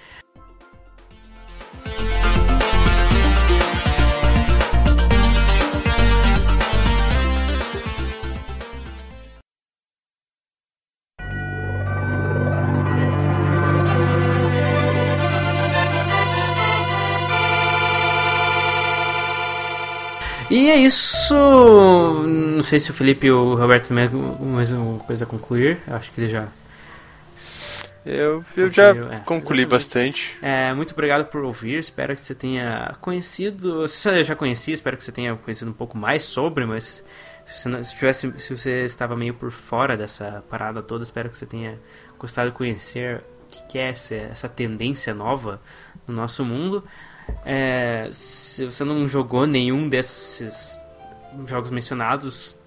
E 20.50 20.70
é 20.70 20.76
isso. 20.78 21.36
Não 21.36 22.64
sei 22.64 22.80
se 22.80 22.90
o 22.90 22.94
Felipe 22.94 23.28
e 23.28 23.32
o 23.32 23.56
Roberto 23.56 23.90
também 23.90 24.10
mais 24.10 24.72
uma 24.72 25.00
coisa 25.00 25.24
a 25.24 25.28
concluir. 25.28 25.78
Eu 25.88 25.96
acho 25.96 26.12
que 26.12 26.20
ele 26.22 26.30
já. 26.30 26.48
Eu, 28.06 28.44
eu 28.58 28.72
já 28.72 28.90
é, 28.90 29.20
concluí 29.26 29.66
bastante. 29.66 30.36
É, 30.42 30.74
muito 30.74 30.94
obrigado 30.94 31.26
por 31.26 31.44
ouvir. 31.44 31.78
Espero 31.78 32.16
que 32.16 32.22
você 32.22 32.34
tenha 32.34 32.96
conhecido. 33.02 33.88
Se 33.88 33.98
você 34.00 34.24
já 34.24 34.36
conhecia, 34.36 34.74
espero 34.74 34.98
que 34.98 35.04
você 35.04 35.12
tenha 35.12 35.36
conhecido 35.36 35.70
um 35.70 35.74
pouco 35.74 35.98
mais 35.98 36.24
sobre, 36.24 36.66
mas 36.66 37.04
se 37.46 37.60
você, 37.62 37.70
não- 37.70 37.84
se 37.84 37.96
tivesse, 37.96 38.34
se 38.40 38.58
você 38.58 38.86
estava 38.86 39.16
meio 39.16 39.34
por 39.34 39.52
fora 39.52 39.96
dessa 39.96 40.44
parada 40.50 40.82
toda, 40.82 41.04
espero 41.04 41.30
que 41.30 41.38
você 41.38 41.46
tenha 41.46 41.78
gostado 42.18 42.50
de 42.50 42.58
conhecer 42.58 43.18
o 43.18 43.50
que, 43.52 43.64
que 43.68 43.78
é 43.78 43.90
essa, 43.90 44.16
essa 44.16 44.50
tendência 44.50 45.14
nova 45.14 45.62
no 46.08 46.14
nosso 46.16 46.44
mundo. 46.44 46.84
É, 47.46 48.10
se 48.12 48.66
você 48.66 48.84
não 48.84 49.08
jogou 49.08 49.46
nenhum 49.46 49.88
desses 49.88 50.80
jogos 51.46 51.70
mencionados, 51.70 52.58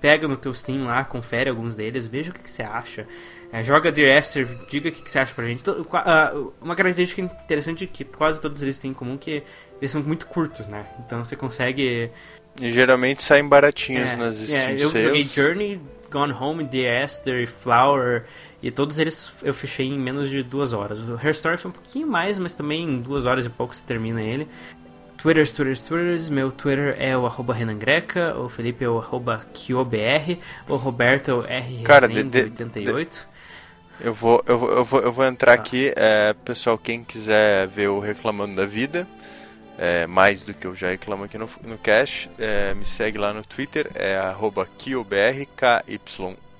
pega 0.00 0.26
no 0.26 0.36
teu 0.36 0.52
Steam 0.52 0.86
lá, 0.86 1.04
confere 1.04 1.50
alguns 1.50 1.74
deles, 1.74 2.06
veja 2.06 2.30
o 2.30 2.34
que, 2.34 2.42
que 2.42 2.50
você 2.50 2.62
acha. 2.62 3.06
É, 3.52 3.64
joga 3.64 3.90
Dear 3.90 4.16
Esther, 4.16 4.46
diga 4.68 4.88
o 4.88 4.92
que, 4.92 5.02
que 5.02 5.10
você 5.10 5.18
acha 5.18 5.34
pra 5.34 5.44
gente. 5.44 5.62
Ah, 5.92 6.32
Uma 6.60 6.76
característica 6.76 7.20
interessante 7.20 7.86
que 7.86 8.04
quase 8.04 8.40
todos 8.40 8.62
eles 8.62 8.78
têm 8.78 8.92
em 8.92 8.94
comum 8.94 9.14
é 9.14 9.18
que 9.18 9.42
eles 9.80 9.90
são 9.90 10.00
muito 10.02 10.26
curtos, 10.26 10.68
né? 10.68 10.86
Então 11.04 11.24
você 11.24 11.34
consegue. 11.34 12.10
E 12.60 12.70
geralmente 12.72 13.22
saem 13.22 13.46
baratinhos 13.46 14.10
é, 14.10 14.16
nas 14.16 14.40
é, 14.42 14.46
Steam 14.46 14.70
eu 14.72 14.78
joguei 14.90 15.02
Sales. 15.24 15.32
Journey, 15.34 15.80
Gone 16.10 16.32
Home, 16.32 16.64
Dear 16.64 17.04
Esther, 17.04 17.46
Flower, 17.48 18.24
e 18.62 18.70
todos 18.70 18.98
eles 18.98 19.32
eu 19.42 19.54
fechei 19.54 19.86
em 19.88 19.98
menos 19.98 20.28
de 20.28 20.42
duas 20.42 20.72
horas. 20.72 20.98
O 21.00 21.14
Her 21.14 21.30
Story 21.30 21.56
foi 21.58 21.70
um 21.70 21.74
pouquinho 21.74 22.06
mais, 22.06 22.38
mas 22.38 22.54
também 22.54 22.82
em 22.82 23.00
duas 23.00 23.26
horas 23.26 23.46
e 23.46 23.48
pouco 23.50 23.74
você 23.74 23.82
termina 23.86 24.20
ele. 24.22 24.48
Twitters, 25.16 25.52
Twitters, 25.52 25.82
Twitters. 25.84 26.28
Meu 26.30 26.50
Twitter 26.50 26.96
é 26.98 27.16
o 27.16 27.26
arroba 27.26 27.52
Renan 27.54 27.76
Greca, 27.78 28.34
o 28.38 28.48
Felipe 28.48 28.84
é 28.84 28.88
o 28.88 28.98
arroba 28.98 29.44
KioBR, 29.54 30.38
o 30.68 30.76
Roberto 30.76 31.30
é 31.30 31.34
o 31.34 31.44
R 31.44 31.82
Cara, 31.82 32.08
de- 32.08 32.22
de- 32.24 32.38
88 32.42 33.28
Eu 34.00 34.14
vou, 34.14 34.42
eu, 34.46 34.58
vou, 34.58 34.70
eu, 34.70 34.84
vou, 34.84 35.00
eu 35.02 35.12
vou 35.12 35.24
entrar 35.26 35.56
Tá. 35.56 35.62
aqui, 35.62 35.92
é, 35.94 36.34
pessoal, 36.44 36.78
quem 36.78 37.04
quiser 37.04 37.66
ver 37.68 37.88
o 37.88 37.98
Reclamando 38.00 38.56
da 38.56 38.64
Vida, 38.64 39.06
é, 39.80 40.06
mais 40.06 40.44
do 40.44 40.52
que 40.52 40.66
eu 40.66 40.76
já 40.76 40.90
reclamo 40.90 41.24
aqui 41.24 41.38
no, 41.38 41.48
no 41.62 41.78
Cash, 41.78 42.28
é, 42.38 42.74
me 42.74 42.84
segue 42.84 43.16
lá 43.16 43.32
no 43.32 43.42
Twitter, 43.42 43.90
é 43.94 44.14
arroba 44.14 44.68
KyoBR, 44.76 45.46
K-Y-O-B-R. 45.56 46.54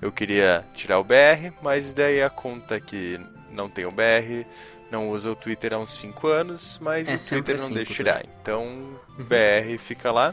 Eu 0.00 0.12
queria 0.12 0.64
tirar 0.72 1.00
o 1.00 1.04
BR, 1.04 1.52
mas 1.60 1.92
daí 1.92 2.22
a 2.22 2.30
conta 2.30 2.78
que 2.80 3.18
não 3.50 3.68
tem 3.68 3.84
o 3.84 3.90
BR 3.90 4.46
não 4.88 5.10
usa 5.10 5.32
o 5.32 5.34
Twitter 5.34 5.74
há 5.74 5.78
uns 5.78 5.92
5 5.96 6.28
anos, 6.28 6.78
mas 6.80 7.08
É, 7.08 7.16
o 7.16 7.18
Twitter 7.18 7.56
não 7.56 7.64
cinco 7.64 7.74
deixa 7.74 7.92
tirar. 7.92 8.24
Então, 8.40 8.96
BR 9.18 9.76
fica 9.78 10.12
lá. 10.12 10.32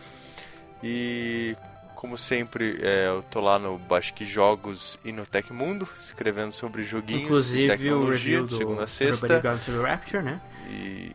E 0.83 1.57
como 1.95 2.17
sempre, 2.17 2.79
é, 2.81 3.07
eu 3.07 3.23
tô 3.23 3.39
lá 3.41 3.57
no 3.57 3.77
Basque 3.77 4.23
Jogos 4.25 4.99
e 5.03 5.11
no 5.11 5.25
Tecmundo, 5.25 5.87
escrevendo 6.01 6.51
sobre 6.51 6.83
joguinhos 6.83 7.21
e 7.21 7.25
Inclusive 7.25 7.65
o 7.65 7.77
tecnologia 7.77 8.43
de 8.43 8.53
segunda 8.55 8.83
a 8.83 8.87
sexta. 8.87 9.39
Gone 9.39 9.59
to 9.59 9.71
the 9.71 9.81
Rapture, 9.81 10.21
né? 10.23 10.41
E 10.69 11.11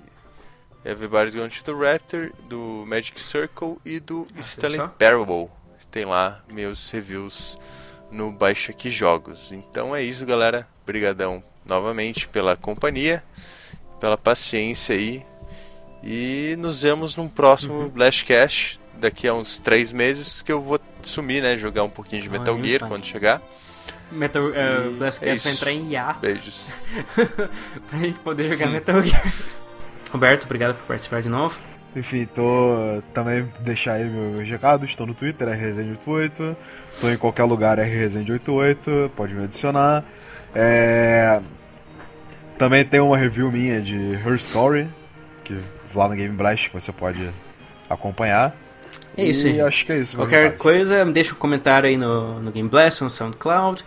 Everybody's 0.85 1.35
Gone 1.35 1.51
to 1.51 1.63
the 1.65 1.73
Raptor, 1.73 2.33
do 2.49 2.85
Magic 2.87 3.21
Circle 3.21 3.79
e 3.85 4.01
do 4.01 4.27
Ah, 4.37 4.41
Stanley? 4.41 4.89
Parable. 4.99 5.49
Tem 5.91 6.05
lá 6.05 6.43
meus 6.49 6.91
reviews 6.91 7.59
no 8.11 8.33
Baixa 8.33 8.73
Aqui 8.73 8.89
Jogos. 8.91 9.53
Então 9.53 9.95
é 9.95 10.03
isso, 10.03 10.25
galera. 10.25 10.67
Obrigadão 10.83 11.43
novamente 11.67 12.27
pela 12.27 12.57
companhia, 12.57 13.23
pela 14.01 14.17
paciência 14.17 14.95
aí. 14.97 15.25
E 16.03 16.57
nos 16.59 16.83
vemos 16.83 17.15
num 17.15 17.29
próximo 17.29 17.75
Uhum. 17.75 17.89
Blast 17.91 18.25
Cash 18.25 18.80
daqui 19.01 19.27
a 19.27 19.35
uns 19.35 19.59
três 19.59 19.91
meses 19.91 20.43
que 20.43 20.53
eu 20.53 20.61
vou 20.61 20.79
sumir, 21.03 21.43
né? 21.43 21.57
Jogar 21.57 21.83
um 21.83 21.91
pouquinho 21.91 22.23
de 22.23 22.29
Metal 22.29 22.63
Gear 22.63 22.87
quando 22.87 23.05
chegar. 23.05 23.43
Metal, 24.13 24.43
uh, 24.43 24.91
Blast 24.99 25.23
é 25.23 25.29
Cast 25.29 25.45
vai 25.45 25.53
isso. 25.53 25.63
entrar 25.63 25.73
em 25.73 25.89
hiato 25.91 26.21
Beijos. 26.21 26.83
pra 27.89 27.99
gente 27.99 28.19
poder 28.21 28.49
jogar 28.49 28.67
Metal 28.67 29.01
Gear. 29.03 29.23
Roberto, 30.13 30.45
obrigado 30.45 30.77
por 30.77 30.87
participar 30.87 31.23
de 31.23 31.29
novo. 31.29 31.59
Enfim, 31.95 32.25
tô 32.25 33.03
também 33.13 33.49
deixar 33.61 33.95
aí 33.95 34.05
meus 34.05 34.49
recados, 34.49 34.89
estou 34.89 35.07
no 35.07 35.15
Twitter, 35.15 35.49
rresende88, 35.49 36.57
tô 37.01 37.09
em 37.09 37.17
qualquer 37.17 37.45
lugar, 37.45 37.79
rresende88, 37.79 39.11
pode 39.11 39.35
me 39.35 39.45
adicionar. 39.45 40.05
É... 40.55 41.41
Também 42.57 42.85
tem 42.85 43.01
uma 43.01 43.17
review 43.17 43.51
minha 43.51 43.81
de 43.81 44.15
Her 44.15 44.35
Story, 44.35 44.89
que 45.43 45.59
lá 45.95 46.09
no 46.09 46.15
Game 46.15 46.37
Blast 46.37 46.69
que 46.69 46.75
você 46.75 46.93
pode 46.93 47.29
acompanhar. 47.89 48.55
É 49.17 49.25
isso, 49.25 49.47
e 49.47 49.51
gente. 49.51 49.61
acho 49.63 49.87
que 49.87 49.93
é 49.93 49.99
isso. 49.99 50.17
Qualquer 50.17 50.57
coisa, 50.57 51.05
deixa 51.05 51.35
um 51.35 51.39
comentário 51.39 51.89
aí 51.89 51.97
no, 51.97 52.41
no 52.41 52.51
Game 52.51 52.69
Blast, 52.69 53.03
no 53.03 53.11
SoundCloud, 53.11 53.85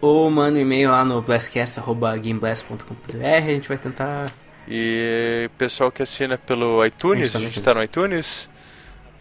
ou 0.00 0.30
manda 0.30 0.58
um 0.58 0.60
e-mail 0.60 0.90
lá 0.90 1.04
no 1.04 1.20
blastcast.gameblast.com.br, 1.22 3.24
a 3.24 3.40
gente 3.40 3.68
vai 3.68 3.78
tentar... 3.78 4.32
E 4.68 5.48
pessoal 5.56 5.92
que 5.92 6.02
assina 6.02 6.36
pelo 6.36 6.84
iTunes, 6.84 7.36
a 7.36 7.38
gente 7.38 7.56
está 7.56 7.72
no 7.72 7.80
iTunes, 7.82 8.48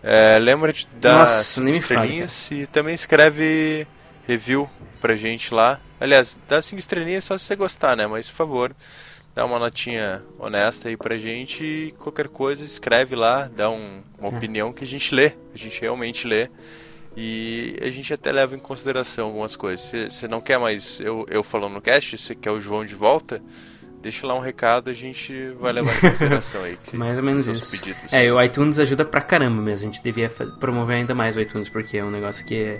é, 0.07 0.37
lembra 0.37 0.71
de 0.71 0.87
dar 0.99 1.19
Nossa, 1.19 1.43
cinco 1.43 1.69
estrelinhas 1.69 2.51
e 2.51 2.67
também 2.67 2.93
escreve 2.93 3.87
review 4.27 4.69
pra 5.01 5.15
gente 5.15 5.53
lá. 5.53 5.79
Aliás, 5.99 6.37
dá 6.47 6.61
cinco 6.61 6.79
estrelinhas 6.79 7.23
só 7.23 7.37
se 7.37 7.45
você 7.45 7.55
gostar, 7.55 7.95
né? 7.95 8.05
Mas 8.05 8.29
por 8.29 8.35
favor, 8.35 8.75
dá 9.35 9.45
uma 9.45 9.59
notinha 9.59 10.23
honesta 10.39 10.87
aí 10.87 10.95
pra 10.97 11.17
gente 11.17 11.63
e 11.65 11.91
qualquer 11.99 12.29
coisa 12.29 12.63
escreve 12.63 13.15
lá, 13.15 13.49
dá 13.53 13.69
um- 13.69 14.01
uma 14.17 14.29
É. 14.29 14.37
opinião 14.37 14.71
que 14.71 14.83
a 14.83 14.87
gente 14.87 15.13
lê, 15.13 15.33
a 15.53 15.57
gente 15.57 15.79
realmente 15.81 16.25
lê. 16.27 16.49
E 17.17 17.77
a 17.81 17.89
gente 17.89 18.13
até 18.13 18.31
leva 18.31 18.55
em 18.55 18.59
consideração 18.59 19.27
algumas 19.27 19.55
coisas. 19.55 19.85
Se 19.85 20.09
você 20.09 20.27
não 20.27 20.41
quer 20.41 20.57
mais 20.59 20.99
eu, 20.99 21.25
eu 21.29 21.43
falando 21.43 21.73
no 21.73 21.81
cast, 21.81 22.17
você 22.17 22.35
quer 22.35 22.51
o 22.51 22.59
João 22.59 22.83
de 22.83 22.93
volta, 22.93 23.41
deixa 24.01 24.27
lá 24.27 24.33
um 24.35 24.41
recado, 24.41 24.89
a 24.89 24.93
gente 24.93 25.33
vai 25.59 25.71
levar 25.71 25.91
em 25.95 25.99
consideração 26.11 26.61
aí. 26.63 26.77
Mais 26.93 27.17
ou 27.17 27.23
menos 27.23 27.47
os 27.47 27.59
isso. 27.59 27.71
pedidos. 27.71 28.11
É, 28.11 28.31
o 28.33 28.41
iTunes 28.41 28.79
ajuda 28.79 29.05
pra 29.05 29.21
caramba 29.21 29.61
mesmo. 29.61 29.87
A 29.87 29.91
gente 29.93 30.03
devia 30.03 30.29
promover 30.59 30.97
ainda 30.97 31.15
mais 31.15 31.37
o 31.37 31.41
iTunes, 31.41 31.69
porque 31.69 31.97
é 31.97 32.03
um 32.03 32.11
negócio 32.11 32.45
que 32.45 32.77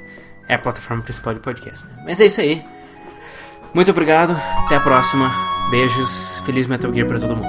é 0.49 0.53
a 0.56 0.60
plataforma 0.60 1.02
principal 1.03 1.34
de 1.34 1.40
podcast. 1.40 1.88
Né? 1.88 2.03
Mas 2.06 2.19
é 2.19 2.26
isso 2.26 2.41
aí. 2.41 2.61
Muito 3.73 3.90
obrigado. 3.91 4.32
Até 4.65 4.76
a 4.76 4.82
próxima. 4.82 5.55
Beijos. 5.71 6.41
Feliz 6.45 6.67
Metal 6.67 6.93
Gear 6.93 7.07
pra 7.07 7.19
todo 7.19 7.35
mundo. 7.35 7.47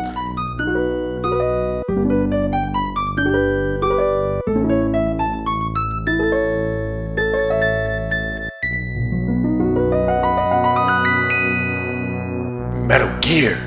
Metal 12.86 13.08
Gear. 13.20 13.65